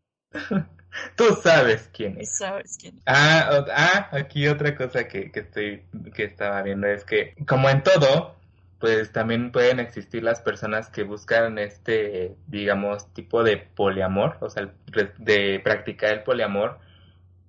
Tú 1.16 1.38
sabes 1.42 1.90
quién 1.94 2.20
es. 2.20 2.38
Sabes 2.38 2.78
quién 2.80 2.98
es. 2.98 3.04
Ah, 3.06 3.66
ah, 3.76 4.10
aquí 4.12 4.48
otra 4.48 4.76
cosa 4.76 5.08
que, 5.08 5.32
que 5.32 5.42
estoy, 5.42 5.86
que 6.14 6.26
estaba 6.26 6.62
viendo 6.62 6.88
es 6.88 7.04
que, 7.04 7.36
como 7.48 7.70
en 7.70 7.84
todo, 7.84 8.39
pues 8.80 9.12
también 9.12 9.52
pueden 9.52 9.80
existir 9.80 10.24
las 10.24 10.42
personas 10.42 10.90
que 10.90 11.04
buscan 11.04 11.58
este, 11.58 12.36
digamos, 12.48 13.14
tipo 13.14 13.44
de 13.44 13.58
poliamor, 13.58 14.38
o 14.42 14.50
sea, 14.50 14.72
de 15.18 15.62
practicar 15.64 16.14
el 16.14 16.24
poliamor 16.24 16.80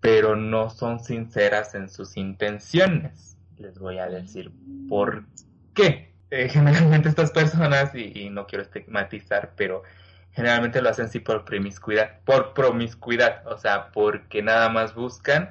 pero 0.01 0.35
no 0.35 0.71
son 0.71 1.01
sinceras 1.01 1.75
en 1.75 1.89
sus 1.89 2.17
intenciones. 2.17 3.37
Les 3.59 3.79
voy 3.79 3.99
a 3.99 4.09
decir 4.09 4.51
por 4.89 5.25
qué. 5.75 6.13
Eh, 6.31 6.49
generalmente 6.51 7.09
estas 7.09 7.31
personas, 7.31 7.95
y, 7.95 8.31
no 8.31 8.47
quiero 8.47 8.65
estigmatizar, 8.65 9.53
pero 9.57 9.83
generalmente 10.33 10.81
lo 10.81 10.89
hacen 10.89 11.09
sí 11.09 11.21
por 11.21 11.45
promiscuidad, 11.45 12.21
por 12.25 12.55
promiscuidad, 12.55 13.47
o 13.47 13.59
sea, 13.59 13.91
porque 13.93 14.43
nada 14.43 14.69
más 14.69 14.95
buscan 14.95 15.51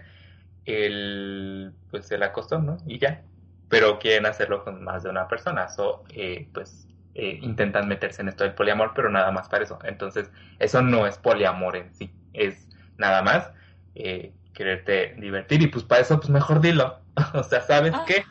el, 0.65 1.73
pues 1.91 2.09
el 2.11 2.23
acostón, 2.23 2.65
¿no? 2.65 2.77
Y 2.87 2.97
ya. 2.97 3.21
Pero 3.69 3.99
quieren 3.99 4.25
hacerlo 4.25 4.63
con 4.63 4.83
más 4.83 5.03
de 5.03 5.09
una 5.09 5.27
persona, 5.27 5.67
o 5.77 6.03
eh, 6.09 6.49
pues 6.53 6.87
eh, 7.15 7.39
intentan 7.41 7.87
meterse 7.87 8.21
en 8.21 8.29
esto 8.29 8.43
del 8.43 8.53
poliamor, 8.53 8.93
pero 8.95 9.09
nada 9.09 9.31
más 9.31 9.49
para 9.49 9.63
eso. 9.63 9.77
Entonces, 9.83 10.31
eso 10.57 10.81
no 10.81 11.05
es 11.05 11.17
poliamor 11.17 11.75
en 11.75 11.93
sí, 11.93 12.11
es 12.33 12.67
nada 12.97 13.21
más 13.21 13.51
eh, 13.95 14.33
quererte 14.53 15.15
divertir 15.17 15.61
y 15.61 15.67
pues 15.67 15.83
para 15.83 16.01
eso 16.01 16.17
pues 16.17 16.29
mejor 16.29 16.61
dilo. 16.61 16.99
o 17.33 17.43
sea, 17.43 17.61
¿sabes 17.61 17.93
qué? 18.05 18.23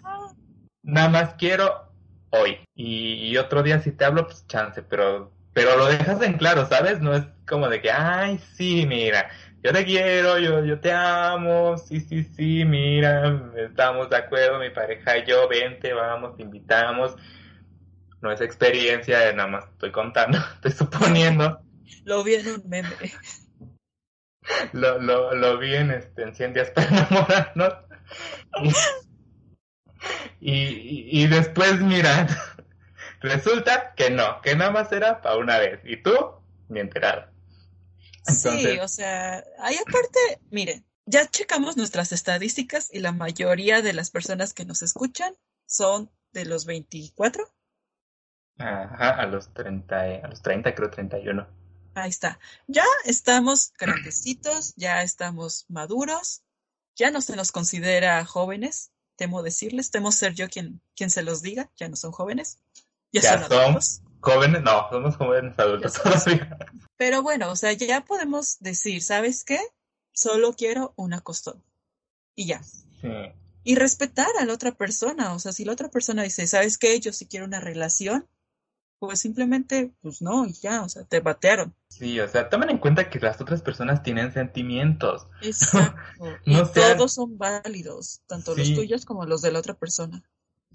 Nada 0.82 1.08
más 1.08 1.34
quiero 1.34 1.92
hoy 2.30 2.58
y, 2.74 3.36
otro 3.36 3.62
día 3.62 3.80
si 3.80 3.92
te 3.92 4.04
hablo 4.04 4.26
pues 4.26 4.46
chance, 4.46 4.82
pero 4.82 5.32
pero 5.52 5.76
lo 5.76 5.86
dejas 5.86 6.22
en 6.22 6.34
claro, 6.34 6.66
¿sabes? 6.66 7.00
No 7.00 7.14
es 7.14 7.24
como 7.48 7.68
de 7.68 7.80
que, 7.80 7.90
ay, 7.90 8.38
sí, 8.54 8.86
mira, 8.86 9.28
yo 9.62 9.72
te 9.72 9.84
quiero, 9.84 10.38
yo, 10.38 10.64
yo 10.64 10.80
te 10.80 10.92
amo, 10.92 11.76
sí, 11.78 12.00
sí, 12.00 12.24
sí, 12.24 12.64
mira, 12.64 13.52
estamos 13.56 14.08
de 14.10 14.16
acuerdo, 14.16 14.58
mi 14.58 14.70
pareja 14.70 15.18
y 15.18 15.26
yo, 15.26 15.48
vente, 15.48 15.92
vamos, 15.92 16.36
te 16.36 16.42
invitamos. 16.42 17.16
No 18.20 18.32
es 18.32 18.40
experiencia, 18.40 19.32
nada 19.32 19.48
más 19.48 19.64
estoy 19.68 19.92
contando, 19.92 20.38
estoy 20.54 20.72
suponiendo. 20.72 21.60
Lo 22.04 22.24
vi 22.24 22.34
en 22.34 22.48
un 22.48 22.68
meme 22.68 22.88
lo, 24.72 24.98
lo, 24.98 25.34
lo 25.34 25.58
vi 25.58 25.74
en, 25.74 25.90
este, 25.90 26.22
en 26.22 26.34
100 26.34 26.54
días 26.54 26.70
para 26.70 26.88
enamorarnos. 26.88 27.74
Y, 30.40 31.22
y, 31.22 31.26
después, 31.26 31.80
mira, 31.80 32.26
resulta 33.20 33.94
que 33.94 34.10
no, 34.10 34.40
que 34.42 34.54
nada 34.54 34.70
más 34.70 34.92
era 34.92 35.20
para 35.20 35.36
una 35.36 35.58
vez. 35.58 35.80
Y 35.84 35.96
tú, 36.02 36.14
ni 36.68 36.80
enterado. 36.80 37.27
Sí, 38.28 38.78
o 38.78 38.88
sea, 38.88 39.44
ahí 39.58 39.76
aparte, 39.76 40.40
miren, 40.50 40.84
ya 41.06 41.26
checamos 41.26 41.76
nuestras 41.76 42.12
estadísticas 42.12 42.90
y 42.92 42.98
la 42.98 43.12
mayoría 43.12 43.82
de 43.82 43.92
las 43.92 44.10
personas 44.10 44.52
que 44.52 44.64
nos 44.64 44.82
escuchan 44.82 45.34
son 45.66 46.10
de 46.32 46.44
los 46.44 46.66
24. 46.66 47.44
Ajá, 48.58 49.10
a 49.10 49.26
los 49.26 49.52
30, 49.54 50.00
a 50.22 50.28
los 50.28 50.42
30 50.42 50.74
creo 50.74 50.90
31. 50.90 51.46
Ahí 51.94 52.10
está. 52.10 52.38
Ya 52.66 52.84
estamos 53.04 53.72
grandecitos, 53.78 54.74
ya 54.76 55.02
estamos 55.02 55.64
maduros, 55.68 56.42
ya 56.94 57.10
no 57.10 57.20
se 57.20 57.36
nos 57.36 57.52
considera 57.52 58.24
jóvenes, 58.24 58.92
temo 59.16 59.42
decirles, 59.42 59.90
temo 59.90 60.12
ser 60.12 60.34
yo 60.34 60.48
quien, 60.48 60.80
quien 60.94 61.10
se 61.10 61.22
los 61.22 61.42
diga, 61.42 61.70
ya 61.76 61.88
no 61.88 61.96
son 61.96 62.12
jóvenes, 62.12 62.58
ya, 63.12 63.22
son, 63.22 63.52
adultos. 63.52 64.02
Jóvenes, 64.20 64.62
no, 64.62 64.88
somos 64.90 65.16
jóvenes 65.16 65.58
adultos 65.58 65.92
todavía. 65.94 66.58
Pero 66.96 67.22
bueno, 67.22 67.50
o 67.50 67.56
sea, 67.56 67.72
ya 67.72 68.04
podemos 68.04 68.58
decir, 68.60 69.02
¿sabes 69.02 69.44
qué? 69.44 69.58
Solo 70.12 70.52
quiero 70.54 70.92
una 70.96 71.20
costón. 71.20 71.62
Y 72.34 72.46
ya. 72.46 72.62
Sí. 72.62 73.08
Y 73.64 73.74
respetar 73.76 74.28
a 74.40 74.44
la 74.44 74.52
otra 74.54 74.72
persona. 74.72 75.34
O 75.34 75.38
sea, 75.38 75.52
si 75.52 75.64
la 75.64 75.72
otra 75.72 75.88
persona 75.90 76.22
dice, 76.22 76.46
¿sabes 76.46 76.78
qué? 76.78 76.98
Yo 77.00 77.12
sí 77.12 77.26
quiero 77.26 77.46
una 77.46 77.60
relación, 77.60 78.26
pues 78.98 79.20
simplemente, 79.20 79.92
pues 80.02 80.22
no, 80.22 80.46
y 80.46 80.52
ya, 80.54 80.82
o 80.82 80.88
sea, 80.88 81.04
te 81.04 81.20
batearon. 81.20 81.74
Sí, 81.88 82.18
o 82.18 82.28
sea, 82.28 82.48
tomen 82.48 82.70
en 82.70 82.78
cuenta 82.78 83.10
que 83.10 83.20
las 83.20 83.40
otras 83.40 83.62
personas 83.62 84.02
tienen 84.02 84.32
sentimientos. 84.32 85.26
Exacto. 85.42 86.00
y 86.44 86.54
No 86.54 86.66
sean- 86.66 86.96
todos 86.96 87.14
son 87.14 87.38
válidos, 87.38 88.22
tanto 88.26 88.56
los 88.56 88.74
tuyos 88.74 89.04
como 89.04 89.24
los 89.26 89.42
de 89.42 89.52
la 89.52 89.60
otra 89.60 89.74
persona. 89.74 90.22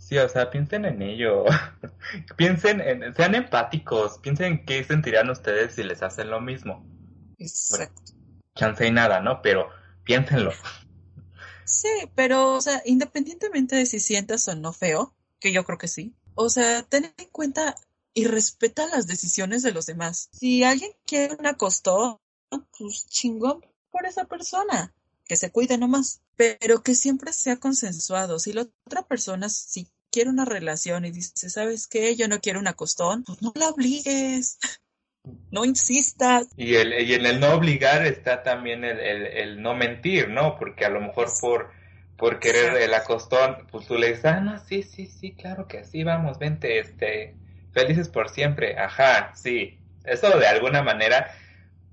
Sí, 0.07 0.17
o 0.17 0.27
sea, 0.27 0.49
piensen 0.49 0.83
en 0.83 1.01
ello. 1.01 1.45
piensen 2.37 2.81
en, 2.81 3.13
sean 3.15 3.35
empáticos, 3.35 4.17
piensen 4.19 4.65
qué 4.65 4.83
sentirían 4.83 5.29
ustedes 5.29 5.75
si 5.75 5.83
les 5.83 6.03
hacen 6.03 6.29
lo 6.29 6.41
mismo. 6.41 6.85
Exacto. 7.37 8.11
Chance 8.55 8.85
y 8.85 8.91
nada, 8.91 9.21
¿no? 9.21 9.41
Pero 9.41 9.69
piénsenlo. 10.03 10.51
Sí, 11.63 11.87
pero, 12.15 12.53
o 12.53 12.61
sea, 12.61 12.81
independientemente 12.85 13.77
de 13.77 13.85
si 13.85 14.01
sientas 14.01 14.47
o 14.49 14.55
no 14.55 14.73
feo, 14.73 15.15
que 15.39 15.53
yo 15.53 15.63
creo 15.63 15.77
que 15.77 15.87
sí, 15.87 16.13
o 16.35 16.49
sea, 16.49 16.83
ten 16.83 17.13
en 17.17 17.29
cuenta 17.29 17.75
y 18.13 18.25
respeta 18.25 18.87
las 18.87 19.07
decisiones 19.07 19.63
de 19.63 19.71
los 19.71 19.85
demás. 19.85 20.29
Si 20.33 20.63
alguien 20.63 20.91
quiere 21.05 21.35
una 21.39 21.55
costón, 21.55 22.17
pues 22.77 23.07
chingón 23.07 23.65
por 23.89 24.05
esa 24.05 24.25
persona, 24.25 24.93
que 25.25 25.35
se 25.35 25.51
cuide 25.51 25.77
nomás, 25.77 26.21
pero 26.35 26.83
que 26.83 26.95
siempre 26.95 27.33
sea 27.33 27.57
consensuado. 27.57 28.39
Si 28.39 28.53
la 28.53 28.67
otra 28.85 29.03
persona 29.03 29.49
si 29.49 29.87
quiere 30.11 30.29
una 30.29 30.45
relación 30.45 31.05
y 31.05 31.11
dice, 31.11 31.49
¿sabes 31.49 31.87
qué? 31.87 32.15
Yo 32.15 32.27
no 32.27 32.39
quiero 32.39 32.59
una 32.59 32.73
costón, 32.73 33.23
pues 33.23 33.41
no 33.41 33.51
la 33.55 33.69
obligues, 33.69 34.59
no 35.51 35.65
insistas. 35.65 36.47
Y, 36.55 36.75
el, 36.75 36.93
y 37.01 37.13
en 37.13 37.25
el 37.25 37.39
no 37.39 37.53
obligar 37.53 38.05
está 38.05 38.43
también 38.43 38.83
el, 38.83 38.99
el, 38.99 39.25
el 39.25 39.61
no 39.61 39.75
mentir, 39.75 40.29
¿no? 40.29 40.57
Porque 40.57 40.85
a 40.85 40.89
lo 40.89 41.01
mejor 41.01 41.29
por, 41.41 41.71
por 42.17 42.39
querer 42.39 42.77
el 42.81 42.93
acostón, 42.93 43.67
pues 43.71 43.87
tú 43.87 43.95
le 43.95 44.09
dices, 44.09 44.25
ah, 44.25 44.39
no, 44.39 44.59
sí, 44.65 44.83
sí, 44.83 45.07
sí, 45.07 45.33
claro 45.33 45.67
que 45.67 45.83
sí, 45.83 46.03
vamos, 46.03 46.37
vente, 46.37 46.79
este, 46.79 47.35
felices 47.71 48.09
por 48.09 48.29
siempre, 48.29 48.77
ajá, 48.77 49.33
sí. 49.35 49.79
Eso 50.03 50.37
de 50.37 50.47
alguna 50.47 50.83
manera, 50.83 51.31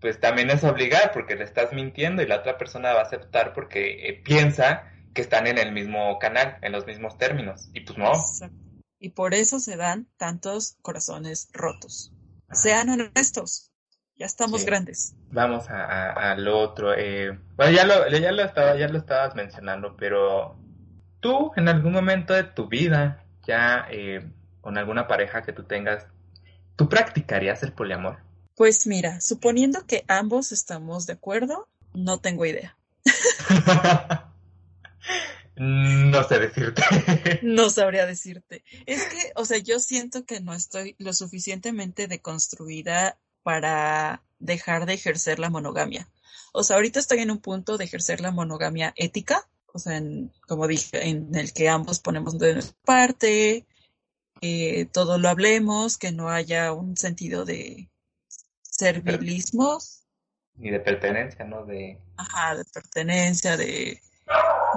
pues 0.01 0.19
también 0.21 0.51
es 0.51 0.65
obligar, 0.65 1.13
porque 1.13 1.37
le 1.37 1.45
estás 1.45 1.73
mintiendo 1.73 2.23
y 2.23 2.27
la 2.27 2.37
otra 2.37 2.57
persona 2.59 2.93
va 2.93 3.01
a 3.01 3.05
aceptar 3.05 3.53
porque 3.53 4.09
eh, 4.09 4.23
piensa 4.25 4.85
que 5.15 5.21
están 5.23 5.47
en 5.47 5.59
el 5.59 5.73
mismo 5.73 6.19
canal, 6.19 6.57
en 6.63 6.73
los 6.73 6.87
mismos 6.87 7.19
términos. 7.19 7.69
Y 7.75 7.81
pues 7.81 7.99
no. 7.99 8.13
Exacto. 8.13 8.57
Y 8.99 9.11
por 9.11 9.35
eso 9.35 9.59
se 9.61 9.77
dan 9.77 10.07
tantos 10.17 10.77
corazones 10.83 11.49
rotos. 11.53 12.13
Sean 12.53 12.89
honestos. 12.91 13.71
Ya 14.17 14.27
estamos 14.27 14.61
Sí. 14.61 14.67
grandes. 14.67 15.15
Vamos 15.31 15.71
a, 15.71 15.85
a- 15.85 16.33
al 16.33 16.47
otro. 16.49 16.93
eh, 16.95 17.39
bueno, 17.57 17.73
ya 17.73 17.85
lo, 17.87 18.07
ya 18.09 18.33
lo 18.33 18.43
estaba, 18.43 18.77
ya 18.77 18.89
lo 18.89 18.99
estabas 18.99 19.35
mencionando, 19.35 19.97
pero 19.97 20.57
tú 21.21 21.53
en 21.57 21.69
algún 21.69 21.93
momento 21.93 22.35
de 22.35 22.45
tu 22.45 22.69
vida, 22.69 23.25
ya 23.47 23.87
eh, 23.91 24.31
con 24.61 24.77
alguna 24.77 25.07
pareja 25.07 25.43
que 25.43 25.53
tú 25.55 25.65
tengas, 25.65 26.07
¿tú 26.77 26.89
practicarías 26.89 27.63
el 27.63 27.73
poliamor? 27.73 28.19
Pues 28.61 28.87
mira, 28.87 29.23
suponiendo 29.23 29.87
que 29.87 30.05
ambos 30.07 30.53
estamos 30.53 31.07
de 31.07 31.15
acuerdo, 31.15 31.67
no 31.95 32.19
tengo 32.19 32.45
idea. 32.45 32.77
no 35.57 36.29
sé 36.29 36.39
decirte. 36.41 36.83
No 37.43 37.71
sabría 37.71 38.05
decirte. 38.05 38.63
Es 38.85 39.05
que, 39.05 39.33
o 39.35 39.47
sea, 39.47 39.57
yo 39.57 39.79
siento 39.79 40.27
que 40.27 40.43
no 40.43 40.53
estoy 40.53 40.95
lo 40.99 41.15
suficientemente 41.15 42.07
deconstruida 42.07 43.17
para 43.43 44.23
dejar 44.41 44.85
de 44.85 44.93
ejercer 44.93 45.39
la 45.39 45.49
monogamia. 45.49 46.07
O 46.53 46.63
sea, 46.63 46.77
ahorita 46.77 47.01
estoy 47.01 47.21
en 47.21 47.31
un 47.31 47.39
punto 47.39 47.79
de 47.79 47.87
ejercer 47.87 48.21
la 48.21 48.31
monogamia 48.31 48.93
ética, 48.97 49.49
o 49.73 49.79
sea, 49.79 49.97
en, 49.97 50.35
como 50.47 50.67
dije, 50.67 51.09
en 51.09 51.35
el 51.35 51.55
que 51.55 51.71
ambos 51.71 51.99
ponemos 52.01 52.39
de 52.39 52.53
nuestra 52.53 52.77
parte, 52.85 53.65
eh, 54.43 54.85
todo 54.93 55.17
lo 55.17 55.31
hablemos, 55.31 55.97
que 55.97 56.13
no 56.13 56.29
haya 56.29 56.75
un 56.75 56.99
sentido 56.99 57.47
de 57.47 57.90
servilismo, 58.81 59.79
Ni 60.55 60.71
de 60.71 60.81
pertenencia, 60.81 61.45
¿no? 61.45 61.65
De... 61.65 62.01
ajá, 62.17 62.57
de 62.57 62.65
pertenencia, 62.65 63.57
de, 63.57 64.01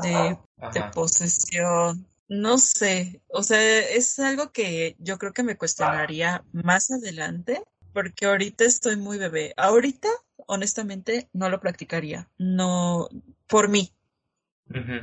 de 0.02 0.38
de 0.72 0.84
posesión. 0.94 2.08
No 2.30 2.58
sé, 2.58 3.22
o 3.28 3.44
sea, 3.44 3.80
es 3.80 4.18
algo 4.18 4.52
que 4.52 4.96
yo 4.98 5.18
creo 5.18 5.34
que 5.34 5.44
me 5.44 5.58
cuestionaría 5.58 6.44
más 6.52 6.90
adelante, 6.90 7.62
porque 7.92 8.26
ahorita 8.26 8.64
estoy 8.64 8.96
muy 8.96 9.18
bebé. 9.18 9.54
Ahorita, 9.58 10.08
honestamente, 10.48 11.30
no 11.34 11.50
lo 11.50 11.60
practicaría, 11.60 12.30
no 12.38 13.10
por 13.48 13.70
mí. 13.70 13.94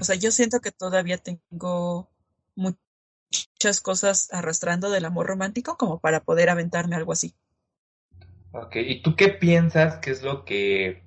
O 0.00 0.04
sea, 0.04 0.16
yo 0.16 0.32
siento 0.32 0.60
que 0.60 0.72
todavía 0.72 1.18
tengo 1.18 2.10
muchas 2.56 3.80
cosas 3.80 4.28
arrastrando 4.32 4.90
del 4.90 5.04
amor 5.04 5.26
romántico 5.26 5.76
como 5.76 6.00
para 6.00 6.24
poder 6.24 6.48
aventarme 6.50 6.96
algo 6.96 7.12
así. 7.12 7.36
Ok, 8.52 8.76
¿y 8.76 9.02
tú 9.02 9.14
qué 9.14 9.28
piensas 9.28 9.98
que 9.98 10.10
es 10.10 10.22
lo 10.22 10.44
que, 10.44 11.02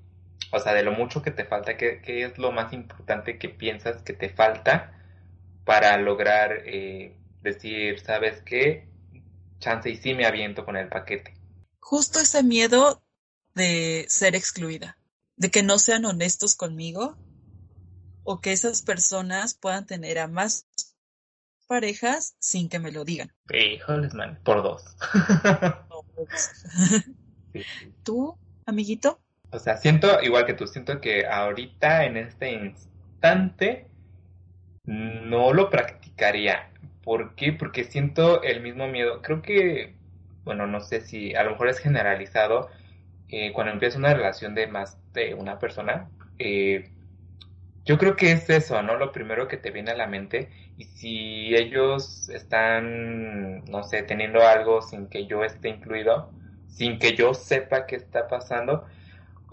o 0.52 0.60
sea, 0.60 0.74
de 0.74 0.84
lo 0.84 0.94
mucho 0.94 1.22
que 1.22 1.32
te 1.32 1.44
falta, 1.44 1.76
qué, 1.76 2.02
qué 2.02 2.24
es 2.24 2.38
lo 2.38 2.52
más 2.52 2.72
importante 2.72 3.38
que 3.38 3.50
piensas 3.50 4.02
que 4.02 4.14
te 4.14 4.30
falta 4.30 4.94
para 5.66 5.98
lograr 5.98 6.62
eh, 6.66 7.18
decir, 7.41 8.00
¿sabes 8.00 8.41
qué? 8.41 8.88
Chance 9.60 9.89
y 9.89 9.98
sí 9.98 10.14
me 10.14 10.26
aviento 10.26 10.66
con 10.66 10.78
el 10.78 10.88
paquete. 10.88 11.34
Justo 11.80 12.20
ese 12.20 12.44
miedo 12.44 13.04
de 13.56 14.06
ser 14.08 14.36
excluida, 14.36 14.98
de 15.36 15.52
que 15.52 15.64
no 15.64 15.80
sean 15.80 16.06
honestos 16.06 16.56
conmigo 16.56 17.18
o 18.24 18.39
que 18.39 18.54
esas 18.54 18.82
personas 18.82 19.54
puedan 19.54 19.86
tener 19.86 20.18
a 20.18 20.28
más 20.28 20.66
parejas 21.68 22.36
sin 22.39 22.70
que 22.70 22.80
me 22.80 22.91
lo 22.91 23.04
digan. 23.04 23.34
Híjoles, 23.50 24.14
man, 24.14 24.39
por 24.44 24.64
dos. 24.64 24.84
¿Tú, 28.04 28.38
amiguito? 28.66 29.20
O 29.51 29.60
sea, 29.60 29.78
siento, 29.78 30.22
igual 30.22 30.45
que 30.45 30.54
tú, 30.54 30.68
siento 30.68 30.99
que 30.99 31.26
ahorita, 31.28 32.06
en 32.06 32.18
este 32.18 32.51
instante, 32.51 33.88
no 34.86 35.54
lo 35.54 35.70
practicaría. 35.70 36.72
¿Por 37.04 37.36
qué? 37.36 37.54
Porque 37.54 37.84
siento 37.84 38.41
el 38.43 38.62
mismo 38.62 38.88
miedo. 38.88 39.22
Creo 39.22 39.41
que, 39.41 39.97
bueno, 40.43 40.68
no 40.68 40.82
sé 40.82 41.01
si 41.01 41.36
a 41.36 41.43
lo 41.43 41.51
mejor 41.51 41.70
es 41.70 41.80
generalizado. 41.80 42.70
eh, 43.30 43.54
cuando 43.54 43.74
empieza 43.74 43.97
una 43.99 44.14
relación 44.14 44.56
de 44.56 44.68
más 44.68 44.99
de 45.14 45.36
una 45.36 45.60
persona, 45.60 46.12
eh, 46.39 46.91
yo 47.86 47.97
creo 47.97 48.16
que 48.16 48.32
es 48.32 48.49
eso, 48.49 48.82
¿no? 48.84 48.97
Lo 48.97 49.12
primero 49.12 49.47
que 49.47 49.58
te 49.58 49.72
viene 49.72 49.91
a 49.91 49.95
la 49.95 50.08
mente. 50.08 50.49
Y 50.78 50.86
si 50.86 51.56
ellos 51.56 52.30
están, 52.30 53.64
no 53.66 53.84
sé, 53.84 54.04
teniendo 54.04 54.41
algo 54.47 54.82
sin 54.82 55.08
que 55.10 55.28
yo 55.28 55.43
esté 55.43 55.70
incluido, 55.70 56.34
sin 56.74 56.99
que 56.99 57.15
yo 57.15 57.34
sepa 57.34 57.86
qué 57.86 57.95
está 57.95 58.28
pasando, 58.28 58.86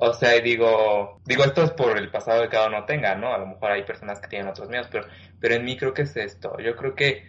o 0.02 0.14
sea, 0.14 0.32
digo, 0.40 1.20
digo, 1.26 1.44
esto 1.44 1.62
es 1.62 1.72
por 1.72 1.98
el 1.98 2.10
pasado 2.10 2.42
que 2.42 2.48
cada 2.48 2.68
uno 2.68 2.86
tenga, 2.86 3.14
¿no? 3.16 3.34
A 3.34 3.38
lo 3.38 3.46
mejor 3.46 3.72
hay 3.72 3.82
personas 3.82 4.18
que 4.18 4.28
tienen 4.28 4.48
otros 4.48 4.70
miedos, 4.70 4.88
pero, 4.90 5.06
pero 5.38 5.56
en 5.56 5.64
mí 5.64 5.76
creo 5.76 5.92
que 5.92 6.02
es 6.02 6.16
esto. 6.16 6.56
Yo 6.58 6.74
creo 6.74 6.94
que, 6.94 7.22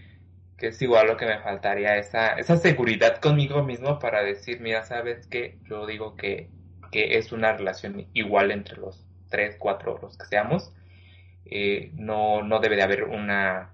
que 0.58 0.68
es 0.68 0.82
igual 0.82 1.08
lo 1.08 1.18
que 1.18 1.26
me 1.26 1.40
faltaría, 1.40 1.98
esa, 1.98 2.30
esa 2.36 2.56
seguridad 2.56 3.18
conmigo 3.18 3.62
mismo 3.64 4.00
para 4.00 4.24
decir, 4.24 4.62
mira, 4.62 4.84
¿sabes 4.84 5.28
qué? 5.28 5.60
Yo 5.70 5.86
digo 5.86 6.16
que, 6.16 6.50
que 6.92 7.18
es 7.18 7.34
una 7.34 7.52
relación 7.52 8.08
igual 8.14 8.52
entre 8.52 8.78
los 8.78 9.06
tres, 9.30 9.58
cuatro, 9.60 10.00
los 10.02 10.18
que 10.18 10.26
seamos. 10.28 10.72
Eh, 11.46 11.92
no, 11.96 12.42
no 12.44 12.60
debe 12.62 12.78
de 12.78 12.84
haber 12.84 13.04
una, 13.04 13.74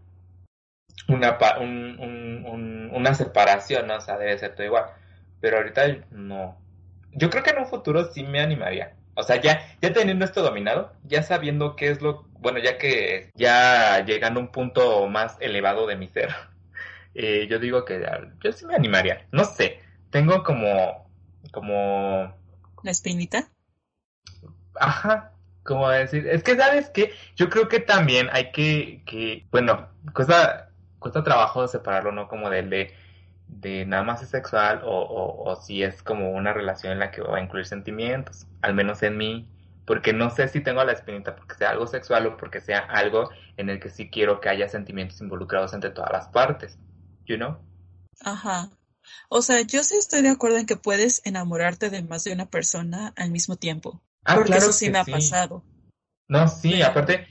una, 1.07 1.37
una 2.91 3.13
separación, 3.13 3.85
¿no? 3.87 3.97
O 3.97 4.01
sea, 4.01 4.17
debe 4.17 4.39
ser 4.39 4.55
todo 4.55 4.65
igual. 4.65 4.85
Pero 5.41 5.57
ahorita 5.57 5.83
no. 6.11 6.57
Yo 7.13 7.29
creo 7.29 7.43
que 7.43 7.51
en 7.51 7.59
un 7.59 7.67
futuro 7.67 8.05
sí 8.13 8.23
me 8.23 8.39
animaría. 8.41 8.95
O 9.15 9.23
sea, 9.23 9.41
ya, 9.41 9.61
ya 9.81 9.93
teniendo 9.93 10.25
esto 10.25 10.43
dominado, 10.43 10.93
ya 11.03 11.23
sabiendo 11.23 11.75
qué 11.75 11.89
es 11.89 12.01
lo, 12.01 12.23
bueno, 12.39 12.59
ya 12.59 12.77
que 12.77 13.31
ya 13.35 14.03
llegando 14.05 14.39
a 14.39 14.43
un 14.43 14.51
punto 14.51 15.07
más 15.07 15.37
elevado 15.39 15.87
de 15.87 15.95
mi 15.95 16.07
ser, 16.07 16.29
eh, 17.15 17.47
yo 17.49 17.59
digo 17.59 17.85
que 17.85 17.99
ya- 18.01 18.21
yo 18.43 18.51
sí 18.51 18.65
me 18.65 18.75
animaría. 18.75 19.27
No 19.31 19.45
sé, 19.45 19.81
tengo 20.11 20.43
como, 20.43 21.09
como, 21.51 22.33
¿La 22.83 22.91
espinita? 22.91 23.51
ajá, 24.75 25.31
como 25.63 25.89
decir, 25.89 26.27
es 26.27 26.43
que 26.43 26.55
sabes 26.55 26.89
que 26.89 27.11
yo 27.35 27.49
creo 27.49 27.67
que 27.67 27.79
también 27.79 28.29
hay 28.31 28.51
que, 28.51 29.03
que, 29.05 29.45
bueno, 29.51 29.89
cuesta, 30.13 30.69
cuesta 30.99 31.23
trabajo 31.23 31.67
separarlo, 31.67 32.11
¿no? 32.11 32.27
Como 32.27 32.49
del 32.49 32.69
de, 32.69 32.93
de 33.47 33.85
nada 33.85 34.03
más 34.03 34.21
es 34.21 34.29
sexual 34.29 34.81
o, 34.83 34.89
o, 34.91 35.49
o 35.49 35.55
si 35.55 35.83
es 35.83 36.03
como 36.03 36.31
una 36.31 36.53
relación 36.53 36.91
en 36.93 36.99
la 36.99 37.11
que 37.11 37.21
va 37.21 37.37
a 37.37 37.41
incluir 37.41 37.65
sentimientos, 37.65 38.45
al 38.61 38.73
menos 38.73 39.01
en 39.03 39.17
mí, 39.17 39.47
porque 39.85 40.13
no 40.13 40.29
sé 40.29 40.47
si 40.49 40.59
tengo 40.61 40.83
la 40.83 40.91
espinita 40.91 41.35
porque 41.35 41.55
sea 41.55 41.69
algo 41.69 41.87
sexual 41.87 42.27
o 42.27 42.37
porque 42.37 42.59
sea 42.59 42.79
algo 42.79 43.29
en 43.55 43.69
el 43.69 43.79
que 43.79 43.89
sí 43.89 44.09
quiero 44.09 44.41
que 44.41 44.49
haya 44.49 44.67
sentimientos 44.67 45.21
involucrados 45.21 45.73
entre 45.73 45.91
todas 45.91 46.11
las 46.11 46.27
partes, 46.27 46.77
you 47.25 47.37
know? 47.37 47.57
Ajá. 48.21 48.69
O 49.29 49.41
sea, 49.41 49.61
yo 49.61 49.83
sí 49.83 49.95
estoy 49.95 50.21
de 50.21 50.29
acuerdo 50.29 50.57
en 50.57 50.65
que 50.65 50.75
puedes 50.75 51.21
enamorarte 51.25 51.89
de 51.89 52.03
más 52.03 52.25
de 52.25 52.33
una 52.33 52.47
persona 52.47 53.13
al 53.15 53.31
mismo 53.31 53.55
tiempo. 53.55 54.01
Ah, 54.25 54.35
porque 54.35 54.49
claro 54.49 54.63
eso 54.63 54.73
sí 54.73 54.85
que 54.85 54.91
me 54.91 54.99
ha 54.99 55.05
pasado. 55.05 55.63
No, 56.27 56.47
sí, 56.49 56.71
Pero- 56.73 56.87
aparte, 56.87 57.27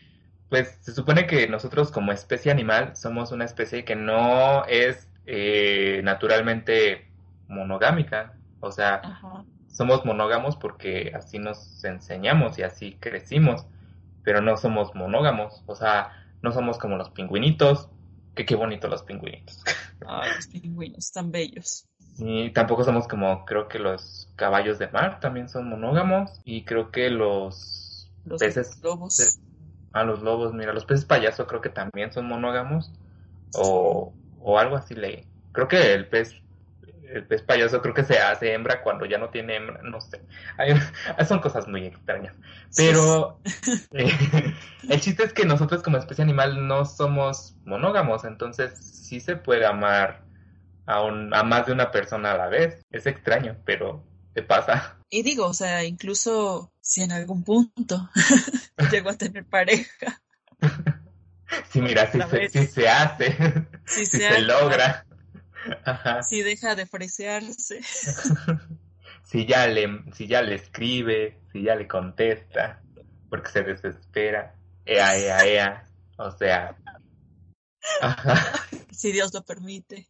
pues 0.49 0.79
se 0.81 0.95
supone 0.95 1.27
que 1.27 1.49
nosotros 1.49 1.91
como 1.91 2.12
especie 2.12 2.51
animal 2.51 2.97
somos 2.97 3.33
una 3.33 3.45
especie 3.45 3.85
que 3.85 3.97
no 3.97 4.64
es 4.64 5.06
eh, 5.27 6.01
naturalmente 6.05 7.09
monogámica. 7.49 8.39
O 8.61 8.72
sea, 8.72 9.11
Ajá. 9.11 9.45
somos 9.68 10.05
monógamos 10.05 10.57
porque 10.57 11.12
así 11.14 11.39
nos 11.39 11.85
enseñamos 11.85 12.59
y 12.59 12.62
así 12.62 12.97
crecimos, 13.01 13.66
pero 14.22 14.41
no 14.41 14.57
somos 14.57 14.95
monógamos. 14.95 15.62
O 15.66 15.74
sea, 15.77 16.12
no 16.43 16.53
somos 16.53 16.79
como 16.79 16.97
los 16.97 17.11
pingüinitos, 17.11 17.91
que 18.35 18.47
qué 18.47 18.55
bonitos 18.57 18.91
los 18.91 19.03
pingüinitos. 19.05 19.62
Ay, 20.05 20.33
los 20.35 20.47
pingüinos, 20.49 21.11
tan 21.12 21.31
bellos. 21.31 21.87
Y 22.18 22.51
tampoco 22.53 22.85
somos 22.85 23.07
como, 23.09 23.45
creo 23.45 23.68
que 23.68 23.79
los 23.79 24.29
caballos 24.37 24.79
de 24.79 24.89
mar 24.89 25.20
también 25.20 25.49
son 25.49 25.68
monógamos. 25.68 26.41
Y 26.45 26.64
creo 26.64 26.91
que 26.91 27.11
los 27.11 28.11
Los 28.24 28.41
peces, 28.41 28.83
lobos. 28.83 29.41
ah, 29.93 30.05
los 30.05 30.22
lobos, 30.22 30.53
mira, 30.55 30.72
los 30.72 30.85
peces 30.85 31.05
payaso 31.05 31.47
creo 31.47 31.61
que 31.61 31.70
también 31.70 32.12
son 32.12 32.27
monógamos. 32.29 32.93
O, 33.53 34.14
o 34.49 34.59
algo 34.61 34.76
así 34.76 34.94
leí. 34.94 35.26
Creo 35.53 35.66
que 35.66 35.92
el 35.92 36.07
pez, 36.07 36.36
el 37.12 37.26
pez 37.26 37.42
payaso 37.42 37.82
creo 37.82 37.94
que 37.94 38.05
se 38.05 38.18
hace 38.20 38.53
hembra 38.53 38.80
cuando 38.82 39.05
ya 39.07 39.18
no 39.18 39.30
tiene 39.30 39.57
hembra, 39.57 39.80
no 39.82 40.01
sé. 40.01 40.20
Hay- 40.57 40.74
son 41.26 41.40
cosas 41.40 41.66
muy 41.66 41.84
extrañas. 41.86 42.32
Pero 42.76 43.40
eh, 43.92 44.55
el 44.88 45.01
chiste 45.01 45.24
es 45.24 45.32
que 45.32 45.44
nosotros 45.47 45.82
como 45.82 45.97
especie 45.99 46.22
animal 46.22 46.68
no 46.68 46.84
somos 46.84 47.57
monógamos, 47.64 48.24
entonces 48.24 48.78
sí 48.78 49.18
se 49.18 49.34
puede 49.36 49.66
amar 49.66 50.22
a, 50.86 51.03
un, 51.03 51.34
a 51.34 51.42
más 51.42 51.66
de 51.66 51.72
una 51.72 51.90
persona 51.90 52.32
a 52.32 52.36
la 52.38 52.47
vez. 52.47 52.84
Es 52.92 53.07
extraño, 53.07 53.57
pero 53.64 54.05
te 54.32 54.42
pasa. 54.44 54.97
Y 55.09 55.22
digo, 55.22 55.47
o 55.47 55.55
sea, 55.55 55.84
incluso 55.84 56.72
si 56.80 57.03
en 57.03 57.12
algún 57.12 57.44
punto 57.44 58.11
llego 58.90 59.11
a 59.11 59.14
tener 59.16 59.44
pareja, 59.47 60.20
Sí, 61.70 61.80
mira, 61.80 62.11
La 62.14 62.28
se, 62.28 62.49
sí 62.49 62.66
se 62.66 62.88
hace, 62.88 63.36
si 63.84 64.07
se, 64.07 64.40
logra. 64.40 65.07
Ajá. 65.84 66.22
si 66.22 66.42
deja 66.42 66.74
de 66.74 66.86
fresearse, 66.86 67.80
Si 69.26 69.44
ya 69.44 69.66
le, 69.66 70.05
si 70.14 70.28
ya 70.28 70.40
le 70.40 70.55
escribe, 70.55 71.40
si 71.53 71.62
ya 71.64 71.74
le 71.74 71.88
contesta, 71.88 72.80
porque 73.28 73.51
se 73.51 73.64
desespera. 73.64 74.55
Ea, 74.84 75.18
ea, 75.18 75.47
ea. 75.47 75.84
O 76.16 76.30
sea. 76.30 76.76
Ajá. 78.01 78.66
si 78.92 79.11
Dios 79.11 79.34
lo 79.34 79.44
permite. 79.44 80.09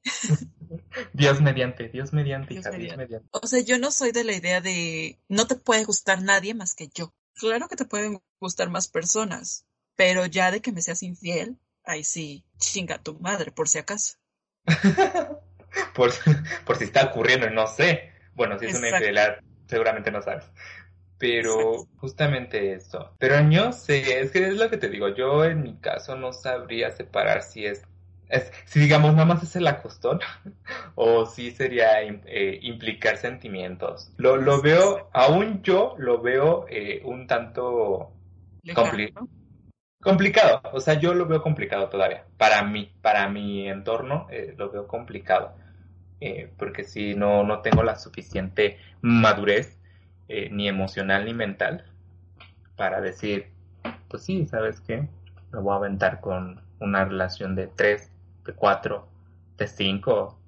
Dios 1.14 1.40
mediante, 1.40 1.88
Dios 1.88 2.12
mediante, 2.12 2.54
Dios 2.54 2.60
hija, 2.66 2.70
Dios 2.70 2.80
mediante. 2.80 3.04
mediante. 3.04 3.28
O 3.32 3.46
sea, 3.46 3.60
yo 3.60 3.78
no 3.78 3.90
soy 3.90 4.12
de 4.12 4.24
la 4.24 4.34
idea 4.34 4.60
de 4.60 5.18
no 5.28 5.46
te 5.46 5.56
puede 5.56 5.84
gustar 5.84 6.20
nadie 6.20 6.52
más 6.52 6.74
que 6.74 6.88
yo. 6.94 7.14
Claro 7.34 7.68
que 7.68 7.76
te 7.76 7.84
pueden 7.86 8.20
gustar 8.38 8.68
más 8.70 8.88
personas, 8.88 9.65
pero 9.96 10.26
ya 10.26 10.50
de 10.50 10.60
que 10.62 10.72
me 10.72 10.82
seas 10.82 11.02
infiel, 11.02 11.58
ahí 11.84 12.04
sí, 12.04 12.44
chinga 12.58 13.02
tu 13.02 13.18
madre, 13.20 13.52
por 13.52 13.68
si 13.68 13.78
acaso. 13.78 14.14
por, 15.94 16.10
por 16.64 16.76
si 16.76 16.84
está 16.84 17.04
ocurriendo, 17.06 17.48
no 17.50 17.66
sé. 17.66 18.12
Bueno, 18.34 18.58
si 18.58 18.66
es 18.66 18.74
una 18.74 18.90
infidelidad, 18.90 19.38
seguramente 19.68 20.10
no 20.10 20.22
sabes. 20.22 20.44
Pero 21.18 21.86
Exacto. 21.86 21.88
justamente 21.96 22.72
eso. 22.74 23.14
Pero 23.18 23.48
yo 23.50 23.72
sé, 23.72 24.20
es 24.20 24.32
que 24.32 24.48
es 24.48 24.56
lo 24.56 24.70
que 24.70 24.78
te 24.78 24.88
digo, 24.90 25.08
yo 25.10 25.44
en 25.44 25.62
mi 25.62 25.76
caso 25.78 26.16
no 26.16 26.32
sabría 26.32 26.90
separar 26.92 27.42
si 27.42 27.66
es, 27.66 27.84
es 28.28 28.52
si 28.66 28.80
digamos 28.80 29.12
nada 29.14 29.26
más 29.26 29.42
es 29.42 29.56
el 29.56 29.66
acostón 29.68 30.20
o 30.96 31.26
si 31.26 31.52
sería 31.52 32.02
eh, 32.02 32.60
implicar 32.62 33.18
sentimientos. 33.18 34.12
Lo, 34.18 34.36
lo 34.36 34.62
veo, 34.62 35.10
aún 35.14 35.62
yo 35.62 35.94
lo 35.98 36.20
veo 36.22 36.66
eh, 36.70 37.02
un 37.04 37.26
tanto 37.26 38.12
Lejano, 38.62 39.02
Compli- 39.02 39.14
¿no? 39.14 39.30
Complicado, 40.06 40.60
o 40.72 40.78
sea, 40.78 40.94
yo 40.94 41.14
lo 41.14 41.26
veo 41.26 41.42
complicado 41.42 41.88
todavía. 41.88 42.24
Para 42.38 42.62
mí, 42.62 42.92
para 43.02 43.28
mi 43.28 43.68
entorno, 43.68 44.28
eh, 44.30 44.54
lo 44.56 44.70
veo 44.70 44.86
complicado. 44.86 45.56
Eh, 46.20 46.50
porque 46.56 46.84
si 46.84 47.14
no, 47.16 47.42
no 47.42 47.60
tengo 47.60 47.82
la 47.82 47.96
suficiente 47.96 48.78
madurez, 49.02 49.78
eh, 50.28 50.48
ni 50.50 50.68
emocional 50.68 51.24
ni 51.24 51.34
mental, 51.34 51.84
para 52.76 53.00
decir, 53.00 53.50
pues 54.08 54.22
sí, 54.22 54.46
¿sabes 54.46 54.80
qué? 54.80 55.08
Me 55.52 55.58
voy 55.58 55.74
a 55.74 55.76
aventar 55.76 56.20
con 56.20 56.62
una 56.78 57.04
relación 57.04 57.56
de 57.56 57.66
tres, 57.66 58.12
de 58.44 58.52
cuatro, 58.52 59.08
de 59.58 59.66
cinco, 59.66 60.38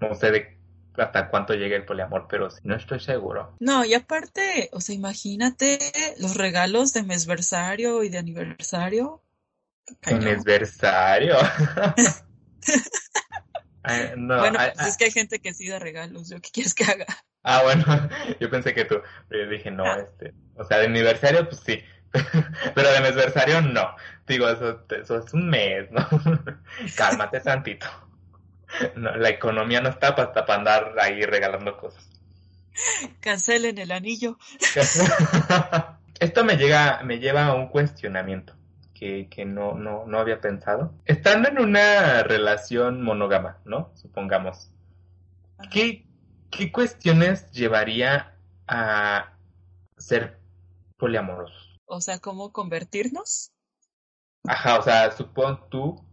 no 0.00 0.14
sé 0.14 0.30
de 0.30 0.55
hasta 0.98 1.28
cuánto 1.28 1.54
llegue 1.54 1.76
el 1.76 1.84
poliamor, 1.84 2.26
pero 2.28 2.48
no 2.64 2.76
estoy 2.76 3.00
seguro. 3.00 3.54
No, 3.60 3.84
y 3.84 3.94
aparte, 3.94 4.68
o 4.72 4.80
sea, 4.80 4.94
imagínate 4.94 5.78
los 6.18 6.36
regalos 6.36 6.92
de 6.92 7.02
mesversario 7.02 8.02
y 8.02 8.08
de 8.08 8.18
aniversario. 8.18 9.22
Mesversario. 10.10 11.36
No, 14.16 14.38
Bueno, 14.38 14.58
pues 14.74 14.88
es 14.88 14.96
que 14.96 15.04
hay 15.04 15.10
gente 15.12 15.38
que 15.38 15.54
sí 15.54 15.68
da 15.68 15.78
regalos. 15.78 16.28
¿Yo 16.28 16.40
qué 16.40 16.50
quieres 16.50 16.74
que 16.74 16.82
haga? 16.84 17.06
Ah, 17.44 17.62
bueno, 17.62 17.84
yo 18.40 18.50
pensé 18.50 18.74
que 18.74 18.84
tú, 18.84 18.96
pero 19.28 19.44
yo 19.44 19.50
dije, 19.50 19.70
no, 19.70 19.84
Ah. 19.84 19.98
este, 20.02 20.34
o 20.56 20.64
sea, 20.64 20.78
de 20.78 20.86
aniversario, 20.86 21.48
pues 21.48 21.60
sí, 21.64 21.80
pero 22.74 22.90
de 22.90 23.00
mesversario, 23.00 23.60
no. 23.62 23.94
Digo, 24.26 24.48
eso, 24.48 24.84
eso 24.90 25.18
es 25.24 25.32
un 25.32 25.48
mes, 25.48 25.88
¿no? 25.92 26.08
Cálmate 26.96 27.38
tantito. 27.40 27.86
No, 28.96 29.14
la 29.16 29.28
economía 29.28 29.80
no 29.80 29.88
está 29.88 30.14
para, 30.14 30.32
para 30.32 30.54
andar 30.54 30.94
ahí 31.00 31.22
regalando 31.22 31.76
cosas. 31.76 32.08
Cancelen 33.20 33.78
el 33.78 33.92
anillo. 33.92 34.38
Esto 36.20 36.44
me 36.44 36.56
llega, 36.56 37.02
me 37.04 37.18
lleva 37.18 37.46
a 37.46 37.54
un 37.54 37.68
cuestionamiento 37.68 38.54
que, 38.94 39.28
que 39.28 39.44
no, 39.44 39.74
no, 39.74 40.06
no 40.06 40.18
había 40.18 40.40
pensado. 40.40 40.94
Estando 41.04 41.48
en 41.48 41.58
una 41.58 42.22
relación 42.22 43.02
monógama, 43.02 43.58
¿no? 43.64 43.92
Supongamos. 43.94 44.70
¿Qué, 45.70 46.06
qué 46.50 46.72
cuestiones 46.72 47.50
llevaría 47.52 48.34
a 48.66 49.32
ser 49.96 50.40
poliamorosos? 50.96 51.78
O 51.84 52.00
sea, 52.00 52.18
¿cómo 52.18 52.52
convertirnos? 52.52 53.52
Ajá, 54.44 54.78
o 54.78 54.82
sea, 54.82 55.12
supón 55.12 55.68
tú, 55.70 56.05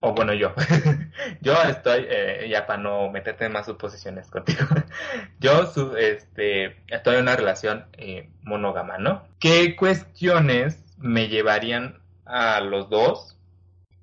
o 0.00 0.14
bueno, 0.14 0.34
yo, 0.34 0.54
yo 1.40 1.54
estoy, 1.62 2.06
eh, 2.08 2.48
ya 2.50 2.66
para 2.66 2.82
no 2.82 3.10
meterte 3.10 3.46
en 3.46 3.52
más 3.52 3.66
suposiciones 3.66 4.28
contigo, 4.30 4.66
yo 5.40 5.66
su- 5.66 5.96
este, 5.96 6.76
estoy 6.88 7.16
en 7.16 7.22
una 7.22 7.36
relación 7.36 7.86
eh, 7.94 8.30
monógama, 8.42 8.98
¿no? 8.98 9.24
¿Qué 9.38 9.74
cuestiones 9.76 10.84
me 10.98 11.28
llevarían 11.28 12.00
a 12.24 12.60
los 12.60 12.88
dos 12.90 13.36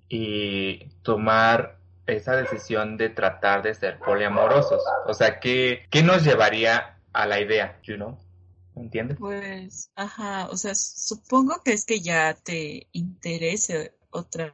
y 0.09 0.87
tomar 1.03 1.77
esa 2.05 2.35
decisión 2.35 2.97
de 2.97 3.09
tratar 3.09 3.61
de 3.63 3.73
ser 3.73 3.99
poliamorosos? 3.99 4.81
O 5.07 5.13
sea, 5.13 5.39
¿qué, 5.39 5.85
qué 5.89 6.03
nos 6.03 6.23
llevaría 6.23 6.97
a 7.13 7.25
la 7.27 7.39
idea, 7.39 7.79
you 7.83 7.95
know? 7.95 8.17
¿Entiendes? 8.75 9.17
Pues, 9.17 9.91
ajá, 9.95 10.49
o 10.49 10.57
sea, 10.57 10.75
supongo 10.75 11.61
que 11.63 11.73
es 11.73 11.85
que 11.85 11.99
ya 12.01 12.33
te 12.35 12.87
interese 12.91 13.95
otras 14.11 14.53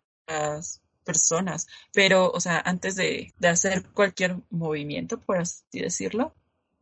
personas, 1.09 1.65
pero, 1.91 2.29
o 2.29 2.39
sea, 2.39 2.61
antes 2.63 2.95
de, 2.95 3.33
de 3.39 3.47
hacer 3.47 3.83
cualquier 3.93 4.37
movimiento, 4.51 5.19
por 5.19 5.37
así 5.39 5.79
decirlo, 5.79 6.35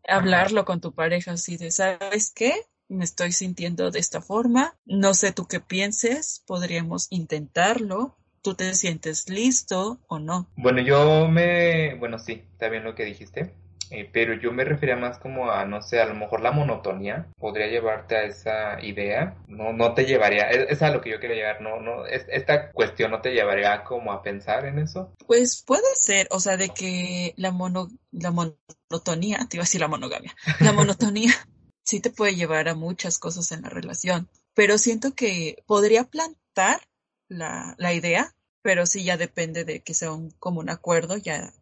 hablarlo 0.06 0.66
con 0.66 0.82
tu 0.82 0.92
pareja 0.92 1.32
así 1.32 1.56
de, 1.56 1.72
¿sabes 1.72 2.32
qué? 2.36 2.54
Me 2.90 3.06
estoy 3.06 3.32
sintiendo 3.32 3.90
de 3.90 4.00
esta 4.00 4.20
forma, 4.22 4.76
no 4.86 5.14
sé 5.14 5.32
tú 5.32 5.48
qué 5.48 5.62
pienses, 5.62 6.44
podríamos 6.46 7.08
intentarlo, 7.10 8.18
tú 8.42 8.54
te 8.54 8.74
sientes 8.74 9.30
listo 9.30 10.00
o 10.08 10.20
no. 10.20 10.50
Bueno, 10.58 10.82
yo 10.82 11.30
me, 11.30 11.96
bueno, 11.96 12.20
sí, 12.20 12.44
está 12.52 12.68
bien 12.68 12.84
lo 12.84 12.96
que 12.96 13.06
dijiste, 13.06 13.54
eh, 13.92 14.10
pero 14.12 14.34
yo 14.34 14.52
me 14.52 14.64
refería 14.64 14.96
más 14.96 15.18
como 15.18 15.52
a, 15.52 15.66
no 15.66 15.82
sé, 15.82 16.00
a 16.02 16.06
lo 16.06 16.16
mejor 16.16 16.42
la 16.42 16.52
monotonía 16.52 17.28
podría 17.38 17.68
llevarte 17.68 18.16
a 18.16 18.24
esa 18.24 18.82
idea, 18.84 19.36
no, 19.48 19.74
no 19.74 19.94
te 19.94 20.06
llevaría, 20.06 20.50
es, 20.50 20.66
es 20.70 20.82
a 20.82 20.90
lo 20.92 21.02
que 21.02 21.12
yo 21.12 21.20
quería 21.20 21.36
llegar, 21.38 21.62
no, 21.62 21.80
no, 21.80 22.06
es- 22.06 22.26
esta 22.30 22.72
cuestión 22.72 23.12
no 23.12 23.22
te 23.22 23.32
llevaría 23.34 23.84
como 23.84 24.12
a 24.12 24.22
pensar 24.22 24.66
en 24.66 24.80
eso. 24.80 25.14
Pues 25.26 25.64
puede 25.66 25.84
ser, 25.96 26.28
o 26.32 26.40
sea, 26.40 26.58
de 26.58 26.70
que 26.70 27.34
la 27.38 27.52
mono, 27.52 27.90
la 28.12 28.32
monotonía, 28.32 29.46
te 29.50 29.58
iba 29.58 29.64
a 29.64 29.66
decir 29.66 29.82
la 29.82 29.88
monogamia, 29.88 30.36
la 30.60 30.72
monotonía 30.74 31.32
sí 31.84 32.00
te 32.00 32.10
puede 32.10 32.36
llevar 32.36 32.68
a 32.70 32.76
muchas 32.76 33.18
cosas 33.18 33.52
en 33.52 33.62
la 33.62 33.70
relación, 33.70 34.28
pero 34.54 34.78
siento 34.78 35.14
que 35.14 35.64
podría 35.66 36.04
plantar 36.04 36.82
la, 37.30 37.76
la 37.78 37.94
idea, 37.94 38.34
pero 38.62 38.86
sí 38.86 39.04
ya 39.04 39.18
depende 39.18 39.64
de 39.66 39.82
que 39.82 39.94
sea 39.94 40.12
un 40.12 40.32
común 40.32 40.70
acuerdo, 40.70 41.16
ya 41.18 41.54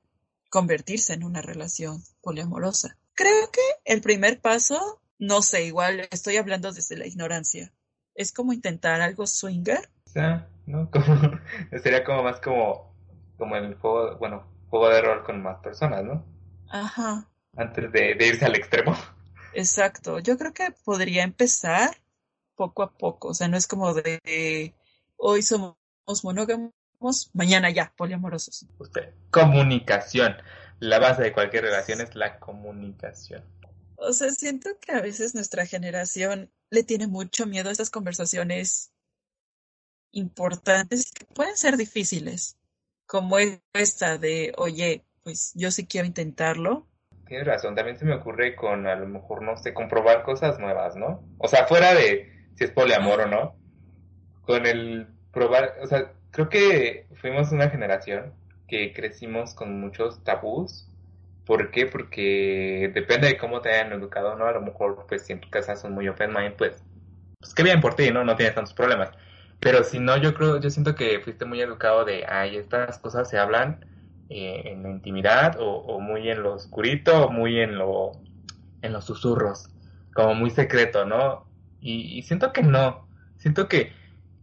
convertirse 0.56 1.12
en 1.12 1.26
una 1.26 1.42
relación 1.42 2.02
poliamorosa. 2.22 2.96
Creo 3.14 3.52
que 3.52 3.60
el 3.84 4.00
primer 4.00 4.40
paso, 4.40 5.02
no 5.20 5.42
sé, 5.42 5.66
igual 5.66 6.08
estoy 6.12 6.38
hablando 6.38 6.72
desde 6.72 6.96
la 6.96 7.06
ignorancia, 7.06 7.74
es 8.14 8.32
como 8.32 8.54
intentar 8.54 9.02
algo 9.02 9.28
swinger. 9.28 9.90
¿no? 10.66 10.90
Como, 10.92 11.40
sería 11.84 12.06
como 12.06 12.24
más 12.24 12.40
como, 12.40 12.96
como 13.38 13.58
el 13.58 13.76
juego, 13.76 14.18
bueno, 14.18 14.48
juego 14.70 14.88
de 14.88 15.02
rol 15.02 15.26
con 15.26 15.44
más 15.44 15.58
personas, 15.62 16.06
¿no? 16.06 16.26
Ajá. 16.70 17.30
Antes 17.58 17.92
de, 17.92 18.16
de 18.16 18.28
irse 18.28 18.46
al 18.46 18.56
extremo. 18.56 18.96
Exacto. 19.54 20.20
Yo 20.20 20.38
creo 20.38 20.54
que 20.54 20.74
podría 20.86 21.24
empezar 21.24 21.98
poco 22.56 22.82
a 22.82 22.94
poco. 22.98 23.28
O 23.28 23.34
sea, 23.34 23.50
no 23.50 23.58
es 23.58 23.68
como 23.68 23.94
de 23.94 24.74
hoy 25.18 25.42
somos 25.42 25.76
monógamos, 26.24 26.72
mañana 27.34 27.70
ya, 27.70 27.94
poliamorosos. 27.96 28.66
Usted, 28.80 29.14
comunicación. 29.30 30.36
La 30.80 31.00
base 31.00 31.24
de 31.24 31.34
cualquier 31.34 31.64
relación 31.64 32.02
es 32.02 32.16
la 32.16 32.40
comunicación. 32.40 33.44
O 33.98 34.12
sea, 34.12 34.30
siento 34.32 34.70
que 34.80 34.92
a 34.92 35.02
veces 35.02 35.36
nuestra 35.36 35.66
generación 35.66 36.52
le 36.70 36.84
tiene 36.84 37.08
mucho 37.08 37.46
miedo 37.46 37.70
a 37.70 37.72
estas 37.72 37.90
conversaciones 37.90 38.92
importantes 40.12 41.12
que 41.12 41.26
pueden 41.26 41.58
ser 41.58 41.78
difíciles, 41.78 42.58
como 43.06 43.38
esta 43.74 44.18
de, 44.18 44.54
oye, 44.58 45.06
pues 45.24 45.54
yo 45.56 45.72
sí 45.72 45.88
quiero 45.88 46.08
intentarlo. 46.08 46.88
Tienes 47.28 47.48
razón, 47.48 47.76
también 47.76 47.98
se 47.98 48.06
me 48.06 48.16
ocurre 48.16 48.56
con 48.56 48.88
a 48.88 48.96
lo 48.96 49.08
mejor, 49.08 49.42
no 49.42 49.58
sé, 49.58 49.74
comprobar 49.74 50.24
cosas 50.24 50.60
nuevas, 50.60 50.96
¿no? 50.96 51.28
O 51.38 51.48
sea, 51.48 51.66
fuera 51.68 51.94
de 51.94 52.50
si 52.56 52.66
es 52.66 52.72
poliamor 52.72 53.22
o 53.22 53.28
no, 53.28 53.56
con 54.44 54.66
el 54.66 55.08
probar, 55.32 55.76
o 55.82 55.88
sea, 55.88 56.14
creo 56.36 56.50
que 56.50 57.08
fuimos 57.16 57.52
una 57.54 57.70
generación 57.70 58.34
que 58.68 58.92
crecimos 58.94 59.54
con 59.54 59.80
muchos 59.80 60.22
tabús. 60.24 60.90
¿Por 61.46 61.72
qué? 61.72 61.86
Porque 61.86 62.92
depende 62.94 63.28
de 63.28 63.38
cómo 63.38 63.62
te 63.62 63.70
hayan 63.70 63.94
educado, 63.94 64.36
¿no? 64.36 64.46
A 64.46 64.52
lo 64.52 64.62
mejor, 64.62 65.06
pues, 65.08 65.26
si 65.26 65.34
en 65.34 65.40
tu 65.40 65.50
casa 65.50 65.78
son 65.78 65.94
muy 65.94 66.10
open 66.10 66.34
mind, 66.34 66.56
pues, 66.56 66.84
pues 67.40 67.54
qué 67.54 67.64
bien 67.64 67.80
por 67.80 67.96
ti, 67.96 68.12
¿no? 68.12 68.26
No 68.26 68.36
tienes 68.36 68.56
tantos 68.56 68.74
problemas. 68.74 69.12
Pero 69.62 69.84
si 69.84 70.00
no, 70.00 70.18
yo 70.18 70.34
creo, 70.34 70.60
yo 70.60 70.70
siento 70.70 70.96
que 70.96 71.20
fuiste 71.22 71.46
muy 71.46 71.62
educado 71.62 72.04
de, 72.04 72.26
ay, 72.28 72.58
estas 72.58 73.00
cosas 73.00 73.30
se 73.30 73.38
hablan 73.38 73.86
eh, 74.30 74.64
en 74.66 74.84
la 74.84 74.90
intimidad 74.90 75.58
o, 75.60 75.70
o, 75.70 76.00
muy 76.02 76.30
en 76.30 76.44
lo 76.44 76.56
oscurito 76.56 77.28
o 77.28 77.32
muy 77.32 77.60
en 77.62 77.78
lo, 77.78 78.12
en 78.82 78.92
los 78.92 79.06
susurros, 79.06 79.70
como 80.14 80.36
muy 80.36 80.50
secreto, 80.50 81.06
¿no? 81.06 81.46
Y, 81.80 82.18
y 82.18 82.24
siento 82.24 82.52
que 82.52 82.64
no, 82.64 83.08
siento 83.38 83.70
que, 83.70 83.94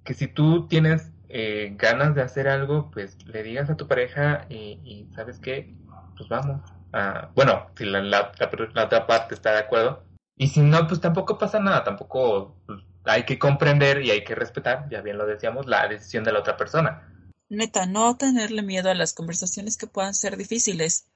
que 0.04 0.14
si 0.14 0.28
tú 0.28 0.68
tienes 0.68 1.11
eh, 1.34 1.74
ganas 1.78 2.14
de 2.14 2.20
hacer 2.20 2.46
algo, 2.46 2.90
pues 2.90 3.16
le 3.26 3.42
digas 3.42 3.70
a 3.70 3.76
tu 3.76 3.88
pareja 3.88 4.44
y, 4.50 4.78
y 4.84 5.08
¿sabes 5.14 5.38
qué? 5.38 5.74
Pues 6.14 6.28
vamos. 6.28 6.60
Ah, 6.92 7.30
bueno, 7.34 7.70
si 7.74 7.86
la, 7.86 8.02
la, 8.02 8.32
la, 8.74 8.84
otra 8.84 9.06
parte 9.06 9.34
está 9.34 9.52
de 9.52 9.60
acuerdo. 9.60 10.04
Y 10.36 10.48
si 10.48 10.60
no, 10.60 10.86
pues 10.86 11.00
tampoco 11.00 11.38
pasa 11.38 11.58
nada, 11.58 11.84
tampoco 11.84 12.56
pues, 12.66 12.80
hay 13.04 13.24
que 13.24 13.38
comprender 13.38 14.02
y 14.02 14.10
hay 14.10 14.24
que 14.24 14.34
respetar, 14.34 14.90
ya 14.90 15.00
bien 15.00 15.16
lo 15.16 15.26
decíamos, 15.26 15.66
la 15.66 15.88
decisión 15.88 16.22
de 16.22 16.32
la 16.32 16.40
otra 16.40 16.58
persona. 16.58 17.08
Neta, 17.48 17.86
no 17.86 18.14
tenerle 18.18 18.62
miedo 18.62 18.90
a 18.90 18.94
las 18.94 19.14
conversaciones 19.14 19.78
que 19.78 19.86
puedan 19.86 20.14
ser 20.14 20.36
difíciles, 20.36 21.06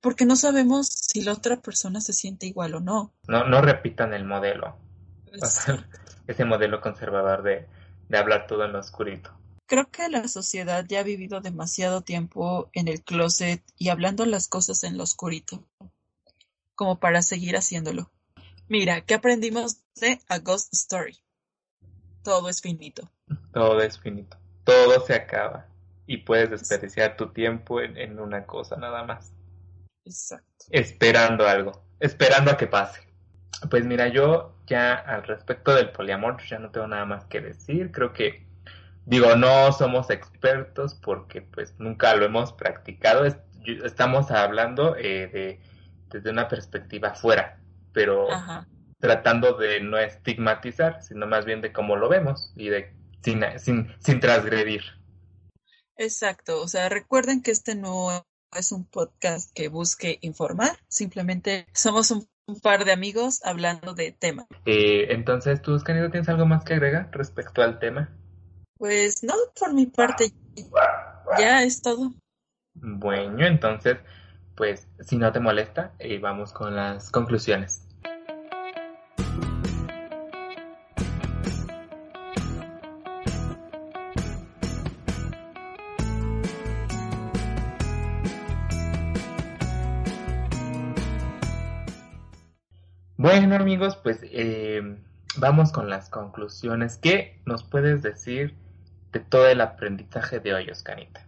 porque 0.00 0.24
no 0.24 0.36
sabemos 0.36 0.88
si 0.88 1.22
la 1.22 1.32
otra 1.32 1.60
persona 1.60 2.00
se 2.00 2.14
siente 2.14 2.46
igual 2.46 2.74
o 2.74 2.80
no. 2.80 3.12
No, 3.26 3.44
no 3.44 3.60
repitan 3.60 4.14
el 4.14 4.24
modelo. 4.24 4.78
Ese 6.26 6.44
modelo 6.46 6.80
conservador 6.80 7.42
de, 7.42 7.66
de 8.08 8.18
hablar 8.18 8.46
todo 8.46 8.64
en 8.64 8.72
lo 8.72 8.78
oscurito. 8.78 9.37
Creo 9.68 9.90
que 9.90 10.08
la 10.08 10.26
sociedad 10.28 10.86
ya 10.88 11.00
ha 11.00 11.02
vivido 11.02 11.42
demasiado 11.42 12.00
tiempo 12.00 12.70
en 12.72 12.88
el 12.88 13.04
closet 13.04 13.62
y 13.76 13.90
hablando 13.90 14.24
las 14.24 14.48
cosas 14.48 14.82
en 14.82 14.96
lo 14.96 15.02
oscurito, 15.04 15.62
como 16.74 16.98
para 16.98 17.20
seguir 17.20 17.54
haciéndolo. 17.54 18.10
Mira, 18.66 19.02
¿qué 19.02 19.12
aprendimos 19.12 19.76
de 20.00 20.20
A 20.26 20.38
Ghost 20.38 20.72
Story? 20.72 21.18
Todo 22.22 22.48
es 22.48 22.62
finito. 22.62 23.10
Todo 23.52 23.82
es 23.82 24.00
finito. 24.00 24.38
Todo 24.64 25.04
se 25.04 25.12
acaba. 25.12 25.66
Y 26.06 26.16
puedes 26.16 26.48
desperdiciar 26.48 27.18
tu 27.18 27.34
tiempo 27.34 27.82
en, 27.82 27.98
en 27.98 28.18
una 28.20 28.46
cosa 28.46 28.76
nada 28.76 29.04
más. 29.04 29.34
Exacto. 30.06 30.64
Esperando 30.70 31.46
algo. 31.46 31.84
Esperando 32.00 32.52
a 32.52 32.56
que 32.56 32.68
pase. 32.68 33.02
Pues 33.68 33.84
mira, 33.84 34.08
yo 34.08 34.56
ya 34.66 34.94
al 34.94 35.24
respecto 35.24 35.74
del 35.74 35.90
poliamor 35.90 36.42
ya 36.48 36.58
no 36.58 36.70
tengo 36.70 36.86
nada 36.86 37.04
más 37.04 37.26
que 37.26 37.42
decir. 37.42 37.92
Creo 37.92 38.14
que, 38.14 38.47
digo, 39.08 39.36
no 39.36 39.72
somos 39.72 40.10
expertos 40.10 40.94
porque 40.94 41.40
pues 41.40 41.74
nunca 41.78 42.14
lo 42.14 42.26
hemos 42.26 42.52
practicado. 42.52 43.24
Estamos 43.84 44.30
hablando 44.30 44.96
eh, 44.96 45.28
de, 45.28 45.60
desde 46.10 46.30
una 46.30 46.46
perspectiva 46.46 47.14
fuera, 47.14 47.60
pero 47.92 48.30
Ajá. 48.30 48.68
tratando 48.98 49.54
de 49.54 49.80
no 49.80 49.98
estigmatizar, 49.98 51.02
sino 51.02 51.26
más 51.26 51.46
bien 51.46 51.62
de 51.62 51.72
cómo 51.72 51.96
lo 51.96 52.08
vemos 52.08 52.52
y 52.54 52.68
de 52.68 52.94
sin, 53.22 53.42
sin, 53.58 53.94
sin 53.98 54.20
transgredir. 54.20 54.82
Exacto, 55.96 56.60
o 56.60 56.68
sea, 56.68 56.88
recuerden 56.88 57.42
que 57.42 57.50
este 57.50 57.74
no 57.74 58.24
es 58.56 58.72
un 58.72 58.84
podcast 58.84 59.50
que 59.54 59.68
busque 59.68 60.18
informar, 60.20 60.78
simplemente 60.88 61.66
somos 61.72 62.10
un 62.10 62.28
un 62.48 62.60
par 62.60 62.84
de 62.86 62.92
amigos 62.92 63.40
hablando 63.44 63.92
de 63.94 64.10
tema. 64.10 64.46
Eh, 64.64 65.08
entonces, 65.10 65.60
¿tú, 65.60 65.74
Oscarito, 65.74 66.10
tienes 66.10 66.28
algo 66.30 66.46
más 66.46 66.64
que 66.64 66.72
agregar 66.74 67.10
respecto 67.12 67.62
al 67.62 67.78
tema? 67.78 68.08
Pues 68.78 69.24
no, 69.24 69.34
por 69.58 69.74
mi 69.74 69.86
parte, 69.86 70.32
ya 71.38 71.62
es 71.64 71.82
todo. 71.82 72.12
Bueno, 72.74 73.44
entonces, 73.44 73.98
pues, 74.54 74.86
si 75.00 75.16
no 75.18 75.32
te 75.32 75.40
molesta, 75.40 75.94
eh, 75.98 76.18
vamos 76.20 76.52
con 76.52 76.76
las 76.76 77.10
conclusiones. 77.10 77.84
Bueno 93.16 93.56
amigos, 93.56 93.96
pues 93.96 94.20
eh, 94.22 94.80
vamos 95.36 95.72
con 95.72 95.90
las 95.90 96.08
conclusiones. 96.08 96.98
¿Qué 96.98 97.42
nos 97.44 97.64
puedes 97.64 98.00
decir 98.02 98.54
de 99.12 99.20
todo 99.20 99.48
el 99.48 99.60
aprendizaje 99.60 100.40
de 100.40 100.54
hoy, 100.54 100.70
Oscarita? 100.70 101.26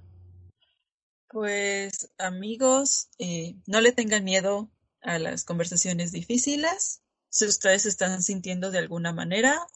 Pues 1.29 2.11
amigos, 2.19 3.09
eh, 3.19 3.57
no 3.67 3.81
le 3.81 3.93
tengan 3.93 4.25
miedo 4.25 4.69
a 5.01 5.19
las 5.19 5.45
conversaciones 5.45 6.13
difíciles. 6.13 7.03
Si 7.29 7.47
ustedes 7.47 7.87
están 7.87 8.23
sintiendo 8.23 8.71
de 8.71 8.79
alguna 8.79 9.13
manera 9.13 9.67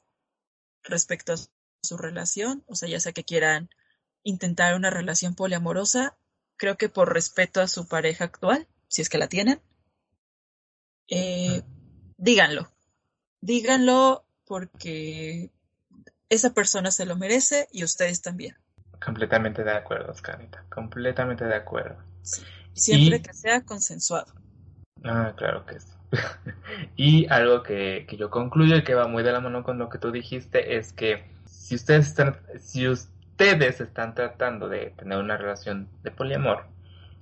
respecto 0.82 1.32
a 1.32 1.36
su 1.82 1.96
relación, 1.96 2.64
o 2.66 2.74
sea, 2.74 2.88
ya 2.88 3.00
sea 3.00 3.12
que 3.12 3.24
quieran 3.24 3.70
intentar 4.24 4.74
una 4.74 4.90
relación 4.90 5.34
poliamorosa, 5.34 6.16
creo 6.56 6.76
que 6.76 6.88
por 6.88 7.12
respeto 7.12 7.60
a 7.60 7.68
su 7.68 7.86
pareja 7.86 8.24
actual, 8.24 8.66
si 8.88 9.02
es 9.02 9.08
que 9.08 9.18
la 9.18 9.28
tienen, 9.28 9.60
eh, 11.08 11.62
díganlo. 12.16 12.70
Díganlo 13.40 14.24
porque 14.46 15.50
esa 16.34 16.52
persona 16.52 16.90
se 16.90 17.06
lo 17.06 17.16
merece 17.16 17.68
y 17.72 17.84
ustedes 17.84 18.22
también. 18.22 18.56
Completamente 19.04 19.64
de 19.64 19.72
acuerdo, 19.72 20.12
Oscarita. 20.12 20.64
Completamente 20.70 21.44
de 21.44 21.54
acuerdo. 21.54 21.96
Sí. 22.22 22.42
Siempre 22.72 23.18
y... 23.18 23.22
que 23.22 23.32
sea 23.32 23.62
consensuado. 23.64 24.32
Ah, 25.04 25.32
claro 25.36 25.64
que 25.66 25.80
sí. 25.80 25.88
y 26.96 27.26
algo 27.28 27.62
que, 27.62 28.06
que, 28.08 28.16
yo 28.16 28.30
concluyo 28.30 28.76
y 28.76 28.84
que 28.84 28.94
va 28.94 29.08
muy 29.08 29.22
de 29.22 29.32
la 29.32 29.40
mano 29.40 29.64
con 29.64 29.78
lo 29.78 29.88
que 29.88 29.98
tú 29.98 30.12
dijiste 30.12 30.76
es 30.76 30.92
que 30.92 31.24
si 31.44 31.74
ustedes 31.74 32.06
están, 32.08 32.38
si 32.60 32.88
ustedes 32.88 33.80
están 33.80 34.14
tratando 34.14 34.68
de 34.68 34.90
tener 34.96 35.18
una 35.18 35.36
relación 35.36 35.88
de 36.02 36.10
poliamor, 36.10 36.66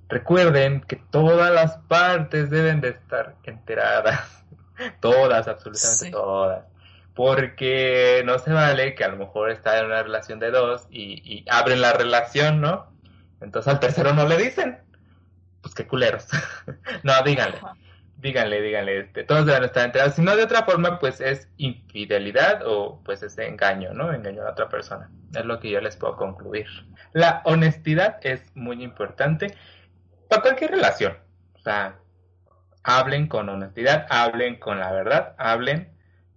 recuerden 0.09 0.81
que 0.81 0.95
todas 0.95 1.51
las 1.51 1.77
partes 1.87 2.49
deben 2.49 2.81
de 2.81 2.89
estar 2.89 3.35
enteradas 3.43 4.43
todas, 4.99 5.47
absolutamente 5.47 6.05
sí. 6.05 6.11
todas. 6.11 6.65
Porque 7.13 8.23
no 8.25 8.39
se 8.39 8.51
vale 8.51 8.95
que 8.95 9.03
a 9.03 9.09
lo 9.09 9.17
mejor 9.17 9.51
está 9.51 9.79
en 9.79 9.85
una 9.85 10.01
relación 10.01 10.39
de 10.39 10.51
dos 10.51 10.87
y, 10.89 11.21
y, 11.23 11.45
abren 11.49 11.81
la 11.81 11.93
relación, 11.93 12.59
¿no? 12.59 12.91
Entonces 13.41 13.71
al 13.71 13.79
tercero 13.79 14.13
no 14.13 14.27
le 14.27 14.37
dicen. 14.37 14.79
Pues 15.61 15.75
qué 15.75 15.87
culeros. 15.87 16.27
no, 17.03 17.13
díganle. 17.23 17.59
Díganle, 18.17 18.61
díganle. 18.61 18.99
Este, 18.99 19.23
todos 19.23 19.45
deben 19.45 19.65
estar 19.65 19.85
enterados. 19.85 20.15
Si 20.15 20.21
no, 20.21 20.35
de 20.35 20.43
otra 20.43 20.63
forma, 20.63 20.97
pues 20.97 21.19
es 21.19 21.49
infidelidad 21.57 22.61
o 22.65 23.01
pues 23.03 23.21
es 23.21 23.37
engaño, 23.37 23.93
¿no? 23.93 24.13
Engaño 24.13 24.43
a 24.43 24.51
otra 24.51 24.69
persona. 24.69 25.09
Es 25.35 25.45
lo 25.45 25.59
que 25.59 25.69
yo 25.69 25.81
les 25.81 25.97
puedo 25.97 26.15
concluir. 26.15 26.67
La 27.11 27.41
honestidad 27.45 28.19
es 28.21 28.41
muy 28.55 28.81
importante 28.81 29.53
para 30.29 30.41
cualquier 30.41 30.71
relación. 30.71 31.17
O 31.53 31.59
sea, 31.59 31.99
hablen 32.83 33.27
con 33.27 33.49
honestidad, 33.49 34.07
hablen 34.09 34.57
con 34.57 34.79
la 34.79 34.91
verdad, 34.91 35.35
hablen 35.37 35.92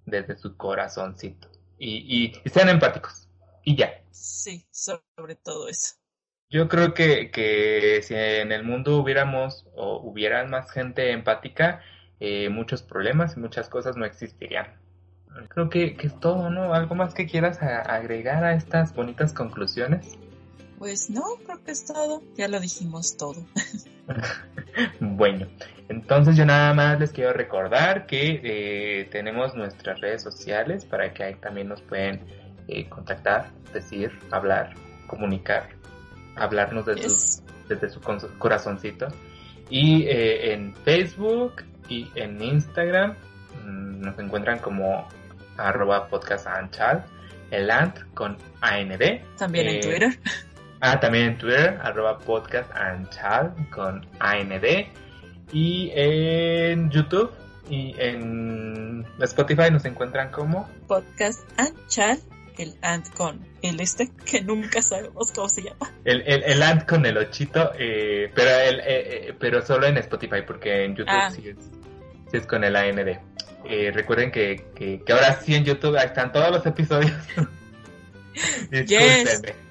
desde 0.06 0.36
su 0.38 0.56
corazoncito 0.56 1.50
y, 1.78 1.96
y, 1.96 2.40
y, 2.44 2.48
sean 2.48 2.68
empáticos. 2.68 3.28
Y 3.64 3.76
ya. 3.76 4.02
Sí, 4.10 4.66
sobre 4.70 5.34
todo 5.34 5.68
eso. 5.68 5.96
Yo 6.48 6.68
creo 6.68 6.94
que, 6.94 7.30
que 7.30 8.00
si 8.02 8.14
en 8.14 8.52
el 8.52 8.62
mundo 8.62 8.98
hubiéramos 8.98 9.66
o 9.74 10.00
hubieran 10.00 10.48
más 10.48 10.70
gente 10.70 11.10
empática, 11.10 11.82
eh, 12.20 12.48
muchos 12.48 12.82
problemas 12.82 13.36
y 13.36 13.40
muchas 13.40 13.68
cosas 13.68 13.96
no 13.96 14.04
existirían. 14.04 14.68
Creo 15.48 15.68
que, 15.68 15.96
que, 15.96 16.06
es 16.06 16.18
todo, 16.18 16.48
¿no? 16.48 16.72
¿Algo 16.72 16.94
más 16.94 17.12
que 17.12 17.26
quieras 17.26 17.60
a, 17.62 17.80
agregar 17.80 18.44
a 18.44 18.54
estas 18.54 18.94
bonitas 18.94 19.34
conclusiones? 19.34 20.16
Pues 20.78 21.10
no, 21.10 21.22
creo 21.44 21.62
que 21.64 21.70
es 21.72 21.84
todo. 21.84 22.22
Ya 22.36 22.48
lo 22.48 22.60
dijimos 22.60 23.16
todo. 23.16 23.46
bueno, 25.00 25.46
entonces 25.88 26.36
yo 26.36 26.44
nada 26.44 26.74
más 26.74 27.00
les 27.00 27.12
quiero 27.12 27.32
recordar 27.32 28.06
que 28.06 28.40
eh, 28.42 29.04
tenemos 29.10 29.54
nuestras 29.54 30.00
redes 30.00 30.22
sociales 30.22 30.84
para 30.84 31.12
que 31.12 31.24
ahí 31.24 31.34
también 31.36 31.68
nos 31.68 31.80
pueden 31.82 32.20
eh, 32.68 32.88
contactar, 32.88 33.50
decir, 33.72 34.18
hablar, 34.30 34.74
comunicar, 35.06 35.70
hablarnos 36.34 36.86
desde, 36.86 37.08
su, 37.08 37.42
desde 37.68 37.88
su 37.88 38.00
corazoncito. 38.38 39.08
Y 39.70 40.04
eh, 40.04 40.52
en 40.52 40.74
Facebook 40.76 41.64
y 41.88 42.10
en 42.14 42.40
Instagram 42.42 43.14
mm, 43.64 44.00
nos 44.00 44.18
encuentran 44.18 44.58
como 44.58 45.08
arroba 45.56 46.08
podcast 46.08 46.46
el 47.50 47.70
ANT 47.70 47.98
con 48.14 48.36
AND. 48.60 49.22
También 49.38 49.68
en 49.68 49.80
Twitter. 49.80 50.18
Ah, 50.80 51.00
también 51.00 51.26
en 51.26 51.38
Twitter, 51.38 51.78
arroba 51.82 52.18
podcast 52.18 52.70
con 53.70 54.06
AND. 54.18 54.86
Y 55.52 55.90
en 55.94 56.90
YouTube 56.90 57.32
y 57.70 57.94
en 57.98 59.04
Spotify 59.20 59.70
nos 59.70 59.84
encuentran 59.84 60.30
como 60.30 60.68
Podcast 60.86 61.40
Anchal, 61.56 62.18
el 62.58 62.74
Ant 62.82 63.08
con 63.14 63.44
el 63.62 63.80
este, 63.80 64.10
que 64.24 64.42
nunca 64.42 64.82
sabemos 64.82 65.32
cómo 65.32 65.48
se 65.48 65.62
llama. 65.62 65.92
El, 66.04 66.22
el, 66.26 66.42
el 66.44 66.62
Ant 66.62 66.86
con 66.86 67.06
el 67.06 67.16
ochito, 67.16 67.72
eh, 67.78 68.30
pero, 68.34 68.50
el, 68.50 68.80
eh, 68.80 68.84
eh, 68.86 69.34
pero 69.38 69.62
solo 69.62 69.86
en 69.86 69.96
Spotify, 69.98 70.42
porque 70.46 70.84
en 70.84 70.96
YouTube 70.96 71.14
ah. 71.14 71.30
sí, 71.30 71.48
es, 71.48 71.56
sí, 72.30 72.36
es, 72.36 72.46
con 72.46 72.64
el 72.64 72.76
AND. 72.76 73.18
Eh, 73.68 73.90
recuerden 73.92 74.30
que, 74.30 74.66
que, 74.74 75.02
que, 75.04 75.12
ahora 75.12 75.40
sí 75.40 75.54
en 75.54 75.64
YouTube 75.64 75.96
están 75.96 76.32
todos 76.32 76.50
los 76.50 76.66
episodios. 76.66 77.12
Discúlpenme. 78.70 79.65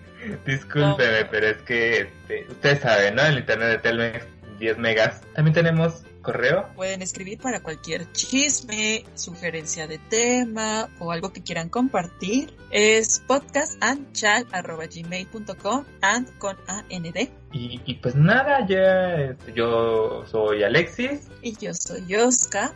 Discúlpeme, 0.45 1.25
pero 1.25 1.47
es 1.47 1.61
que 1.63 2.01
este, 2.01 2.45
ustedes 2.49 2.79
saben, 2.79 3.15
¿no? 3.15 3.23
El 3.23 3.39
internet 3.39 3.69
de 3.69 3.77
Telmex, 3.79 4.25
10 4.59 4.77
megas. 4.77 5.21
También 5.33 5.53
tenemos 5.53 6.03
correo. 6.25 6.67
Pueden 6.75 7.01
escribir 7.01 7.39
para 7.39 7.61
cualquier 7.61 8.11
chisme, 8.11 9.05
sugerencia 9.13 9.87
de 9.87 9.99
tema 9.99 10.89
o 10.99 11.13
algo 11.13 11.31
que 11.31 11.41
quieran 11.43 11.69
compartir. 11.69 12.53
Es 12.71 13.21
podcastandchat.gmail.com 13.27 15.85
and 16.01 16.37
con 16.39 16.57
A-N-D. 16.67 17.31
Y, 17.53 17.79
y, 17.85 17.93
pues 17.95 18.15
nada, 18.15 18.67
ya 18.67 19.15
este, 19.15 19.53
yo 19.53 20.25
soy 20.29 20.63
Alexis. 20.63 21.29
Y 21.41 21.55
yo 21.55 21.73
soy 21.73 22.13
Oscar. 22.15 22.73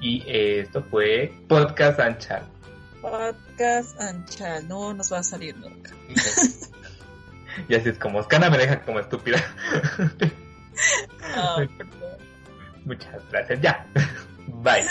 Y 0.00 0.24
esto 0.26 0.82
fue 0.82 1.30
Podcast 1.48 2.00
and 2.00 2.16
Chat. 2.18 2.42
Podcast 3.02 4.00
and 4.00 4.26
Chat, 4.30 4.64
no 4.64 4.94
nos 4.94 5.12
va 5.12 5.18
a 5.18 5.22
salir 5.22 5.54
nunca. 5.56 5.92
Y 7.68 7.74
así 7.74 7.88
es 7.88 7.98
como 7.98 8.18
Oscana 8.18 8.50
me 8.50 8.58
deja 8.58 8.82
como 8.82 9.00
estúpida. 9.00 9.38
Muchas 12.84 13.22
gracias. 13.30 13.60
Ya. 13.60 13.86
Bye. 14.46 14.84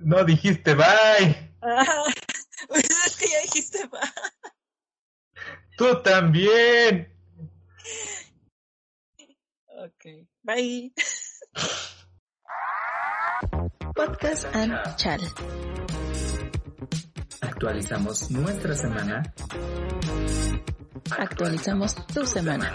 No 0.00 0.24
dijiste 0.24 0.74
bye. 0.74 1.54
Ah, 1.62 2.04
es 2.74 3.16
que 3.16 3.28
ya 3.28 3.40
dijiste 3.42 3.86
bye. 3.88 4.00
Tú 5.76 6.02
también. 6.02 7.12
Ok. 9.78 10.04
Bye. 10.42 10.92
Podcast 13.94 14.44
and 14.54 14.96
Chal. 14.96 15.20
Actualizamos 17.56 18.30
nuestra 18.30 18.74
semana. 18.74 19.22
Actualizamos 21.18 21.94
tu 22.06 22.26
semana. 22.26 22.70